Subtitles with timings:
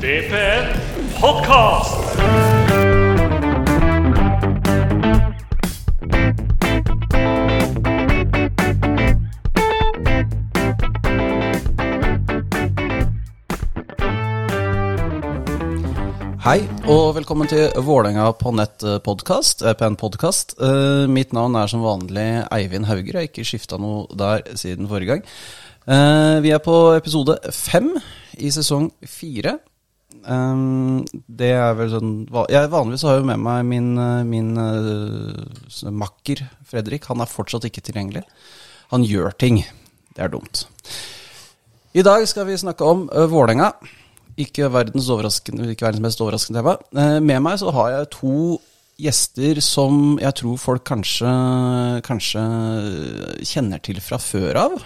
[0.00, 0.70] DPN
[1.20, 2.14] Podcast.
[16.40, 19.66] Hei, og velkommen til Vålerenga på nett-podkast.
[19.68, 20.56] EPN-podkast.
[20.56, 23.12] Uh, mitt navn er som vanlig Eivind Hauger.
[23.12, 25.28] Jeg har ikke skifta noe der siden forrige gang.
[25.90, 27.88] Eh, vi er på episode fem
[28.38, 29.56] i sesong fire.
[30.20, 32.10] Um, det er vel sånn
[32.52, 37.08] jeg Vanligvis har jo med meg min, eh, min uh, makker Fredrik.
[37.08, 38.26] Han er fortsatt ikke tilgjengelig.
[38.92, 39.62] Han gjør ting.
[40.12, 40.66] Det er dumt.
[41.96, 43.72] I dag skal vi snakke om uh, Vålerenga.
[44.40, 46.76] Ikke verdens, ikke verdens mest overraskende tema.
[46.92, 48.36] Uh, med meg så har jeg to
[49.00, 51.30] gjester som jeg tror folk kanskje,
[52.04, 52.42] kanskje
[53.48, 54.80] kjenner til fra før av.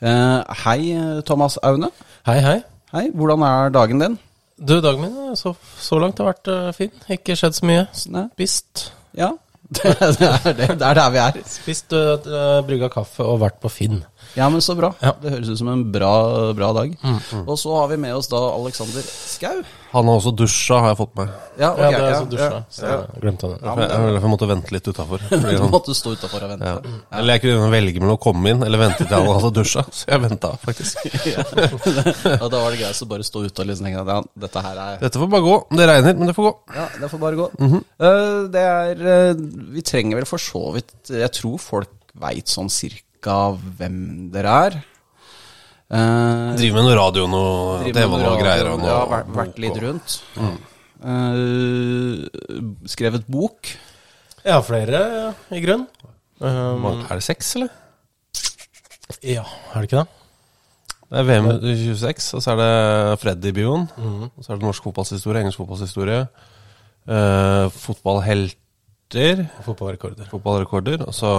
[0.00, 0.94] Uh, hei,
[1.26, 1.90] Thomas Aune.
[2.28, 2.60] Hei, hei.
[2.90, 4.16] Hei, Hvordan er dagen din?
[4.58, 6.90] Du, dagen min så, så langt har vært uh, fin.
[7.14, 7.84] Ikke skjedd så mye.
[7.94, 8.88] Spist.
[9.14, 9.28] Ja,
[9.70, 11.38] det, det, er, det, det er der vi er.
[11.46, 14.00] Spist, uh, brygga kaffe og vært på Finn.
[14.34, 14.92] Ja, men så bra.
[15.02, 15.14] Ja.
[15.22, 16.14] Det høres ut som en bra,
[16.54, 16.94] bra dag.
[17.02, 17.44] Mm, mm.
[17.46, 19.60] Og så har vi med oss da Alexander Skau.
[19.90, 21.30] Han har også dusja, har jeg fått med.
[21.58, 22.50] Ja, okay, ja det er også dusja.
[22.52, 23.56] Ja, så jeg glemte det.
[23.64, 25.24] Ja, jeg, jeg, jeg måtte vente litt utafor.
[25.58, 26.70] du måtte stå utafor og vente.
[26.76, 26.94] Ja.
[27.18, 29.84] Eller jeg kunne velge mellom å komme inn eller vente til han hadde dusja.
[29.90, 31.02] Så jeg venta, faktisk.
[31.32, 34.64] ja, Da var det greit å bare stå ute og liksom tenke at ja, dette
[34.68, 35.58] her er Dette får bare gå.
[35.82, 36.56] Det regner, men det får gå.
[36.78, 37.50] Ja, det får bare gå.
[37.58, 37.84] Mm -hmm.
[38.06, 42.70] uh, det er uh, Vi trenger vel for så vidt Jeg tror folk veit sånn
[42.70, 43.09] cirka
[43.78, 44.78] hvem dere er.
[45.90, 47.42] Uh, driver med noe radio nå,
[47.90, 48.68] TV og greier.
[48.70, 50.16] Og noe, ja, vært, vært litt rundt.
[50.38, 50.58] Mm.
[51.00, 53.72] Uh, skrevet bok.
[54.46, 55.02] har flere
[55.50, 55.88] i grunn.
[56.40, 57.74] Um, er det seks, eller?
[59.26, 60.08] Ja, er det ikke det?
[61.10, 63.88] Det er VM 26, og så er det Freddy-bioen.
[63.98, 64.28] Mm.
[64.30, 66.22] Og så er det norsk fotballhistorie, engelsk fotballhistorie.
[67.10, 68.54] Uh, fotballhelt
[69.14, 69.46] rekorder.
[69.64, 70.24] Fotballrekorder.
[70.30, 71.04] Fotballrekorder.
[71.06, 71.30] Og så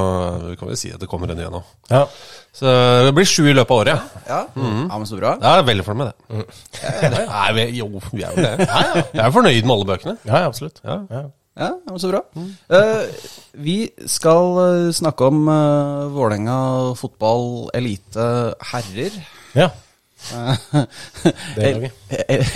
[0.59, 1.63] kan vi si at det kommer en ny nå.
[1.89, 2.05] Ja.
[2.53, 2.71] Så
[3.05, 4.15] det blir sju i løpet av året.
[4.27, 4.87] Ja, mm.
[4.89, 5.35] ja men så bra.
[5.41, 6.15] Ja, veldig fornøyd med det.
[6.35, 7.27] Mm.
[7.35, 8.55] Nei, vi, jo, vi er jo det.
[8.65, 9.05] Ja, ja.
[9.13, 10.17] Jeg er fornøyd med alle bøkene.
[10.25, 10.81] Ja, absolutt.
[10.83, 11.29] Ja, ja.
[11.59, 12.21] Ja, Så bra.
[12.35, 12.51] Mm.
[12.71, 13.03] Uh,
[13.59, 18.27] vi skal uh, snakke om uh, Vålerenga fotball elite
[18.71, 19.17] herrer.
[19.55, 19.69] Ja.
[21.55, 21.91] det laget.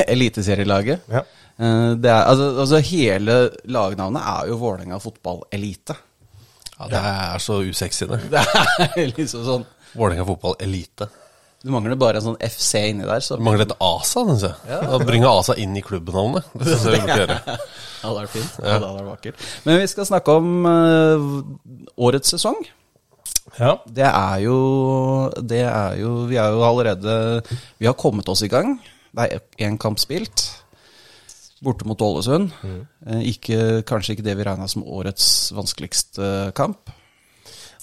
[0.08, 1.00] Eliteserielaget.
[1.12, 1.26] Ja.
[1.56, 3.38] Eh, er, altså, altså, hele
[3.72, 5.96] lagnavnet er jo Vålerenga fotballelite.
[6.76, 8.20] Ja, det er så usexy, det.
[8.34, 8.42] Det
[9.00, 11.08] er liksom sånn Vålerenga fotballelite.
[11.66, 13.24] Du mangler bare en sånn FC inni der.
[13.26, 13.40] Så.
[13.40, 14.58] Du mangler et ASA, syns jeg.
[14.70, 14.84] Ja.
[14.92, 16.46] Da bringe ASA inn i klubbnavnet.
[16.60, 17.38] Det syns jeg vi burde gjøre.
[17.46, 18.58] Det hadde vært fint.
[18.60, 18.66] Ja.
[18.66, 19.46] Det hadde vært vakkert.
[19.66, 22.60] Men vi skal snakke om uh, årets sesong.
[23.56, 23.72] Ja.
[23.88, 24.58] Det er jo
[25.40, 27.14] Det er jo Vi er jo allerede
[27.80, 28.74] Vi har kommet oss i gang.
[29.16, 30.44] Det er én kamp spilt
[31.64, 32.52] borte mot Ålesund.
[32.64, 32.80] Mm.
[33.08, 36.92] Eh, ikke, kanskje ikke det vi regna som årets vanskeligste kamp.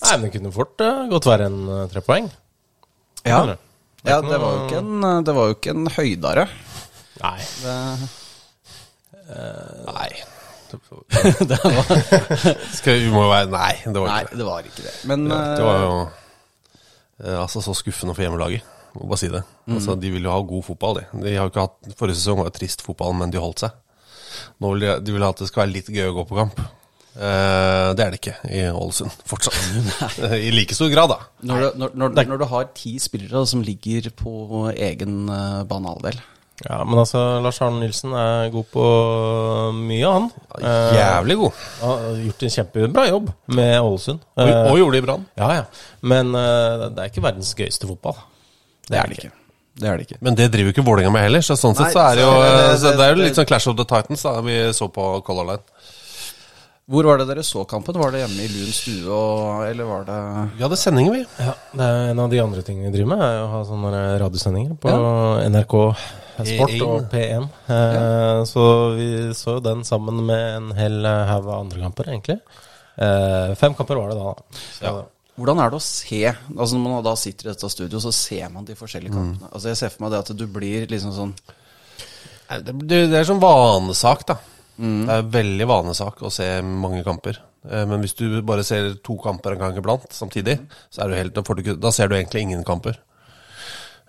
[0.03, 2.27] Nei, men det kunne fort uh, godt være en uh, tre poeng.
[3.22, 3.44] Ja.
[3.47, 3.56] Det,
[4.09, 6.49] ja det, var en, det var jo ikke en høydare.
[7.22, 7.38] Nei.
[7.62, 7.77] Det,
[9.31, 10.09] uh, nei.
[11.53, 11.93] det var
[12.78, 14.38] Skal vi må være Nei, det var nei, ikke det.
[14.41, 14.94] det var ikke det.
[15.11, 15.94] Men Det var jo
[17.44, 18.66] altså så skuffende for hjemmelaget.
[18.97, 19.43] Må bare si det.
[19.67, 19.79] Mm.
[19.79, 21.25] Altså, de vil jo ha god fotball, de.
[21.25, 23.81] de har jo ikke hatt, forrige sesong var jo trist fotball, men de holdt seg.
[24.61, 26.39] Nå vil de, de vil ha at det skal være litt gøy å gå på
[26.39, 26.63] kamp.
[27.13, 29.57] Uh, det er det ikke i Ålesund fortsatt.
[30.47, 31.19] I like stor grad, da.
[31.45, 36.23] Når du, når, når, når du har ti spillere som ligger på egen uh, banehalvdel
[36.63, 38.83] ja, men altså, Lars Arne Nilsen er god på
[39.75, 40.29] mye, han.
[40.95, 41.63] Jævlig god.
[41.81, 44.21] Uh, har gjort en kjempebra jobb med Ålesund.
[44.37, 45.25] Og, og gjorde det i Brann.
[45.41, 45.65] Ja, ja.
[46.07, 48.21] Men uh, det er ikke verdens gøyeste fotball.
[48.88, 49.32] Det er det ikke.
[49.72, 50.20] Det er det ikke.
[50.20, 52.25] Men det driver jo ikke Vålerenga med heller, så sånn Nei, sett så er det
[52.26, 55.09] jo det, det, er jo litt sånn Clash of the Titans da vi så på
[55.26, 55.91] Color Line.
[56.93, 57.97] Hvor var det dere så kampen?
[57.97, 60.16] Var det hjemme i Lun stue, og, eller var det
[60.59, 61.22] Vi hadde sendinger, vi.
[61.38, 64.03] Ja, det er En av de andre tingene vi driver med, er å ha sånne
[64.20, 65.47] radiosendinger på ja.
[65.54, 65.76] NRK
[66.43, 66.82] Sport E1.
[66.82, 67.49] og P1.
[67.70, 68.44] Eh, ja.
[68.49, 68.67] Så
[68.99, 72.38] vi så jo den sammen med en hel haug av andre kamper, egentlig.
[72.96, 74.61] Eh, fem kamper var det da.
[74.75, 74.94] Så, ja.
[75.40, 78.50] Hvordan er det å se altså Når man da sitter i dette studio, så ser
[78.52, 79.46] man de forskjellige kampene.
[79.46, 79.52] Mm.
[79.52, 81.32] Altså Jeg ser for meg det at du blir liksom sånn
[82.52, 84.37] Det, det er sånn vanesak, da.
[84.76, 85.06] Mm.
[85.06, 87.38] Det er veldig vanesak å se mange kamper.
[87.69, 90.58] Eh, men hvis du bare ser to kamper en gang iblant samtidig,
[90.93, 93.00] så er du helt, da, du, da ser du egentlig ingen kamper.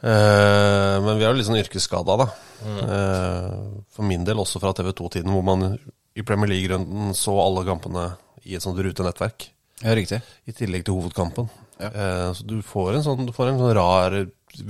[0.04, 2.26] Uh, men vi er jo litt sånn yrkesskada, da.
[2.68, 2.80] Mm.
[2.90, 5.78] Uh, for min del også fra TV2-tiden, hvor man
[6.20, 8.10] i Premier League-runden så alle kampene
[8.44, 9.48] i et sånt rutenettverk.
[9.84, 10.22] Ja, riktig.
[10.48, 11.50] I tillegg til hovedkampen.
[11.82, 11.90] Ja.
[11.90, 14.16] Eh, så du får en sånn, du får en sånn rar,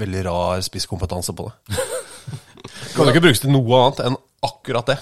[0.03, 1.83] veldig rar spisskompetanse på det.
[2.95, 4.97] Kan du ikke brukes til noe annet enn akkurat det.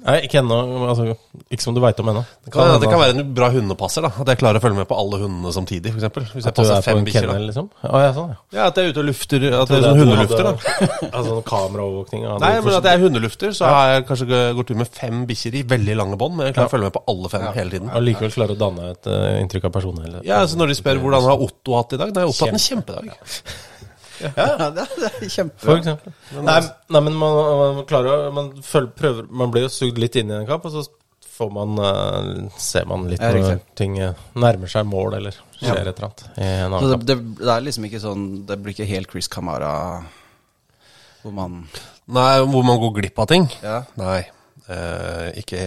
[0.00, 0.56] Nei, ikke ennå.
[0.88, 1.04] Altså,
[1.52, 2.20] ikke som du veit om ennå.
[2.46, 4.04] Det kan, det kan være en bra hundepasser.
[4.06, 5.90] da At jeg klarer å følge med på alle hundene samtidig.
[5.92, 6.24] For eksempel.
[6.30, 7.32] Hvis jeg At du passer er fem bikkjer.
[7.48, 7.66] liksom?
[7.84, 8.38] Å, ja, sånn, ja.
[8.56, 9.46] Ja, At jeg er ute og lufter.
[9.50, 10.48] At det er sånn hundelufter.
[10.48, 12.24] hadde- da Altså sånn kameraovervåkning?
[12.46, 15.58] Nei, men at jeg er hundelufter, så har jeg kanskje gått tur med fem bikkjer
[15.60, 16.38] i veldig lange bånd.
[16.38, 17.90] Men jeg klarer å følge med på alle fem hele tiden.
[17.92, 20.06] Og likevel klarer å danne et uh, inntrykk av personen?
[20.08, 20.24] Eller?
[20.24, 22.56] Ja, så Når de spør hvordan har Otto hatt i dag, da har Otto hatt
[22.56, 23.12] en kjempedag.
[24.20, 25.66] Ja, det, er- det er kjempebra.
[25.66, 26.14] For eksempel.
[26.46, 26.56] Nei,
[26.92, 27.36] nei, men man,
[27.76, 28.50] man klarer man,
[28.98, 30.84] prøver, man blir jo sugd litt inn i en kamp, og så
[31.40, 35.86] får man eh, ser man litt Ja, når ting eh, nærmer seg mål, eller skjer
[35.88, 37.06] et eller annet i en Så det, kamp.
[37.08, 39.70] det, det er liksom ikke sånn Det blir ikke helt Chris Camara
[41.22, 41.62] hvor man
[42.10, 43.44] Nei, hvor man går glipp av ting?
[43.62, 43.82] Ja.
[44.00, 44.18] Nei,
[44.72, 45.60] eh, ikke,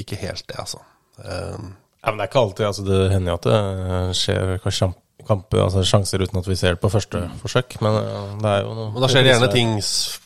[0.00, 0.80] ikke helt det, altså.
[1.22, 1.58] Eh,
[2.00, 4.86] Ja, men det er ikke alltid altså, Det hender jo at det skjer kanskje
[5.28, 8.64] kamp, altså, sjanser uten at vi ser det på første forsøk, men eh, det er
[8.64, 9.76] jo noe Men da skjer det gjerne ting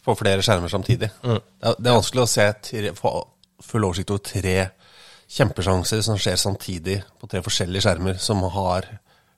[0.07, 1.11] på flere skjermer samtidig.
[1.23, 1.39] Mm.
[1.39, 3.15] Det, er, det er vanskelig å se tre, få
[3.65, 4.57] full oversikt over tre
[5.35, 8.89] kjempesjanser som skjer samtidig på tre forskjellige skjermer, som har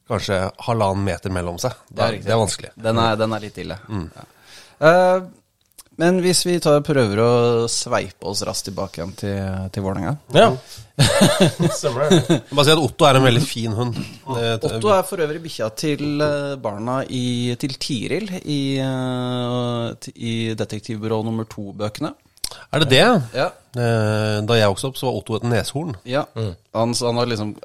[0.06, 1.74] kanskje halvannen meter mellom seg.
[1.88, 2.28] Det er, riktig.
[2.28, 2.70] det er vanskelig.
[2.88, 3.78] Den er, den er litt ille.
[3.90, 4.26] Ja.
[4.86, 5.26] Eh,
[5.96, 7.30] men hvis vi tar, prøver å
[7.72, 9.38] sveipe oss raskt tilbake igjen til,
[9.72, 10.50] til Vålerenga Ja.
[11.76, 12.38] Stemmer det.
[12.50, 13.98] Bare si at Otto er en veldig fin hund.
[14.26, 21.22] Otto er for øvrig bikkja til eh, barna i, til Tiril i, eh, i Detektivbyrå
[21.26, 22.12] nummer to-bøkene.
[22.72, 23.02] Er det det?
[23.36, 23.50] Ja.
[23.76, 25.96] Eh, Da jeg vokste opp, så var Otto et neshorn.
[26.08, 26.24] ja.
[26.76, 27.56] Han, han har liksom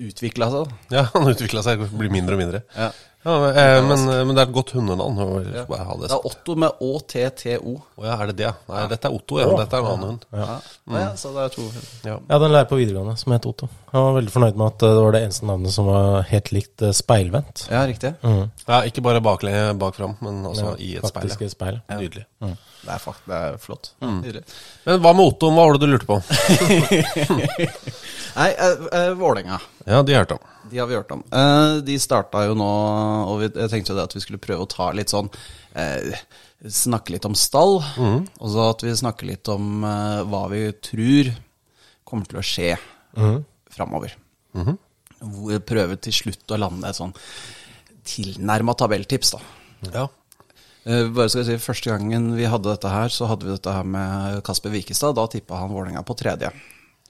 [0.00, 0.74] utvikla seg.
[0.92, 2.62] Ja, Han utvikla seg, blir mindre og mindre.
[2.76, 2.90] Ja.
[3.22, 5.18] Ja, men, eh, men, men det er et godt hundenavn.
[5.20, 5.64] Ja.
[5.68, 7.74] det Det er Otto med ÅTTO.
[8.00, 8.52] Å ja, er det det?
[8.70, 9.48] Nei, dette er Otto, ja.
[9.60, 10.24] Dette er en annen hund.
[10.32, 10.56] Ja.
[10.94, 11.66] Ja, så det er to.
[12.06, 12.14] Ja.
[12.16, 13.68] Jeg hadde en lærer på videregående som het Otto.
[13.90, 16.52] Han var veldig fornøyd med at eh, det var det eneste navnet som var helt
[16.56, 17.66] likt eh, speilvendt.
[17.68, 18.14] Ja, riktig.
[18.24, 19.52] Ja, ikke bare bakle
[19.84, 21.20] bak fram, men også i et speil.
[21.20, 21.80] Faktisk i et speil.
[21.92, 22.24] Nydelig.
[22.40, 23.92] Det er, fakt, det er flott.
[24.00, 24.46] Nydelig.
[24.86, 25.52] Men hva med Otto?
[25.52, 26.16] Hva var det du lurte på?
[28.40, 29.60] Nei, uh, uh, Vålerenga.
[29.84, 30.48] Ja, de hørte om.
[30.68, 31.22] De har vi hørt om.
[31.32, 32.68] Eh, de starta jo nå,
[33.30, 35.30] og vi, jeg tenkte jo det at vi skulle prøve å ta litt sånn
[35.78, 36.18] eh,
[36.60, 41.30] Snakke litt om stall, og så at vi snakker litt om eh, hva vi tror
[42.04, 42.74] kommer til å skje
[43.72, 44.12] framover.
[44.52, 47.14] Hvor vi prøver til slutt å lande et sånn
[48.10, 49.40] tilnærma tabelltips, da.
[49.94, 50.04] Ja.
[50.84, 53.72] Eh, bare skal jeg si, Første gangen vi hadde dette her, så hadde vi dette
[53.74, 55.16] her med Kasper Wikestad.
[55.16, 56.52] Da tippa han Vålerenga på tredje.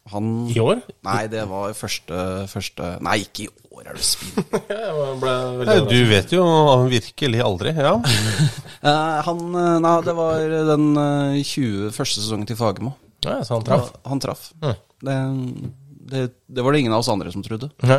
[0.08, 0.80] Han I år?
[1.06, 2.20] Nei, det var første,
[2.50, 6.44] første Nei, ikke i år, er du Nei, du vet jo
[6.90, 7.74] virkelig aldri.
[7.76, 7.98] Ja.
[8.80, 12.94] Eh, han eh, Nei, det var den eh, 20 første sesongen til Fagermo.
[13.26, 13.90] Ja, så han traff.
[13.92, 14.46] Ja, Han traff.
[15.04, 15.16] Det,
[16.08, 17.68] det, det var det ingen av oss andre som trodde.
[17.84, 17.98] Nei.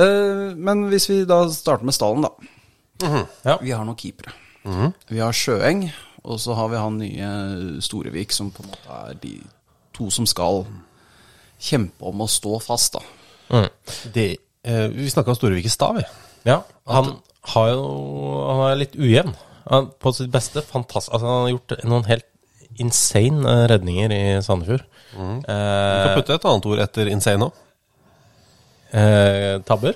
[0.00, 3.20] Eh, men hvis vi da starter med stallen, da.
[3.44, 3.58] Ja.
[3.60, 4.32] Vi har noen keepere.
[5.12, 5.84] Vi har Sjøeng,
[6.24, 7.30] og så har vi han nye
[7.84, 9.34] Storevik, som på en måte er de
[9.94, 10.64] to som skal
[11.64, 13.02] kjempe om å stå fast, da.
[13.54, 13.68] Mm.
[14.14, 14.26] Det,
[14.64, 16.04] eh, vi snakka om Storevik i stad, vi.
[16.48, 17.14] Ja, han
[17.54, 17.82] har jo
[18.50, 19.34] Han er litt ujevn.
[19.70, 22.26] Han, på sitt beste fantastisk Altså, han har gjort noen helt
[22.82, 24.84] insane eh, redninger i Sandefjord.
[25.14, 27.60] Du kan Eh, putte et annet ord etter insane òg.
[28.94, 29.94] eh, tabber.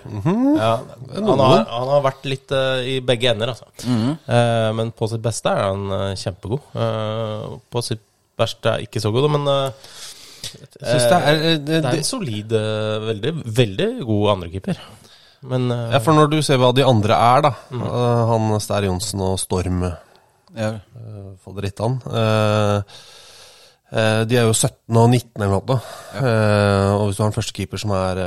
[0.58, 0.72] ja,
[1.14, 3.66] han, har, han har vært litt uh, i begge ender, altså.
[3.86, 6.62] Eh, men på sitt beste er han uh, kjempegod.
[6.74, 8.02] Uh, på sitt
[8.38, 9.46] verste er ikke så god, men
[10.38, 14.80] eh, synes det er, eh, det det, er en solid, eh, veldig, veldig god andrekeeper.
[15.48, 18.82] Men uh, Ja, for når du ser hva de andre er, da eh, Han Stær
[18.88, 20.72] Johnsen og Storm Ja.
[20.74, 22.82] uh, han eh,
[23.92, 25.78] eh, De er jo 17 og 19 eller noe.
[26.18, 28.22] Eh, og hvis du har en førstekeeper som er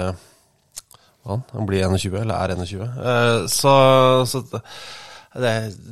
[1.21, 3.73] hva han, han blir 21, eller er 21, eh, så,
[4.25, 4.41] så
[5.39, 5.51] det,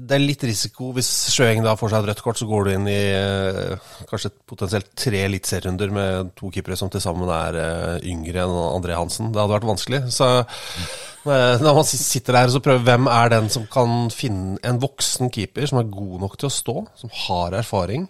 [0.09, 0.89] det er litt risiko.
[0.95, 4.33] Hvis Sjøeng da får seg et rødt kort, så går du inn i eh, kanskje
[4.49, 9.29] potensielt tre eliteserierunder med to keepere som til sammen er eh, yngre enn André Hansen.
[9.31, 10.01] Det hadde vært vanskelig.
[10.11, 14.57] Så eh, når man sitter der og så prøver hvem er den som kan finne
[14.67, 18.09] en voksen keeper som er god nok til å stå, som har erfaring,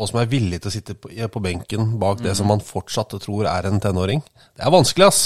[0.00, 3.12] og som er villig til å sitte på, på benken bak det som man fortsatt
[3.22, 4.24] tror er en tenåring.
[4.56, 5.22] Det er vanskelig, ass.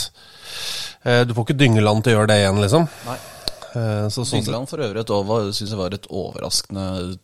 [1.07, 2.91] Eh, Du får ikke Dyngeland til å gjøre det igjen, liksom.
[3.07, 3.19] Nei.
[3.77, 7.19] Eh, Så, sånn Dyngeland for øvrig et år syns jeg var et overraskende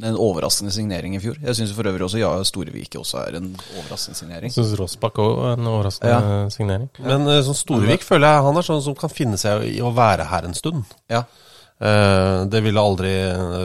[0.00, 1.34] en overraskende signering i fjor.
[1.42, 4.52] Jeg syns for øvrig også ja, Storevik også er en overraskende signering.
[4.54, 6.88] syns Rossbakk òg er en overraskende signering.
[7.02, 9.90] Men eh, sånn Storevik føler jeg han er sånn som kan finne seg i å
[9.92, 10.84] være her en stund.
[11.10, 11.24] Ja.
[11.80, 13.10] Eh, Det ville aldri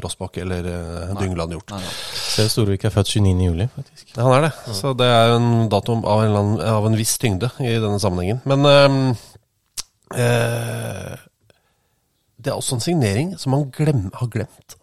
[0.04, 1.76] Rossbakk eller eh, Dyngeland gjort.
[1.76, 1.94] Nei, nei.
[2.34, 3.46] Ser Storvik er født 29.
[3.46, 4.16] juli, faktisk.
[4.18, 4.52] Han er det.
[4.82, 8.42] Så det er en dato av en, av en viss tyngde i denne sammenhengen.
[8.50, 8.66] Men
[10.16, 11.16] eh,
[12.46, 14.78] det er også en signering som man glem, har glemt,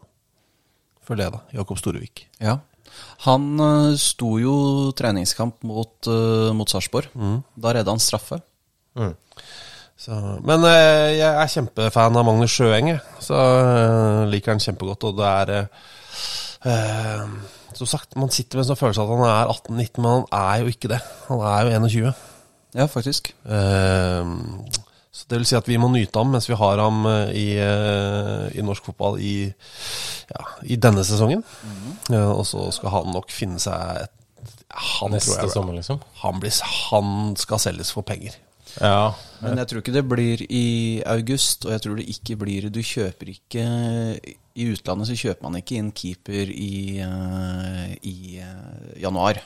[1.07, 1.43] føler jeg da.
[1.61, 2.27] Jakob Storevik.
[2.43, 2.59] Ja.
[3.25, 4.55] Han uh, sto jo
[4.99, 7.13] treningskamp mot, uh, mot Sarpsborg.
[7.55, 8.43] Da redda han straffe.
[10.03, 13.01] Så, men uh, jeg er kjempefan av Magnus Sjøeng, jeg.
[13.23, 13.39] Så
[14.33, 15.09] liker han kjempegodt.
[15.09, 15.71] Og det er
[17.79, 20.61] Som sagt, man sitter med en sånn følelse at han er 18-19, men han er
[20.63, 21.01] jo ikke det.
[21.31, 22.13] Han er jo 21.
[22.75, 23.35] Ja, faktisk.
[23.45, 24.25] Eh,
[25.23, 27.47] så det vil si at vi må nyte ham mens vi har ham eh, i,
[27.63, 29.37] eh, i norsk fotball i,
[30.33, 31.45] ja, i denne sesongen.
[32.11, 34.19] Eh, og så skal han nok finne seg et
[34.73, 35.99] han, Neste jeg, sommer, liksom.
[36.23, 36.55] han, blir,
[36.89, 38.39] han skal selges for penger.
[38.81, 39.13] Ja.
[39.43, 40.67] Men jeg tror ikke det blir i
[41.11, 43.65] august, og jeg tror det ikke blir Du kjøper ikke
[44.23, 49.41] I utlandet så kjøper man ikke inn keeper i, eh, i eh, januar.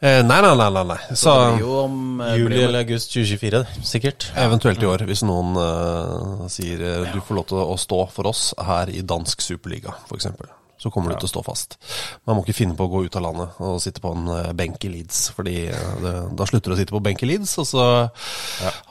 [0.00, 0.84] Eh, nei, nei, nei.
[0.86, 0.98] nei.
[1.10, 1.34] Så Så,
[1.82, 4.30] om eh, Juli eller august 2024, sikkert.
[4.46, 8.52] eventuelt i år, hvis noen uh, sier du får lov til å stå for oss
[8.70, 10.30] her i dansk superliga, f.eks.
[10.86, 11.74] Så kommer du til å stå fast.
[12.28, 14.52] Man må ikke finne på å gå ut av landet og sitte på en eh,
[14.54, 15.22] benk i Leeds.
[15.34, 17.86] Fordi eh, det, da slutter du å sitte på benk i Leeds, og så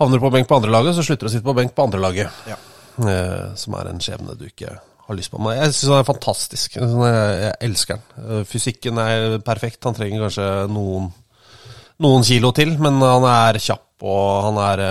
[0.01, 1.85] havner du på benk på andre laget, så slutter du å sitte på benk på
[1.87, 2.43] andre laget.
[2.51, 2.57] Ja.
[2.99, 4.75] Eh, som er en skjebne du ikke
[5.05, 5.39] har lyst på.
[5.39, 6.77] Men jeg syns han er fantastisk.
[6.81, 8.05] Jeg, elsker han.
[8.25, 9.83] Eh, Fysikken er perfekt.
[9.87, 11.11] Han trenger kanskje noen,
[12.03, 14.85] noen kilo til, men han er kjapp, og han er,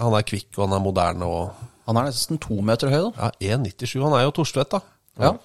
[0.00, 1.28] han er kvikk, og han er moderne.
[1.28, 3.30] og Han er nesten to meter høy, da.
[3.40, 4.00] ja, 1,97.
[4.04, 4.82] Han er jo Torstvedt, da.
[5.20, 5.36] Ja.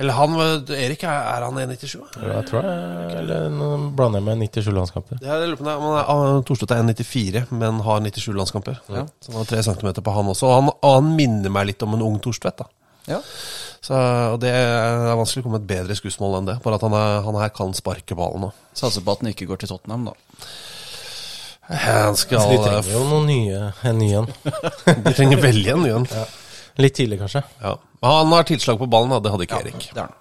[0.00, 0.34] Eller han
[0.72, 1.98] Erik, er han 1,97?
[2.24, 5.18] Jeg tror jeg Eller nå blander jeg med 97 landskamper.
[5.20, 5.74] Ja, jeg lurer på det.
[5.82, 8.80] Men, ah, Torstvedt er 1,94, men har 97 landskamper.
[8.88, 9.04] Ja.
[9.20, 10.48] Så han har tre centimeter på han også.
[10.48, 12.62] Og han, og han minner meg litt om en ung Torstvedt.
[12.64, 12.70] da.
[13.10, 13.20] Ja.
[13.84, 16.58] Så, og Det er vanskelig å komme med et bedre skussmål enn det.
[16.64, 18.66] Bare at han, er, han her kan sparke ballen òg.
[18.76, 20.16] Satser på at han ikke går til Tottenham, da.
[21.70, 24.32] Han skal, altså, de trenger jo noen nye, en ny en.
[25.04, 26.08] de trenger veldig en ny en.
[26.78, 27.42] Litt tidlig, kanskje.
[27.62, 27.74] Ja.
[28.06, 29.18] Han har tilslag på ballen, da.
[29.20, 29.88] det hadde ikke Erik.
[29.92, 30.16] Det er den.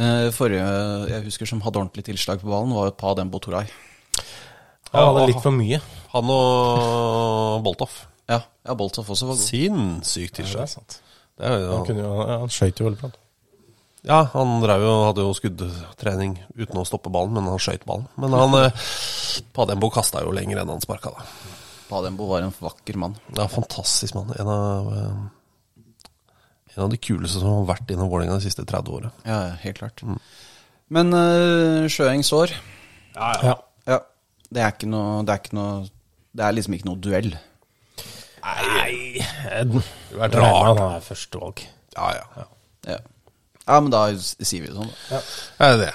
[0.00, 0.66] Eh, Forrige
[1.10, 3.66] jeg husker som hadde ordentlig tilslag på ballen, var jo Pa Dembo Toray.
[4.92, 5.80] Han hadde litt for mye.
[6.12, 8.04] Han og Boltoff.
[8.30, 9.46] Ja, ja Boltoff også var god.
[9.46, 10.68] Sinnssykt Det er tilslag.
[10.70, 11.00] sant.
[11.38, 11.90] Det er sant.
[11.90, 13.10] Han, jo, han skøyt jo veldig bra.
[14.06, 18.06] ja, han drev jo, hadde jo skuddtrening uten å stoppe ballen, men han skøyt ballen.
[18.20, 18.86] Men han eh,
[19.56, 21.26] Padembo kasta jo lenger enn han sparka, da.
[21.90, 23.16] Padembo var en vakker mann.
[23.34, 24.30] Ja, fantastisk mann.
[24.38, 25.20] En av, eh,
[26.76, 29.10] en av de kuleste som har vært innom Vålerenga de siste 30 åra.
[29.26, 30.02] Ja, ja, helt klart.
[30.90, 32.52] Men uh, Sjøeng sår.
[33.16, 33.56] Ja.
[33.90, 33.98] Ja,
[34.50, 35.72] det er ikke noe Det er ikke noe
[36.36, 37.32] Det er liksom ikke noe duell.
[38.40, 39.20] Nei
[39.68, 40.78] du Det er rart.
[40.78, 41.62] han er førstevalg.
[41.96, 42.46] Ja, ja.
[42.88, 42.96] Ja,
[43.66, 45.20] ja men da sier vi det sånn, da.
[45.58, 45.92] Det er det.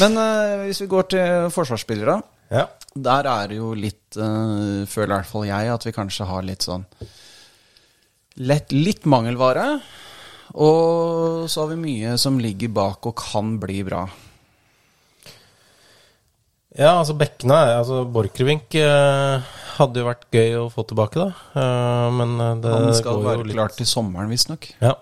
[0.00, 2.20] Men uh, hvis vi går til forsvarsspillere,
[2.52, 2.66] Ja.
[2.94, 6.42] der er det jo litt uh, Føler i hvert fall jeg at vi kanskje har
[6.46, 6.84] litt sånn
[8.36, 9.80] lett, Litt mangelvare.
[10.54, 14.04] Og så har vi mye som ligger bak og kan bli bra.
[16.74, 19.44] Ja, altså bekkene altså Borchgrevink eh,
[19.76, 21.28] hadde jo vært gøy å få tilbake, da.
[21.54, 24.66] Eh, men eh, det Han skal går jo være litt klar til sommeren, visstnok.
[24.82, 24.96] Ja.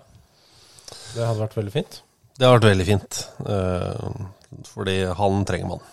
[1.14, 1.98] Det hadde vært veldig fint.
[2.36, 3.22] Det har vært veldig fint.
[3.48, 4.12] eh,
[4.68, 5.86] fordi han trenger man.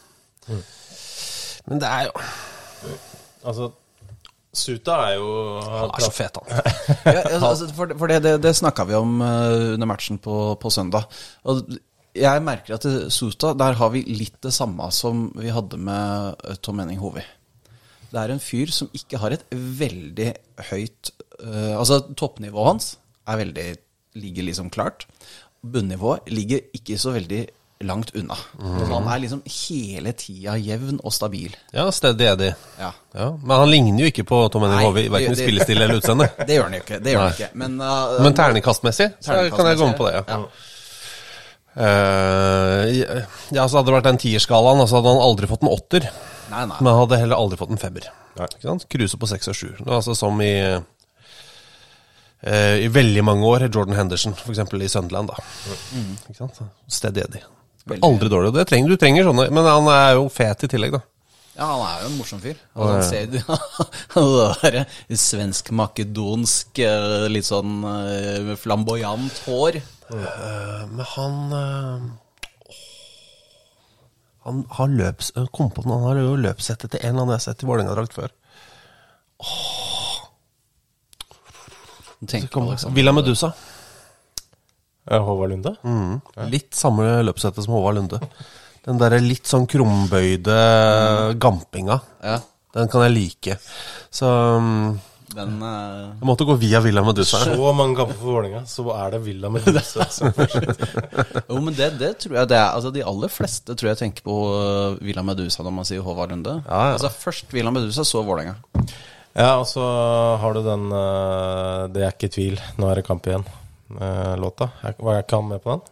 [1.70, 2.16] Men det er jo
[3.48, 3.70] Altså,
[4.50, 5.30] Suta er jo
[5.62, 6.72] Han er så fet, han.
[7.16, 10.72] Ja, altså, for for det, det, det snakka vi om uh, under matchen på, på
[10.74, 11.06] søndag.
[11.46, 11.62] Og
[12.18, 16.42] jeg merker at i Suta, der har vi litt det samme som vi hadde med
[16.42, 17.22] eh, Tom Henning Hovi.
[18.10, 20.32] Det er en fyr som ikke har et veldig
[20.72, 21.12] høyt
[21.46, 22.90] uh, Altså, toppnivået hans
[23.30, 23.68] er veldig,
[24.18, 25.06] ligger liksom klart.
[25.62, 27.44] Bunnivået ligger ikke så veldig
[27.84, 28.36] langt unna.
[28.60, 31.54] Så han er liksom hele tida jevn og stabil.
[31.72, 32.56] Ja, stedig Eddie.
[32.80, 32.90] Ja.
[33.16, 36.28] Ja, men han ligner jo ikke på Tom Henry Hove, verken i spillestil eller utseende.
[36.48, 37.00] Det gjør han jo ikke.
[37.06, 37.50] Det gjør han ikke.
[37.62, 40.14] Men, uh, Men terningkastmessig kan jeg gå med på det.
[40.20, 40.24] Ja.
[40.28, 40.40] Ja.
[41.80, 42.84] Uh,
[43.56, 46.08] ja, så hadde det vært den tierskalaen, så hadde han aldri fått en åtter.
[46.50, 46.80] Nei, nei.
[46.84, 48.10] Men hadde heller aldri fått en femmer.
[48.92, 49.70] Kruse på seks og sju.
[49.86, 50.84] Altså som i uh,
[52.84, 53.70] I veldig mange år.
[53.70, 54.60] Jordan Henderson, f.eks.
[54.68, 55.32] i Sunderland.
[55.32, 55.40] da
[56.28, 56.60] Ikke sant?
[56.92, 57.46] Steady Eddie.
[57.90, 58.04] Veldig.
[58.06, 58.52] Aldri dårlig.
[58.52, 61.02] og Det trenger, du trenger sånne, men han er jo fet i tillegg, da.
[61.60, 62.56] Ja, han er jo en morsom fyr.
[62.72, 64.78] Altså, han ser det
[65.10, 69.82] der svensk-makedonsk, eh, litt sånn eh, flamboyant hår.
[70.10, 72.10] Eh, men han eh,
[74.48, 75.34] Han har løps...
[75.36, 77.66] eh, Kom på den, han har jo løpssettet til en eller annen jeg har sett
[77.66, 78.32] i Vålerenga-drakt før.
[82.52, 82.96] På Alexander.
[82.96, 83.52] Villa Medusa.
[85.10, 85.76] Eh, Håvard Lunde?
[86.54, 88.22] Litt samme løpssettet som Håvard Lunde.
[88.86, 90.56] Den derre litt sånn krumbøyde
[91.42, 92.00] gampinga.
[92.24, 92.40] Ja.
[92.76, 93.58] Den kan jeg like.
[94.14, 94.30] Så
[94.62, 95.00] mm,
[95.34, 96.14] Den uh...
[96.14, 97.42] Jeg måtte gå via Villa Medusa.
[97.50, 100.34] Så mange kamper for Vålerenga, så er det Villa Medusa som.
[101.50, 104.26] Jo, men det, det tror jeg det er Altså, de aller fleste tror jeg tenker
[104.26, 106.60] på uh, Villa Medusa når man sier Håvard Lunde.
[106.66, 106.98] Ja, ja.
[106.98, 108.60] Altså, først Villa Medusa, så Vålerenga.
[109.38, 109.84] Ja, og så
[110.42, 113.46] har du den eh, Det er ikke tvil, nå er det kamp igjen.
[113.98, 114.70] Eh, låta.
[114.98, 115.88] Var ikke han med på den?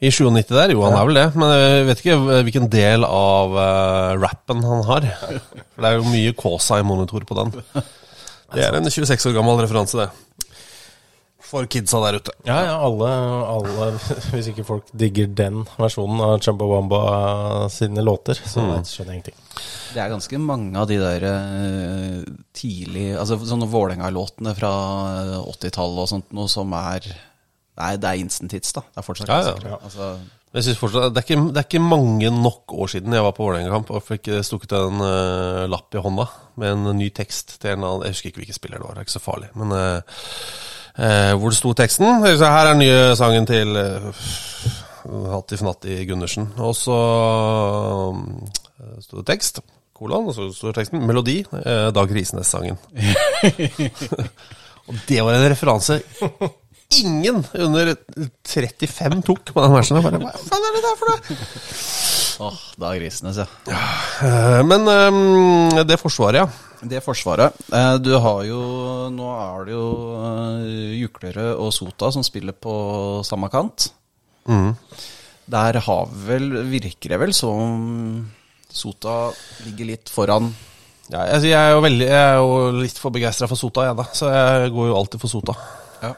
[0.00, 1.26] I 97 der, jo han er vel det.
[1.34, 5.08] Men jeg vet ikke hvilken del av uh, rappen han har.
[5.18, 7.56] For det er jo mye Kåsa i monitor på den.
[8.50, 10.08] Det er en 26 år gammel referanse, det.
[11.50, 12.34] For kidsa der ute.
[12.46, 13.08] Ja, ja, alle,
[13.50, 13.86] alle
[14.30, 17.00] Hvis ikke folk digger den versjonen av Chumbawamba
[17.74, 19.38] sine låter, så skjønner jeg ingenting.
[19.90, 22.20] Det er ganske mange av de der eh,
[22.54, 24.70] tidlig Altså sånne Vålerenga-låtene fra
[25.24, 27.08] eh, 80-tallet og sånt noe som er
[27.80, 28.84] Nei, det er instant hits, da.
[28.86, 29.78] Det er fortsatt Ja, ja.
[29.80, 30.12] Altså,
[30.54, 33.34] Jeg synes fortsatt, det, er ikke, det er ikke mange nok år siden jeg var
[33.34, 36.28] på Vålerenga-kamp og fikk stukket en uh, lapp i hånda
[36.60, 39.02] med en ny tekst til en annen Jeg husker ikke hvilken spiller det var, det
[39.02, 39.50] er ikke så farlig.
[39.58, 40.18] Men eh,
[40.98, 44.22] eh, hvor det sto teksten Her er den nye sangen til uh,
[45.32, 46.50] Hatti Fnatti Gundersen.
[46.58, 46.96] Og så
[48.14, 48.16] uh,
[49.02, 49.60] sto det tekst,
[49.96, 51.40] kolon, og så sto teksten melodi.
[51.64, 52.78] eh, Dag Risnes-sangen.
[54.88, 56.00] og det var en referanse
[56.90, 57.92] ingen under
[58.48, 60.00] 35 tok på den versen.
[60.02, 61.38] Bare, Hva faen er det der for noe?
[62.40, 63.46] åh, oh, Dag Risnes, ja.
[64.24, 66.48] Eh, Men eh, det forsvaret, ja.
[66.82, 67.56] Det forsvaret.
[67.72, 68.60] Eh, Du har jo
[69.12, 72.72] Nå er det jo eh, Juklerød og Sota som spiller på
[73.26, 73.90] samme kant.
[75.50, 78.26] Der har vel Virker det vel som
[78.70, 79.30] Sota
[79.66, 80.52] ligger litt foran
[81.10, 83.96] ja altså, jeg, er jo veldig, jeg er jo litt for begeistra for Sota, jeg,
[83.98, 84.04] da.
[84.14, 85.56] Så jeg går jo alltid for Sota.
[86.04, 86.12] Ja.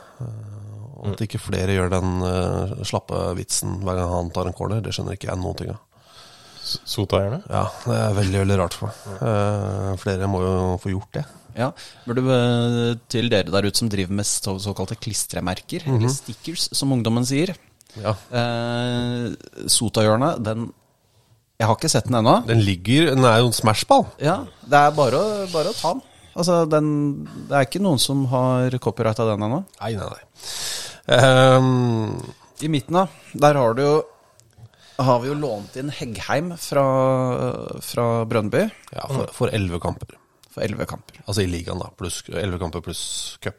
[1.02, 4.82] Om at ikke flere gjør den uh, slappe vitsen hver gang han tar en corner,
[4.84, 5.80] det skjønner ikke jeg noen ting av.
[6.62, 7.40] Sota gjerne?
[7.50, 9.22] Ja, det er veldig veldig rart for meg.
[9.28, 10.52] Eh, flere må jo
[10.82, 11.24] få gjort det.
[11.58, 11.68] Ja,
[12.06, 16.94] burde eh, til dere der ute som driver med så, såkalte klistremerker, eller stickers, som
[16.94, 17.54] ungdommen sier.
[17.98, 18.14] Ja.
[18.32, 20.70] Eh, Sotahjørnet, den
[21.60, 22.38] Jeg har ikke sett den ennå.
[22.48, 24.06] Den ligger Den er jo en smashball.
[24.22, 26.06] Ja, det er bare å, bare å ta den.
[26.32, 26.88] Altså, den
[27.50, 29.60] Det er ikke noen som har copyright av den ennå.
[29.82, 30.24] Nei, nei, nei.
[31.12, 32.16] Um,
[32.62, 33.04] I midten, da,
[33.44, 33.94] der har du jo
[34.98, 36.84] har vi jo lånt inn Heggheim fra,
[37.80, 38.66] fra Brønnby.
[38.92, 40.18] ja, for, elleve 11 kamper.
[40.52, 41.22] for elleve kamper.
[41.26, 41.88] Altså i ligaen, da.
[41.96, 43.56] Pluss 11 kamper pluss cup.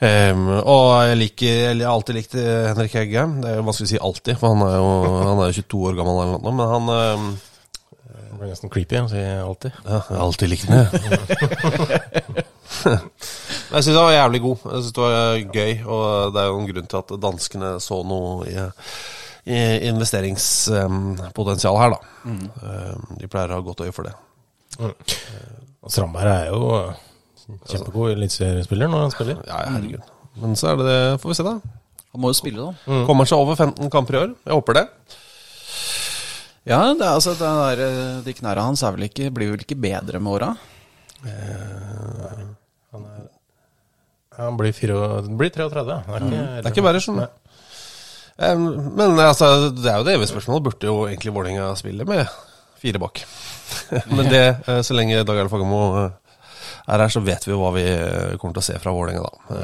[0.00, 3.38] Ehm, og jeg liker Jeg har alltid likt eh, Henrik Heggheim.
[3.42, 4.90] Det er jo vanskelig å si alltid, for han er jo,
[5.28, 6.54] han er jo 22 år gammel eller noe.
[6.56, 7.30] Men han um,
[8.14, 9.72] Det blir nesten creepy å si alltid.
[9.84, 10.86] ja, Jeg har alltid likt den, jeg.
[12.80, 14.58] jeg syns han var jævlig god.
[14.64, 18.00] Jeg synes det var gøy, og det er jo en grunn til at danskene så
[18.06, 18.56] noe i
[19.90, 22.00] investeringspotensial her, da.
[22.24, 22.46] Mm.
[23.18, 24.14] de pleier å ha godt øye for det.
[24.80, 26.60] Og Strandberg er jo
[27.70, 29.36] kjempegod eliteseriespiller når han spiller.
[29.48, 30.04] Ja, herregud.
[30.40, 31.54] Men så er det det, får vi se, da.
[32.10, 32.72] Han må jo spille, da.
[33.08, 34.30] Kommer seg over 15 kamper i år.
[34.46, 34.86] Jeg håper det.
[36.68, 39.64] Ja, det er, altså, det der, eh, de knærne hans er vel ikke, blir vel
[39.64, 40.50] ikke bedre med åra?
[44.40, 44.96] Han blir, fire,
[45.36, 45.84] blir 33.
[45.84, 47.22] Det er ikke, Det er ikke verre sånn.
[47.24, 47.49] Eh,
[48.40, 50.64] Men altså, det er jo det evige spørsmålet.
[50.70, 52.24] Burde jo egentlig Vålerenga spille med
[52.80, 53.20] fire bak?
[54.16, 56.10] Men det, eh, så lenge Dag Erle Fagermo eh,
[56.90, 59.26] er her, så vet vi jo hva vi eh, kommer til å se fra Vålerenga
[59.28, 59.60] da.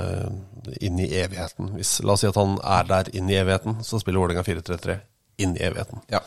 [0.84, 1.72] Inn i evigheten.
[1.78, 4.98] Hvis, la oss si at han er der inn i evigheten, så spiller Vålerenga 4-3-3
[5.44, 6.00] inn i evigheten.
[6.12, 6.20] Ja.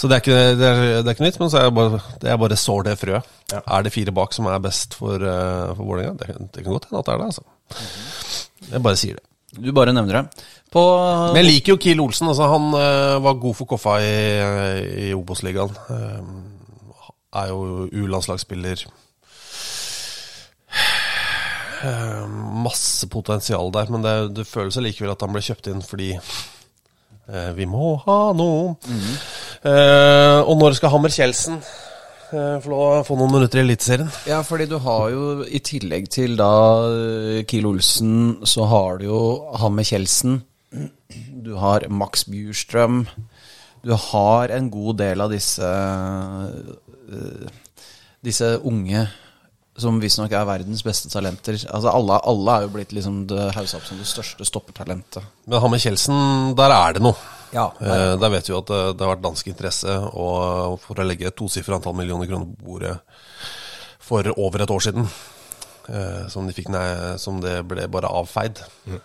[0.00, 1.98] Så det er ikke, det er, det er ikke nytt, men så er jeg bare,
[2.22, 3.26] det er bare sår det frøet.
[3.60, 6.14] Er det fire bak som er best for, for Vålerenga?
[6.20, 8.70] Det, kan- det kan godt hende at det er det, altså.
[8.70, 9.26] Jeg bare sier det.
[9.60, 10.44] Du bare nevner det.
[10.70, 10.84] På
[11.34, 12.30] Men jeg liker jo Kiel Olsen.
[12.30, 14.14] Altså, han uh, var god for Koffa i,
[15.08, 15.74] i Obos-ligaen.
[15.90, 16.50] Uh,
[17.40, 18.86] er jo U-landslagsspiller.
[21.80, 22.24] Eh,
[22.60, 27.52] masse potensial der, men det, det føles likevel at han ble kjøpt inn fordi eh,
[27.56, 28.74] vi må ha noe.
[29.64, 34.12] Eh, og når skal Hammer Kjeldsen eh, få få noen minutter i Eliteserien?
[34.28, 36.52] Ja, fordi du har jo i tillegg til da
[36.90, 39.24] eh, Kiel Olsen, så har du jo
[39.62, 40.42] Hammer Kjeldsen.
[40.70, 43.04] Du har Max Bjurstrøm.
[43.82, 47.50] Du har en god del av disse eh,
[48.20, 49.06] Disse unge
[49.80, 51.56] som visstnok er verdens beste talenter.
[51.72, 53.22] Altså alle, alle er jo blitt liksom
[53.56, 55.24] haussa opp som det største stoppertalentet.
[55.48, 57.16] Men Hammer Kjeldsen, der er det noe.
[57.54, 61.00] Ja, Eh, der vet vi jo at det, det har vært dansk interesse og for
[61.00, 62.92] å legge et tosifret antall millioner kroner på bordet
[64.10, 65.08] for over et år siden.
[65.90, 66.84] Eh, som, de fikk, nei,
[67.18, 68.60] som det ble bare avfeid.
[68.86, 69.00] Mm.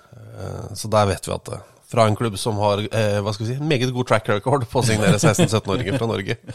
[0.75, 3.53] så der vet vi at eh, fra en klubb som har eh, hva skal vi
[3.55, 6.37] si, meget god track record på å signere 16-17-åringer fra Norge,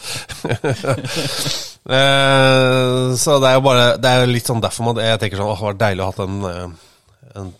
[1.90, 5.48] Eh, så det er jo bare Det er litt sånn derfor man, jeg tenker sånn
[5.48, 6.74] Åh, det var deilig å ha en, en,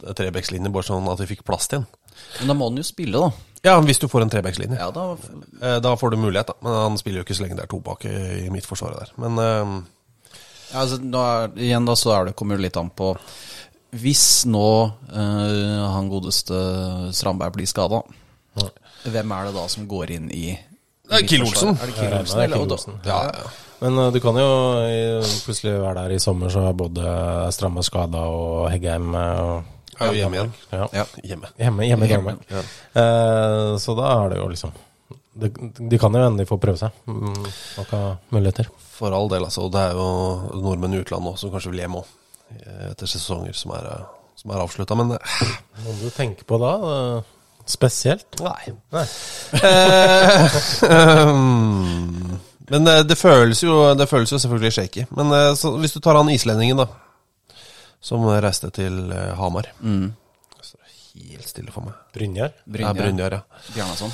[0.05, 1.87] en trebekslinje, bare sånn at vi fikk plass til den.
[2.43, 3.31] Men da må han jo spille, da.
[3.65, 4.77] Ja, hvis du får en trebekslinje.
[4.79, 5.07] Ja, da
[5.61, 6.59] Eh, Da får du mulighet, da.
[6.65, 9.17] Men han spiller jo ikke så lenge det er to bak i, i midtforsvaret der.
[9.25, 9.41] Men
[10.73, 13.13] Ja, altså, nå er, igjen da, så er det, kommer det litt an på
[14.01, 14.67] Hvis nå
[15.11, 16.61] eh, han godeste
[17.17, 18.03] Strandberg blir skada,
[19.11, 20.53] hvem er det da som går inn i
[21.11, 21.75] Det er Kill Olsen.
[21.81, 22.39] Er det Ja, Olsen?
[22.39, 22.61] er eller?
[22.63, 23.01] Og da- Olsen.
[23.07, 23.51] ja, ja.
[23.81, 24.49] Men eh, du kan jo
[24.85, 29.63] i- plutselig være der i sommer, så er både Strandberg skada og Heggheim eh,
[30.01, 30.53] er jo hjemme igjen.
[30.73, 30.87] ja.
[30.95, 31.05] Ja.
[31.25, 31.49] Hjemme.
[31.59, 32.37] Hjemme, hjemme hjemme.
[32.51, 32.61] Ja.
[33.01, 34.73] Eh, så da er det jo liksom
[35.41, 35.49] De,
[35.89, 36.91] De kan jo endelig få prøve seg.
[37.07, 37.45] Mm,
[37.79, 37.93] Nok
[38.35, 38.67] muligheter.
[39.01, 39.65] For all del, altså.
[39.65, 40.07] Og det er jo
[40.61, 42.09] nordmenn i utlandet også som kanskje vil hjem òg.
[42.91, 44.97] Etter sesonger som er, eh, som er avslutta.
[44.99, 46.73] Men Hva må du tenke på da?
[46.93, 47.37] eh,
[47.71, 48.41] Spesielt?
[48.43, 48.73] nei.
[48.93, 49.05] Nei.
[49.61, 51.33] Eh,
[52.71, 55.07] men eh, det føles, jo, det føles jo selvfølgelig shaky.
[55.17, 56.89] Men eh, så, hvis du tar han islendingen, da.
[58.01, 59.71] Som reiste til eh, Hamar.
[60.65, 60.93] Så er
[61.31, 61.97] helt stille for meg.
[62.17, 62.53] Brynjar?
[62.81, 63.63] Ja, Brynjar, ja.
[63.75, 64.13] Bjarnason.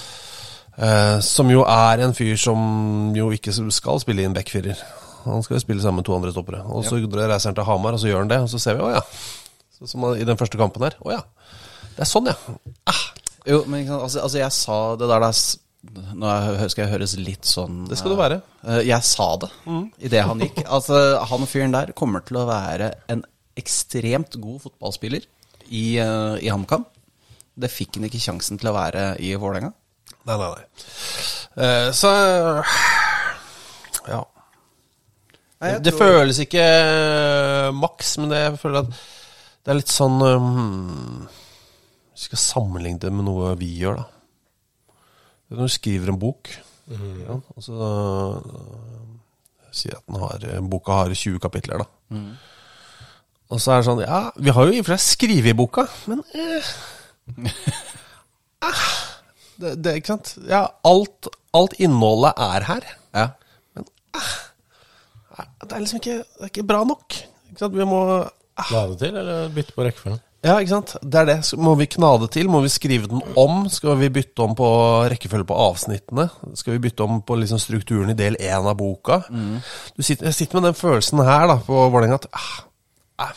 [0.76, 4.80] Eh, som jo er en fyr som jo ikke skal spille i en backfirer.
[5.26, 6.62] Han skal jo spille sammen med to andre stoppere.
[6.68, 8.40] Og så reiser han til Hamar, og så gjør han det.
[8.44, 9.02] Og så ser vi, å ja.
[9.76, 10.96] Så, som i den første kampen der.
[11.02, 11.22] Å ja.
[11.96, 12.96] Det er sånn, ja.
[13.46, 15.30] Jo, men ikke altså, altså jeg sa det der da
[16.18, 16.30] Nå
[16.72, 18.40] skal jeg høres litt sånn Det skal du være.
[18.66, 19.52] Uh, Jeg sa det
[20.02, 20.64] idet han gikk.
[20.66, 20.98] Altså,
[21.30, 23.22] han fyren der kommer til å være en
[23.56, 25.22] ekstremt god fotballspiller
[25.70, 26.88] i, uh, i HamKam.
[27.54, 29.70] Det fikk han ikke sjansen til å være i Vålerenga.
[30.26, 30.64] Nei, nei, nei.
[31.64, 32.10] Eh, så
[34.08, 34.22] Ja.
[35.62, 38.90] jeg det tror- føles ikke eh, maks, men det, jeg føler at
[39.66, 41.28] det er litt sånn um,
[42.14, 44.04] Vi skal sammenligne det med noe vi gjør, da.
[45.50, 46.48] Når du skriver en bok,
[46.90, 48.40] ja, og så uh,
[49.74, 51.86] sier at den har, boka har 20 kapitler, da.
[53.50, 55.58] Og så er det sånn Ja, vi har jo i og for seg skrevet i
[55.58, 56.70] boka, men eh,
[58.66, 58.86] ah,
[59.62, 60.34] det, det, Ikke sant?
[60.48, 62.88] Ja, alt, alt innholdet er her.
[63.16, 63.28] Ja.
[65.36, 67.18] Det er liksom ikke, det er ikke bra nok.
[67.50, 67.76] Ikke sant?
[67.76, 68.00] Vi må
[68.72, 70.22] La det til, eller bytte på rekkefølgen?
[70.46, 70.94] Ja, ikke sant?
[71.02, 71.36] Det er det.
[71.48, 72.48] Så må vi kna det til?
[72.52, 73.64] Må vi skrive den om?
[73.72, 74.68] Skal vi bytte om på
[75.10, 76.28] rekkefølge på avsnittene?
[76.56, 79.22] Skal vi bytte om på liksom strukturen i del én av boka?
[79.96, 82.28] Du sitter, jeg sitter med den følelsen her da på Vålerenga at
[83.18, 83.32] ah,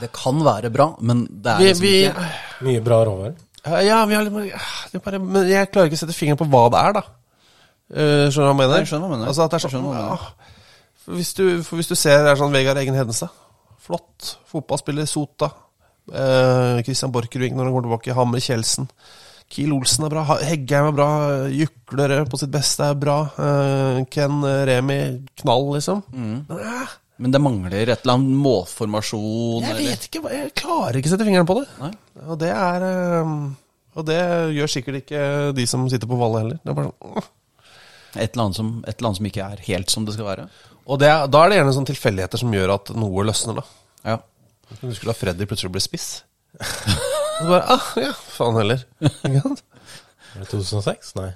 [0.00, 2.28] Det kan være bra, men det er vi, liksom vi, ikke
[2.68, 3.38] Mye bra råvarer.
[3.64, 6.46] Ja, vi har litt ah, det bare, Men jeg klarer ikke å sette fingeren på
[6.48, 7.02] hva det er, da.
[7.90, 8.76] Uh, skjønner du hva jeg mener?
[8.80, 9.30] Jeg skjønner hva du mener.
[9.32, 10.12] Altså at det er Jeg sånn, mener.
[10.14, 10.60] ah,
[11.10, 11.42] hvis, du,
[11.76, 13.34] hvis du ser det er sånn Vegard Egen Hedenstad
[13.80, 14.36] Flott.
[14.52, 15.08] Fotballspiller.
[15.10, 15.48] Sota.
[16.10, 18.14] Eh, Christian Borchgrevink når han kommer tilbake.
[18.14, 18.86] Hammer Kjeldsen.
[19.50, 20.22] Kiel Olsen er bra.
[20.46, 21.08] Heggheim er bra.
[21.50, 23.16] Jukler på sitt beste er bra.
[23.34, 25.00] Uh, Ken Remi
[25.42, 26.04] knall, liksom.
[26.14, 26.36] Mm.
[26.46, 31.10] Men, eh, Men det mangler et eller annet målformasjon jeg vet ikke, jeg klarer ikke
[31.10, 31.66] å sette fingeren på det.
[31.82, 31.90] Nei.
[32.26, 33.34] Og det er eh,
[34.00, 34.20] Og det
[34.56, 35.20] gjør sikkert ikke
[35.58, 36.60] de som sitter på Valle heller.
[36.64, 37.28] Det er bare sånn
[38.18, 40.44] et eller, annet som, et eller annet som ikke er helt som det skal være.
[40.90, 43.62] Og det, er- da er det gjerne sånne tilfeldigheter som gjør at noe løsner, da.
[44.08, 44.16] Ja.
[44.80, 46.08] Du skulle ha Freddy plutselig ble spiss.
[46.60, 48.82] Og så bare, ah, ja, faen heller.
[49.30, 51.12] Er det 2006?
[51.20, 51.28] Nei.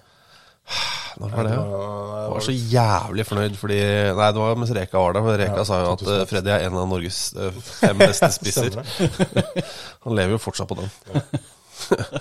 [1.21, 1.55] Når var det?
[1.55, 3.77] Jeg var så jævlig fornøyd fordi
[4.19, 5.23] Nei, det var mens Reka var der.
[5.27, 6.15] For Reka Ja, sa jo at 2006.
[6.23, 8.79] eh, Freddy er en av Norges eh, fem beste spisser.
[10.07, 10.91] Han lever jo fortsatt på den.
[11.13, 11.23] Ja.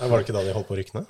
[0.04, 1.08] Var det ikke da de holdt på å rykke ned?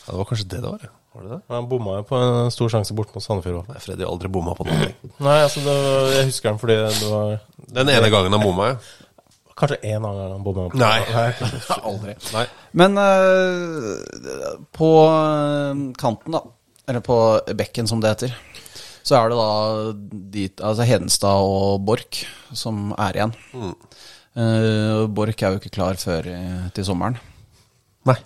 [0.00, 0.88] Ja, det var kanskje det det var.
[1.14, 1.38] Var det det?
[1.52, 3.68] Han bomma jo på en stor sjanse bort mot Sandefjord.
[3.70, 4.88] Nei, Freddy har aldri bomma på noe.
[5.20, 7.36] Nei, altså, det, var- jeg husker den fordi det var
[7.78, 8.80] Den ene gangen han bomma, ja.
[9.60, 10.68] Kanskje én annen gang han bomma.
[10.72, 10.98] på- Nei.
[11.90, 12.14] Aldri.
[12.32, 12.44] Nei.
[12.80, 14.90] Men uh, på
[16.00, 16.40] kanten, da,
[16.90, 17.16] eller på
[17.56, 18.34] bekken som det heter,
[19.06, 19.50] så er det da
[20.34, 23.32] dit, altså Hedenstad og Borch som er igjen.
[24.36, 27.16] Eh, Borch er jo ikke klar før eh, til sommeren.
[28.06, 28.16] Nei.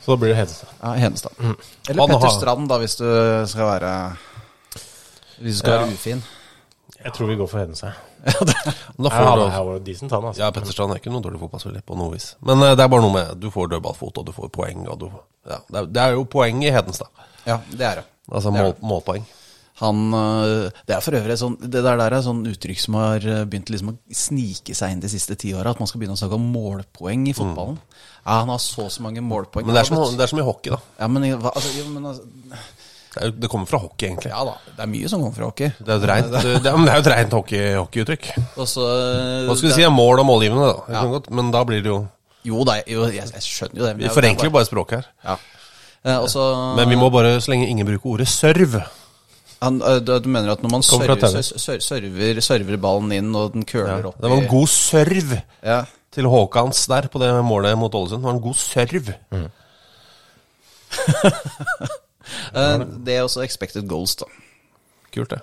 [0.00, 0.70] Så da blir det Hedenstad.
[0.80, 1.34] Ja, Hedenstad.
[1.40, 3.06] Eller Han Petter har- Strand, da, hvis du
[3.50, 3.94] skal være
[5.40, 6.22] Hvis du skal være ufin.
[7.00, 7.92] Jeg tror vi går for Hedenstad.
[8.96, 10.24] Men da Ja, får han du er jo decent, han.
[10.30, 10.42] altså.
[10.42, 12.34] Ja, Petter Strand er ikke noen dårlig fotballspiller på noe vis.
[12.44, 14.98] Men uh, det er bare noe med Du får dødballfot, og du får poeng, og
[15.00, 15.06] du
[15.48, 17.08] ja, det, er, det er jo poeng i Hedenstad.
[17.46, 18.08] Ja, det er det.
[18.30, 19.24] Altså mål, målpoeng.
[19.80, 23.24] Han, øh, det er for øvrig sånn, det der, der er sånn uttrykk som har
[23.24, 25.72] øh, begynt liksom å snike seg inn de siste ti åra.
[25.72, 27.78] At man skal begynne å snakke om målpoeng i fotballen.
[28.20, 29.64] Ja, Han har så så mange målpoeng.
[29.64, 30.80] Men det er, som, det er som i hockey, da.
[31.00, 32.26] ja, men, altså, jo, men altså,
[33.10, 34.30] Det, er, det kommer fra hockey, egentlig.
[34.30, 35.72] ja da, det er mye som kommer fra hockey.
[35.80, 38.28] Det er jo et rent, det, men det er jo et rent hockey, hockeyuttrykk.
[38.60, 40.98] Og så, øh, Hva skulle du si er mål og målgivende, da?
[40.98, 41.06] Ja.
[41.16, 42.02] godt, men da blir det jo
[42.46, 43.96] Jo, da, jo jeg, jeg skjønner jo det.
[44.04, 45.08] Vi forenkler jo bare språket her.
[45.24, 45.38] Ja.
[46.00, 46.32] Eh, og
[46.78, 48.78] Men vi må bare, så lenge ingen bruker ordet serv
[49.60, 53.66] Han, øh, du, du mener at når man server, server, server ballen inn, og den
[53.68, 55.82] køler opp Det var en god serv ja.
[56.12, 58.22] til Haakons der på det målet mot Ålesund.
[58.22, 59.12] Det var en god serv.
[59.30, 59.50] Mm.
[63.04, 64.24] Det er også expected goals, da.
[65.12, 65.40] Kult, det.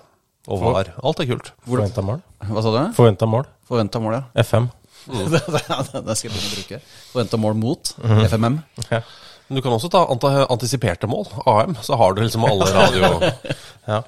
[0.48, 0.84] Og var.
[1.04, 1.52] Alt er kult.
[1.68, 2.20] Forventa mål.
[2.48, 2.78] Hva sa du?
[2.96, 3.44] Forventa mål.
[3.68, 4.22] Forventa mål, ja.
[4.42, 4.68] FM.
[5.08, 5.40] det, det,
[6.04, 6.78] det skal jeg begynne å bruke.
[7.12, 8.56] Forventa mål mot FMM.
[8.88, 9.00] Ja.
[9.48, 11.76] Men du kan også ta anta antisiperte mål, AM.
[11.82, 13.30] Så har du liksom alle radio...
[13.92, 14.02] ja.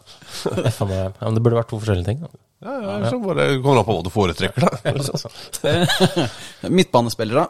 [1.20, 2.20] Men det burde vært to forskjellige ting.
[2.26, 2.33] Da.
[2.61, 4.92] Ja, ja, så bare kommer an på hva du foretrekker, da.
[4.98, 5.33] Liksom.
[6.76, 7.46] Midtbanespillere.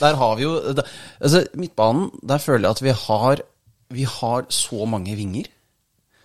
[0.00, 0.90] Der har vi jo der,
[1.20, 3.42] altså, Midtbanen, der føler jeg at vi har
[3.90, 5.48] Vi har så mange vinger.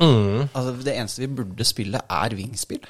[0.01, 2.83] Altså, det eneste vi burde spille, er vingspill.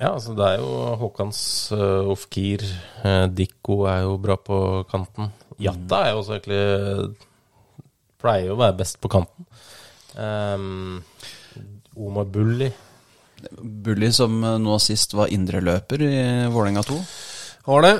[0.00, 1.40] Ja, altså det er jo Håkans
[1.76, 2.62] uh, Ofkir.
[3.04, 5.28] Uh, Dikko er jo bra på kanten.
[5.60, 7.16] Jatta er jo også egentlig
[8.20, 9.46] Pleier jo å være best på kanten.
[10.12, 10.98] Um,
[11.96, 12.68] Omar Bulli.
[13.56, 16.18] Bulli som eh, nå sist var indreløper i
[16.52, 16.98] Vålerenga 2.
[17.70, 17.94] Har det.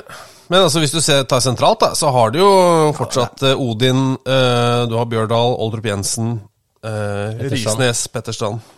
[0.53, 2.51] Men altså, hvis du ser, tar sentralt, da, så har du jo
[2.99, 6.35] fortsatt ja, Odin, uh, du har Bjørdal, Oldrup Jensen,
[6.85, 6.91] uh,
[7.39, 7.81] Petterstrand.
[7.81, 8.77] Risnes, Petterstrand.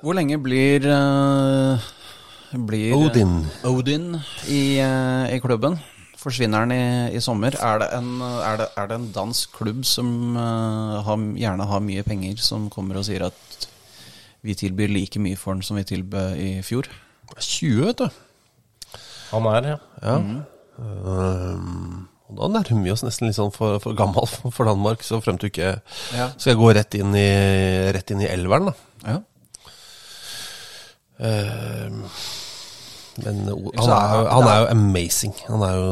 [0.00, 1.88] Hvor lenge blir uh,
[2.50, 3.46] Blir eh, Odin.
[3.64, 4.18] Odin
[4.48, 5.78] i, eh, i klubben?
[6.20, 6.82] Forsvinner han i,
[7.16, 7.54] i sommer?
[7.64, 11.84] Er det, en, er, det, er det en dansk klubb som uh, har, gjerne har
[11.84, 13.68] mye penger, som kommer og sier at
[14.44, 16.90] vi tilbyr like mye for den som vi tilbød i fjor?
[17.38, 18.20] 20, vet du.
[19.30, 19.78] Han er, ja.
[20.02, 20.16] Ja.
[20.80, 25.20] Ehm, og da nærmer vi oss nesten litt sånn for, for gammel for Danmark, så
[25.22, 25.72] frem til ikke
[26.16, 26.30] Ja.
[26.36, 27.28] skal jeg gå rett inn i,
[27.94, 28.76] rett inn i elveren, da.
[29.06, 29.18] Ja.
[31.20, 32.04] Ehm,
[33.20, 35.34] men han er, jo, han er jo amazing.
[35.48, 35.88] Han er jo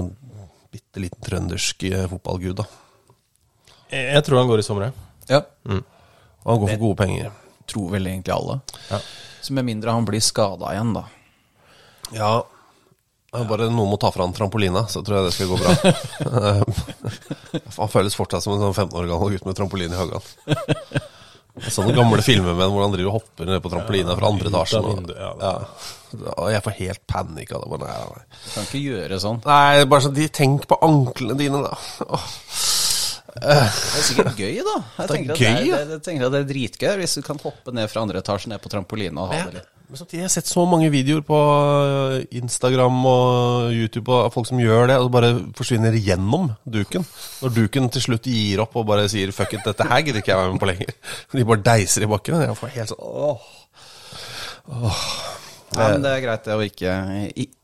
[0.88, 2.64] bitte liten trøndersk eh, fotballgud, da.
[3.90, 4.92] Jeg, tror han går i sommer, ja.
[5.28, 5.42] ja.
[6.44, 7.32] Og han går for gode penger.
[7.68, 8.60] Tror vel egentlig alle.
[8.90, 9.00] Ja.
[9.40, 11.04] Så med mindre han blir skada igjen, da.
[12.12, 12.32] Ja.
[13.32, 15.72] Bare noen må ta fra han trampolina, så tror jeg det skal gå bra.
[17.78, 20.24] han føles fortsatt som en sånn 15 år gammel gutt med trampoline i hagen.
[21.68, 24.88] Sånne gamle filmer med hvor han driver og hopper ned på trampolina fra andre etasjen.
[24.88, 25.52] Og, ja,
[26.52, 27.78] jeg får helt panikk av det.
[27.84, 28.26] Nei, nei.
[28.44, 29.40] Du kan ikke gjøre sånn.
[29.46, 31.78] nei, bare sånn, de tenk på anklene dine, da.
[32.08, 32.28] Oh.
[33.38, 34.76] Det er sikkert gøy, da.
[34.82, 37.18] Jeg Det er tenker, at gøy, det er, jeg tenker at det er dritgøy hvis
[37.18, 39.74] du kan hoppe ned fra andre etasje ned på trampoline og ha det litt.
[39.88, 44.50] Men samtidig, jeg har sett så mange videoer på øh, Instagram og YouTube av folk
[44.50, 47.06] som gjør det, og bare forsvinner gjennom duken.
[47.40, 50.34] Når duken til slutt gir opp og bare sier 'fuck it, dette her gidder ikke
[50.34, 50.94] jeg være med på lenger'.
[51.38, 52.44] De bare deiser i bakken.
[52.44, 53.48] Jeg får helt sånn åh.
[54.68, 55.04] åh.
[55.76, 56.92] Nei, men det er greit det å ikke,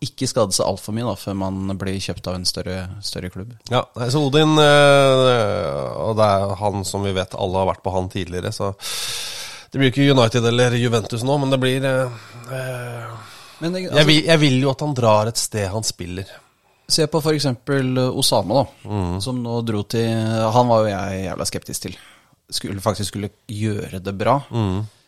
[0.04, 3.54] ikke skade seg altfor mye da, før man blir kjøpt av en større, større klubb.
[3.72, 3.80] Ja,
[4.12, 8.10] så Odin øh, Og det er han som vi vet alle har vært på han
[8.12, 8.74] tidligere, så
[9.72, 13.14] det blir ikke United eller Juventus nå, men det blir øh, øh,
[13.64, 16.34] Men det, jeg, altså, vil, jeg vil jo at han drar et sted han spiller.
[16.88, 17.48] se på f.eks.
[18.12, 18.98] Osama, da.
[19.24, 20.12] Som nå dro til
[20.54, 21.96] Han var jo jeg jævla skeptisk til.
[22.52, 24.36] Skulle faktisk skulle gjøre det bra.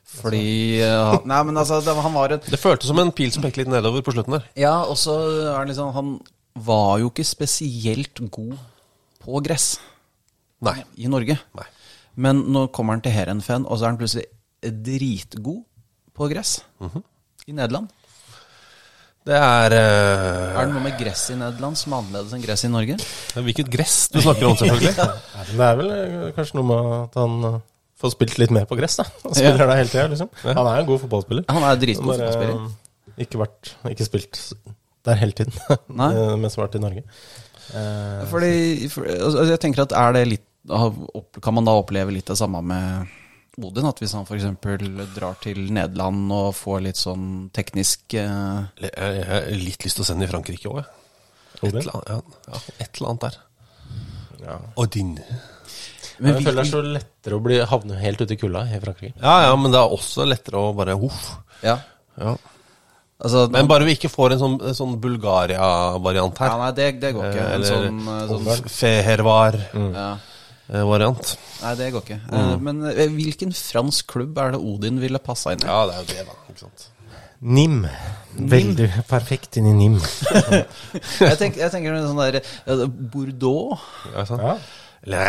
[0.07, 3.43] Fordi uh, Nei, men altså, det, han var et Det føltes som en pil som
[3.43, 4.47] pekte litt nedover på slutten der.
[4.59, 5.17] Ja, og så
[5.51, 6.13] er det liksom Han
[6.67, 8.55] var jo ikke spesielt god
[9.21, 9.75] på gress
[10.65, 10.79] Nei.
[10.97, 11.35] i Norge.
[11.59, 11.67] Nei.
[12.17, 14.25] Men nå kommer han til Herenfen, og så er han plutselig
[14.87, 15.67] dritgod
[16.17, 16.61] på gress
[17.45, 17.91] i Nederland.
[19.27, 20.55] Det er uh...
[20.55, 22.97] Er det noe med gress i Nederland som er annerledes enn gress i Norge?
[23.35, 24.95] Hvilket gress du snakker om, selvfølgelig.
[25.03, 25.47] ja.
[25.51, 27.37] Det er vel eh, kanskje noe med at han
[28.01, 29.07] får spilt litt mer på gress, da.
[29.25, 30.29] Han spiller der hele tida, liksom.
[30.45, 31.47] Han er jo en god fotballspiller.
[31.53, 32.67] Han er dritgod Bare, fotballspiller.
[33.17, 34.41] eh, ikke vært Ikke spilt
[35.07, 35.55] der hele tiden,
[36.01, 36.11] Nei.
[36.37, 37.05] mens han har vært i Norge.
[37.73, 38.51] Eh, Fordi,
[38.93, 40.45] for, altså, jeg tenker at er det litt
[41.43, 43.15] Kan man da oppleve litt det samme med
[43.63, 43.87] Odin?
[43.89, 44.45] At hvis han f.eks.
[45.17, 50.05] drar til Nederland og får litt sånn teknisk eh, Jeg jeg har litt lyst til
[50.05, 50.93] å sende i Frankrike òg, jeg.
[51.63, 53.39] Et eller annet, ja, ja, et eller annet der.
[54.45, 54.57] ja.
[54.85, 55.15] Odin.
[56.19, 58.79] Men jeg føler det er så lettere å bli havne helt ute i kulda i
[58.83, 59.17] Frankrike.
[59.21, 61.23] Ja, ja, men det er også lettere å bare Uff.
[61.65, 61.77] Ja.
[62.17, 62.37] Ja.
[63.17, 66.59] Altså, Men bare vi ikke får en sånn, sånn Bulgaria-variant ja, her.
[66.61, 67.45] nei, det, det går ikke.
[67.45, 69.97] Eh, En eller sånn, eh, sånn Fehervar-variant.
[69.97, 71.63] ja.
[71.63, 72.21] Nei, det går ikke.
[72.29, 72.53] Mm.
[72.67, 75.69] Men eh, hvilken fransk klubb er det Odin ville passa inn i?
[75.69, 76.35] Ja, det er jo det, da.
[76.53, 76.81] Ikke sant?
[77.57, 77.79] Nim.
[78.37, 79.97] Veldig perfekt inn i Nim.
[81.25, 83.81] Jeg, tenker, jeg tenker sånn der eh, Bordeaux
[84.13, 84.45] Ja, sånn.
[84.45, 84.57] Ja.
[85.07, 85.25] Eller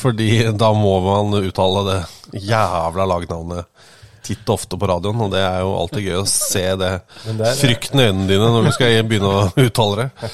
[0.00, 1.98] Fordi da må man uttale det
[2.48, 3.66] jævla lagnavnet
[4.26, 6.90] titt og ofte på radioen, og det er jo alltid gøy å se det
[7.24, 10.30] det er- frykten i øynene dine når du skal begynne å uttale det.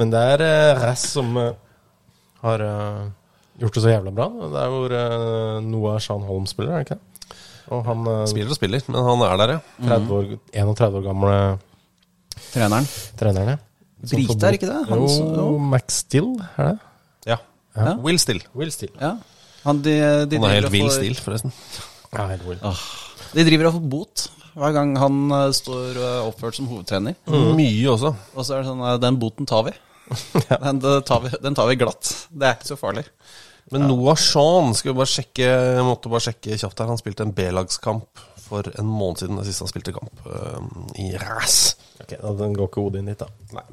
[0.00, 1.52] Men det er uh, Rass som eh,
[2.42, 3.04] har uh,
[3.62, 4.26] gjort det så jævla bra.
[4.50, 7.38] Det er hvor uh, Noah Shan Holm spiller, er det ikke det?
[7.72, 9.60] Og han uh, Spiller og spiller, men han er der, ja.
[9.86, 11.36] 30 år, 31 år gamle
[12.50, 12.90] Treneren.
[13.20, 13.60] treneren, ja.
[14.04, 14.80] Brite, er ikke det?
[14.90, 15.46] Han jo.
[15.62, 16.90] Max Still, er det?
[17.74, 17.90] Ja.
[17.90, 17.96] Ja.
[18.04, 18.42] Will Still.
[18.54, 18.92] Will Still.
[19.00, 19.16] Ja.
[19.64, 19.94] Han, de,
[20.28, 21.54] de, Han er helt vill still, forresten.
[22.12, 22.60] Ja, helt Will.
[23.34, 27.16] de driver og får bot hver gang han uh, står uh, oppført som hovedtrener.
[27.26, 28.12] Mye også.
[28.34, 29.74] Og så er det sånn uh, Den boten tar vi.
[30.52, 31.32] Den, det tar vi.
[31.42, 32.10] den tar vi glatt.
[32.28, 33.06] Det er ikke så farlig.
[33.72, 36.90] Men Noah Shaun skal vi bare sjekke Jeg måtte bare sjekke kjapt her.
[36.92, 39.40] Han spilte en B-lagskamp for en måned siden.
[39.40, 40.26] Det siste han spilte kamp
[41.00, 41.58] i Ræs.
[42.04, 43.56] Ok, den går ikke hodet inn dit, da.
[43.56, 43.64] Nei.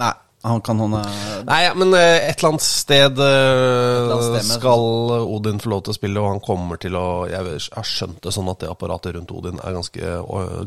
[0.00, 0.12] Nei,
[0.42, 4.44] han kan han eh, Nei, ja, men øh, et eller annet sted, øh, eller annet
[4.46, 4.84] sted skal
[5.20, 8.32] Odin få lov til å spille, og han kommer til å Jeg har skjønt det
[8.36, 10.14] sånn at det apparatet rundt Odin er ganske,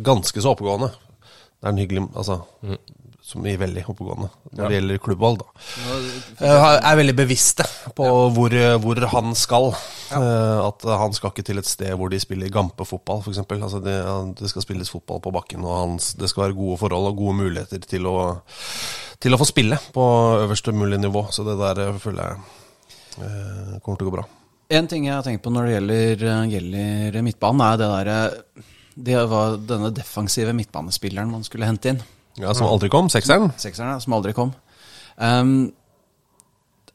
[0.05, 0.91] ganske så oppegående.
[0.93, 2.41] Det er en hyggelig Altså,
[3.23, 5.67] som i veldig oppegående når det gjelder klubbvalg, da.
[6.43, 7.65] Jeg er veldig bevisste
[7.97, 9.69] på hvor, hvor han skal.
[10.13, 13.39] Eh, At han skal ikke til et sted hvor de spiller gampefotball, f.eks.
[13.55, 13.95] Altså det,
[14.37, 17.37] det skal spilles fotball på bakken, og han, det skal være gode forhold og gode
[17.39, 18.17] muligheter til å,
[19.23, 20.05] til å få spille på
[20.43, 21.25] øverste mulige nivå.
[21.31, 22.63] Så det der eh, føler jeg
[23.23, 24.25] eh, kommer til å gå bra.
[24.73, 28.19] En ting jeg har tenkt på når det gjelder, eh, gjelder midtbanen, er det derre
[28.93, 32.03] Det var denne defensive midtbanespilleren man skulle hente inn.
[32.37, 33.51] Ja, Som aldri kom, sekseren.
[33.61, 34.53] Sekserne, som aldri kom.
[35.17, 35.71] Um,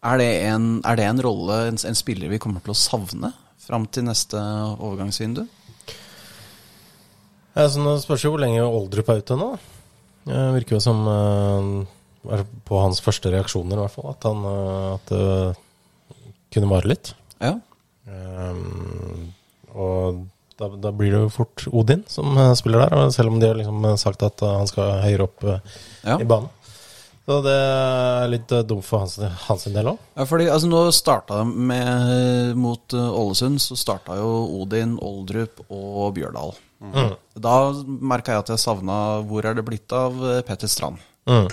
[0.03, 3.33] er, det en, er det en rolle, en, en spiller vi kommer til å savne
[3.63, 5.45] fram til neste overgangsvindu?
[7.55, 9.53] Ja, så nå spørs jo hvor lenge Oldrup er ute nå.
[10.29, 11.98] Det virker jo som eh, er
[12.69, 15.57] På hans første reaksjoner, i hvert fall, at, han, eh, at det
[16.55, 17.13] kunne vare litt.
[17.41, 17.55] Ja.
[18.09, 19.33] Um,
[19.77, 20.23] og
[20.59, 23.59] da, da blir det jo fort Odin som eh, spiller der, selv om de har
[23.59, 25.61] liksom sagt at eh, han skal høyere opp eh,
[26.09, 26.17] Ja.
[26.19, 26.49] i banen.
[27.29, 30.01] Så det er litt eh, dumt for hans, hans del òg.
[30.17, 35.61] Ja, fordi altså Nå starta de med Mot eh, Ålesund så starta jo Odin, Oldrup
[35.69, 36.57] og Bjørdal.
[37.39, 37.55] Da
[37.85, 40.99] merka jeg at jeg savna Hvor er det blitt av eh, Petter Strand?
[41.29, 41.47] Mm.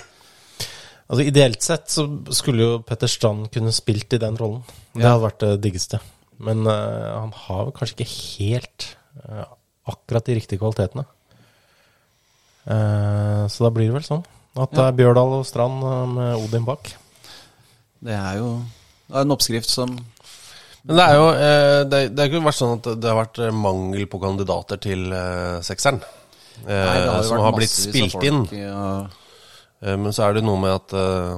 [1.06, 4.64] Altså Ideelt sett så skulle jo Petter Strand kunne spilt i den rollen.
[4.94, 5.12] Det Ja.
[5.14, 6.00] hadde vært det diggeste.
[6.42, 8.86] Men uh, han har vel kanskje ikke helt
[9.22, 9.44] uh,
[9.88, 11.06] akkurat de riktige kvalitetene.
[12.66, 14.24] Uh, så da blir det vel sånn
[14.56, 15.84] at det er Bjørdal og Strand
[16.16, 16.90] med Odin bak.
[18.02, 18.50] Det er jo
[19.06, 19.92] det er en oppskrift som
[20.86, 21.26] Men det er jo
[21.90, 25.12] det, det har ikke vært sånn at det har vært mangel på kandidater til
[25.66, 26.00] sekseren.
[26.64, 28.42] Eh, Nei, det jo som vært har blitt spilt inn.
[28.56, 28.82] ja.
[29.82, 31.36] Eh, Men så er det noe med at eh,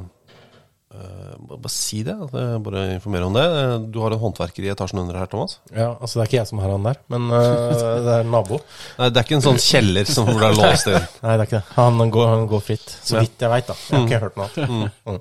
[0.95, 2.15] eh, Bare si det.
[2.33, 3.45] Bare informere om det.
[3.93, 5.59] Du har en håndverker i etasjen under her, Thomas.
[5.73, 8.59] Ja, altså Det er ikke jeg som har han der, men det er en nabo.
[8.99, 11.07] Nei, Det er ikke en sånn kjeller som hvor det er låst inn.
[11.25, 11.75] Nei, det er ikke det.
[11.79, 13.25] Han går, han går fritt, så Ja.
[13.25, 13.73] vidt jeg veit.
[13.75, 15.03] Jeg har ikke hørt noe annet.
[15.09, 15.21] Mm.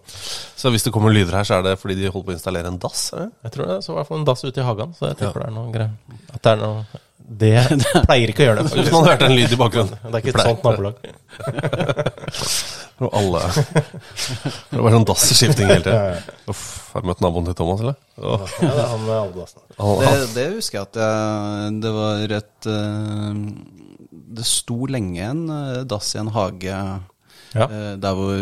[0.62, 2.74] Så hvis det kommer lyder her, så er det fordi de holder på å installere
[2.74, 3.08] en dass?
[3.18, 3.32] Eller?
[3.48, 5.46] Jeg tror det så i hvert fall en dass ute i hagen, så jeg tipper
[5.46, 6.22] det er noe greier.
[6.34, 7.60] At det er noe Det
[8.08, 8.70] pleier ikke å gjøre det.
[8.72, 8.94] Hvis faktisk.
[8.96, 9.98] man hørte en lyd i bakgrunnen.
[10.04, 10.96] Det er ikke et sånt nabolag.
[12.98, 13.42] Og alle
[14.72, 16.30] Det var sånn dasseskifting hele tiden.
[16.50, 16.62] Uff,
[16.96, 17.98] har du møtt naboen til Thomas, eller?
[18.18, 18.46] Oh.
[18.63, 19.62] Ja, det er han med aldedassen.
[19.82, 23.44] han, det, det husker jeg at jeg Det var et eh,
[24.40, 26.74] Det sto lenge en eh, dass i en hage
[27.54, 27.68] Ja.
[27.68, 28.34] eh, der hvor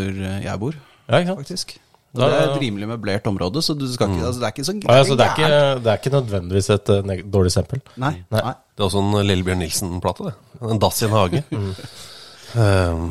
[0.46, 0.78] jeg bor,
[1.10, 1.76] Ja, faktisk.
[2.16, 4.54] Og Da- det er et rimelig møblert område, så du skal ikke, altså, det er
[4.56, 5.84] ikke så Ja, altså, det, gærent.
[5.84, 7.80] det er ikke nødvendigvis et uh, dårlig eksempel.
[7.96, 8.12] Nei.
[8.30, 8.42] Nei.
[8.42, 8.54] nei.
[8.76, 10.34] det er også en Lillebjørn Nilsen-plate, det.
[10.72, 11.42] En dass i en hage.
[12.56, 13.10] Um,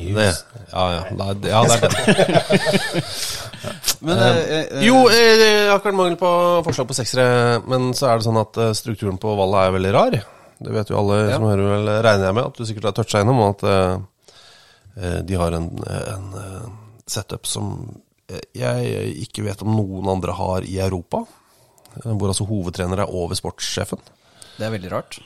[0.00, 0.26] det,
[0.72, 1.00] ja, ja.
[1.18, 3.04] Nei, det, ja, det er det.
[4.06, 6.30] Men eh, eh, Jo, eh, det er akkurat mangel på
[6.64, 9.90] forslag på seksere, men så er det sånn at eh, strukturen på valget er veldig
[9.92, 10.16] rar.
[10.60, 11.34] Det vet jo alle Ja.
[11.36, 13.98] som hører, vel, regner jeg med, at du sikkert har toucha innom, og at eh,
[15.02, 16.64] eh, de har en, en eh,
[17.12, 18.00] setup som eh,
[18.56, 21.24] jeg ikke vet om noen andre har i Europa.
[22.04, 23.98] eh, Hvor altså hovedtrener er over sportssjefen.
[24.58, 25.18] det er veldig rart.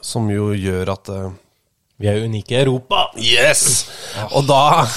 [0.00, 1.30] Som jo gjør at eh,
[2.00, 3.10] Vi er unike i Europa!
[3.20, 3.86] Yes!
[4.32, 4.86] Og da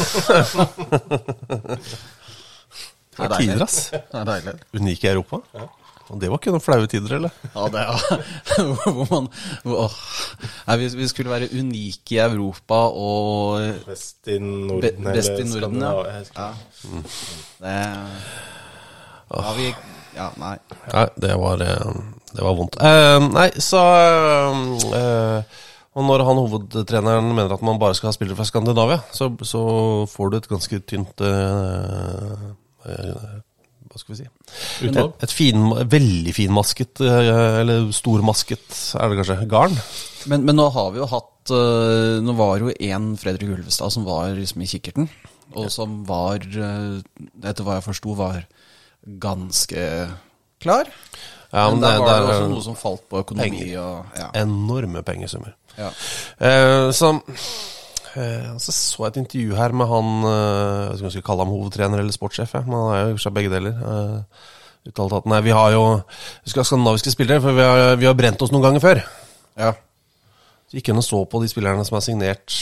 [3.14, 3.90] Det er er tider, ass.
[3.94, 4.54] Det er deilig.
[4.80, 5.42] Unike i Europa.
[6.12, 7.32] Og det var ikke noen flaue tider, eller?
[7.56, 7.94] Ja, det er
[8.84, 9.30] hvor man
[9.64, 9.94] hvor.
[10.68, 14.82] Nei, vi, vi skulle være unike i Europa og Best i Norden.
[14.84, 15.94] Be- best i Norden, ja.
[16.36, 16.50] Ja.
[17.64, 17.78] Det
[19.34, 19.70] Ja, vi
[20.14, 20.58] Ja, nei.
[20.92, 21.96] Nei, det var, eh,
[22.36, 22.76] det var vondt.
[22.84, 23.80] Eh, nei, så
[24.94, 25.56] eh,
[25.98, 29.64] Og når han hovedtreneren mener at man bare skal ha spillere fra Skandinavia, så, så
[30.10, 32.46] får du et ganske tynt eh,
[32.90, 33.26] eh,
[33.94, 34.30] Hva skal vi si?
[34.90, 38.66] Et, et fin, veldig finmasket, eh, eller stormasket,
[38.98, 39.76] er det kanskje, garn.
[40.32, 44.08] Men, men nå har vi jo hatt eh, Nå var jo én Fredrik Ulvestad som
[44.08, 45.10] var liksom i kikkerten,
[45.54, 47.04] og som var, eh,
[47.44, 48.42] etter hva jeg forsto, var
[49.22, 49.86] ganske
[50.64, 50.90] klar.
[51.54, 53.78] Ja, men men der det, var det det også noe som falt på økonomi penger.
[53.84, 54.32] og ja.
[54.42, 55.54] enorme pengesummer.
[55.78, 55.94] ja.
[56.42, 57.14] Eh, så,
[58.18, 61.46] eh, så så jeg et intervju her med han eh, Jeg vet ikke skal kalle
[61.46, 63.80] ham hovedtrener eller sportssjef, men han er jo i begge deler.
[63.94, 64.44] Eh,
[64.90, 65.84] uttalte at nei, vi har jo
[66.44, 69.04] Vi skal ha skandinaviske spillere, for vi har, vi har brent oss noen ganger før.
[69.60, 69.74] ja.
[70.68, 72.54] Så gikk hun og så på de spillerne som er signert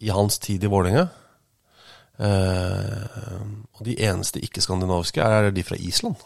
[0.00, 1.10] i hans tid i Vålerenga.
[3.76, 6.16] Og de eneste ikke-skandinaviske er de fra Island.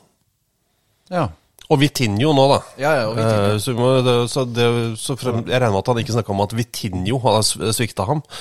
[1.11, 1.27] ja.
[1.73, 2.59] Og Vitinho nå, da.
[2.77, 3.53] Ja, ja, og Vitinho.
[3.55, 4.67] Eh, så, må- det, så, det,
[5.01, 8.21] så frem, jeg regner med at han ikke snakka om at Vitinho har svikta ham.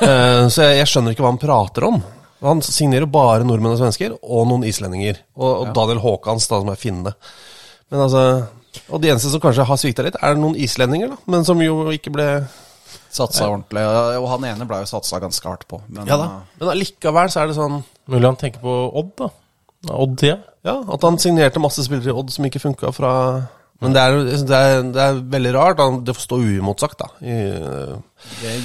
[0.00, 1.98] Eh, så jeg, jeg skjønner ikke hva han prater om.
[2.40, 5.18] Han signerer bare nordmenn og svensker, og noen islendinger.
[5.36, 7.12] Og, og Daniel Haakons, da, som er finne.
[7.92, 8.22] Men altså
[8.88, 11.18] Og de eneste som kanskje har svikta litt, er noen islendinger, da.
[11.34, 12.28] Men som jo ikke ble
[13.10, 13.82] Satsa ordentlig.
[14.22, 15.82] Og han ene ble jo satsa ganske hardt på.
[15.90, 16.28] Men, Ja da.
[16.60, 19.28] Men allikevel så er det sånn Mulig han tenker på Odd, da.
[19.90, 20.38] Odd-tida.
[20.38, 23.12] Ja, at han signerte masse spillere i Odd som ikke funka fra
[23.80, 25.78] Men det er, det, er, det er veldig rart.
[25.80, 27.06] Han- Det får stå uimotsagt, da.
[27.24, 27.36] I,
[28.42, 28.56] det,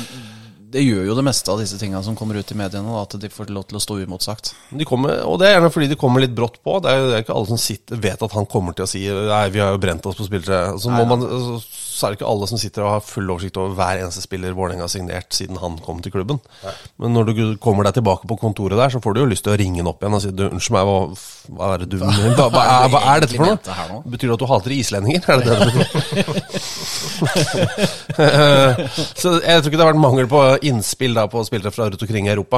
[0.76, 3.16] det gjør jo det meste av disse tinga som kommer ut i mediene, da, at
[3.22, 4.50] de får lov til å stå uimotsagt.
[4.76, 6.82] De kommer, og det er gjerne fordi de kommer litt brått på.
[6.84, 8.90] Det er jo det er ikke alle som sitter, vet at han kommer til å
[8.92, 10.76] si Nei, vi har jo brent oss på spillere.
[10.84, 13.56] Så, må man, så, så er det ikke alle som sitter og har full oversikt
[13.62, 16.44] over hver eneste spiller Vålerenga har signert siden han kom til klubben.
[17.00, 19.56] Men når du kommer deg tilbake på kontoret der, så får du jo lyst til
[19.56, 21.00] å ringe han opp igjen og si du, unnskyld meg, hva,
[21.50, 22.10] hva er det du hva,
[22.50, 23.58] hva, er, hva er dette for noe?
[24.14, 25.22] Betyr det at du hater islendinger?
[25.30, 25.88] Er det det det betyr?
[29.22, 30.40] så jeg tror ikke det har vært mangel på
[30.72, 32.58] innspill da på spillere fra rundt omkring i Europa,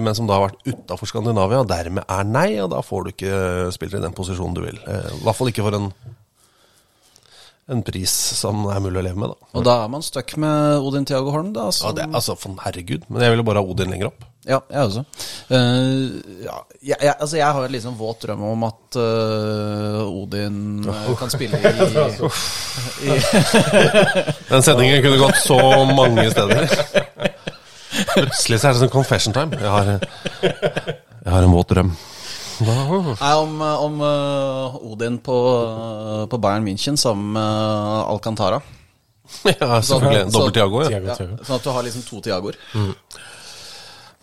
[0.00, 3.14] men som da har vært utafor Skandinavia, og dermed er nei, og da får du
[3.14, 3.32] ikke
[3.76, 4.78] spillere i den posisjonen du vil.
[4.88, 5.88] Eh, I hvert fall ikke for en,
[7.74, 9.50] en pris som er mulig å leve med, da.
[9.54, 11.64] Og da er man stuck med Odin Tiago Holm, da.
[11.80, 13.02] Ja, det, altså, herregud.
[13.08, 14.20] Men jeg ville bare ha Odin lenger opp.
[14.44, 15.02] Ja, jeg også.
[15.48, 20.58] Uh, ja, jeg, jeg, altså jeg har en liksom våt drøm om at uh, Odin
[20.84, 21.62] uh, kan spille i,
[23.08, 23.14] i
[24.50, 25.56] Den sendingen kunne gått så
[25.96, 26.68] mange steder.
[28.14, 29.56] Plutselig så er det sånn confession time.
[29.56, 29.94] Jeg har,
[30.42, 31.94] jeg har en våt drøm.
[32.64, 35.36] Nei, om, om eh, Odin på,
[36.30, 38.60] på Bayern München sammen med Alcantara.
[39.48, 40.26] Ja, selvfølgelig.
[40.28, 41.00] Så- Dobbelt Tiago, ja.
[41.02, 42.58] Ja, sånn at du har liksom to Tiagoer.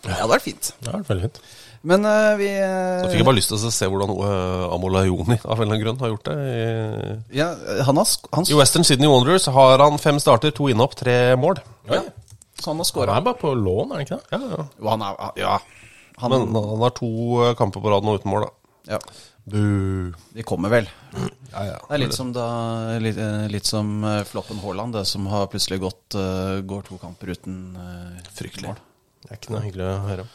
[0.02, 0.70] Ja, det hadde vært fint.
[0.80, 1.42] Det hadde vært veldig fint.
[1.82, 5.36] Men uh, vi uh, Så fikk jeg bare lyst til å se hvordan uh, Amolayoni
[5.42, 6.34] av en eller annen grunn har gjort det.
[6.46, 7.48] I, ja,
[7.88, 11.16] han har, sk- han, I Western Sydney Wanderers har han fem starter, to innhopp, tre
[11.42, 11.58] mål.
[11.90, 12.02] ja,
[12.62, 14.38] så han har Han er bare på lån, er han ikke det?
[14.38, 14.90] Ja, ja.
[14.92, 15.56] Han er Ja.
[16.22, 17.08] Han, Men han har to
[17.48, 18.50] eh, kamper på rad nå uten mål, da.
[18.92, 18.98] ja,
[19.48, 20.86] Du de kommer vel.
[21.16, 21.78] Ja, ja.
[21.88, 22.44] Det er litt som, da,
[23.02, 27.00] litt, eh, litt som eh, Floppen Haaland, det som har plutselig gått eh, går to
[27.02, 28.76] kamper uten uh, Fryktelig.
[29.22, 30.32] Det er ikke noe hyggelig å høre om.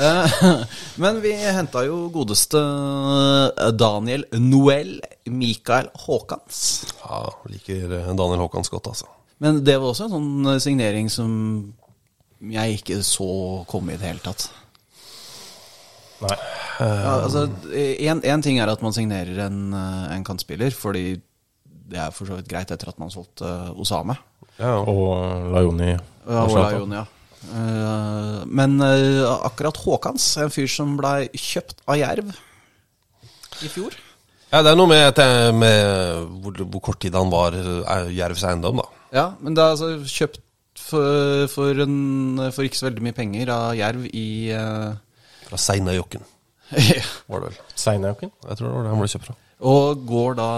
[0.00, 0.42] Eh,
[1.02, 4.96] Men vi henta jo godeste eh, Daniel Noel
[5.30, 6.62] Mikael Haakans.
[7.02, 9.10] Ja, liker eh, Daniel Haakons godt, altså.
[9.40, 11.30] Men det var også en sånn signering som
[12.50, 13.30] jeg ikke så
[13.68, 14.48] komme i det hele tatt.
[16.20, 16.36] Nei.
[16.80, 21.14] Ja, altså, en, en ting er at man signerer en, en kantspiller, fordi
[21.90, 23.48] det er for så vidt greit etter at man solgte
[23.80, 24.16] Osame.
[24.58, 24.76] Ja.
[24.84, 25.94] Og Lajoni.
[25.94, 27.06] Ja, og Laioni, ja.
[27.48, 32.34] Eh, men eh, akkurat Håkans, en fyr som blei kjøpt av Jerv
[33.64, 33.96] i fjor
[34.50, 35.18] ja, det er noe med,
[35.54, 39.04] med hvor, hvor kort tid han var eh, Jervs eiendom, da.
[39.14, 40.42] Ja, men det er altså kjøpt
[40.80, 44.90] for, for, en, for ikke så veldig mye penger av Jerv i uh,
[45.46, 46.24] Fra Seinajokken,
[47.30, 47.60] var det vel.
[47.78, 48.32] Seinajokken?
[48.48, 49.36] Jeg tror det var det han ble kjøpt fra.
[49.60, 50.48] Og går da,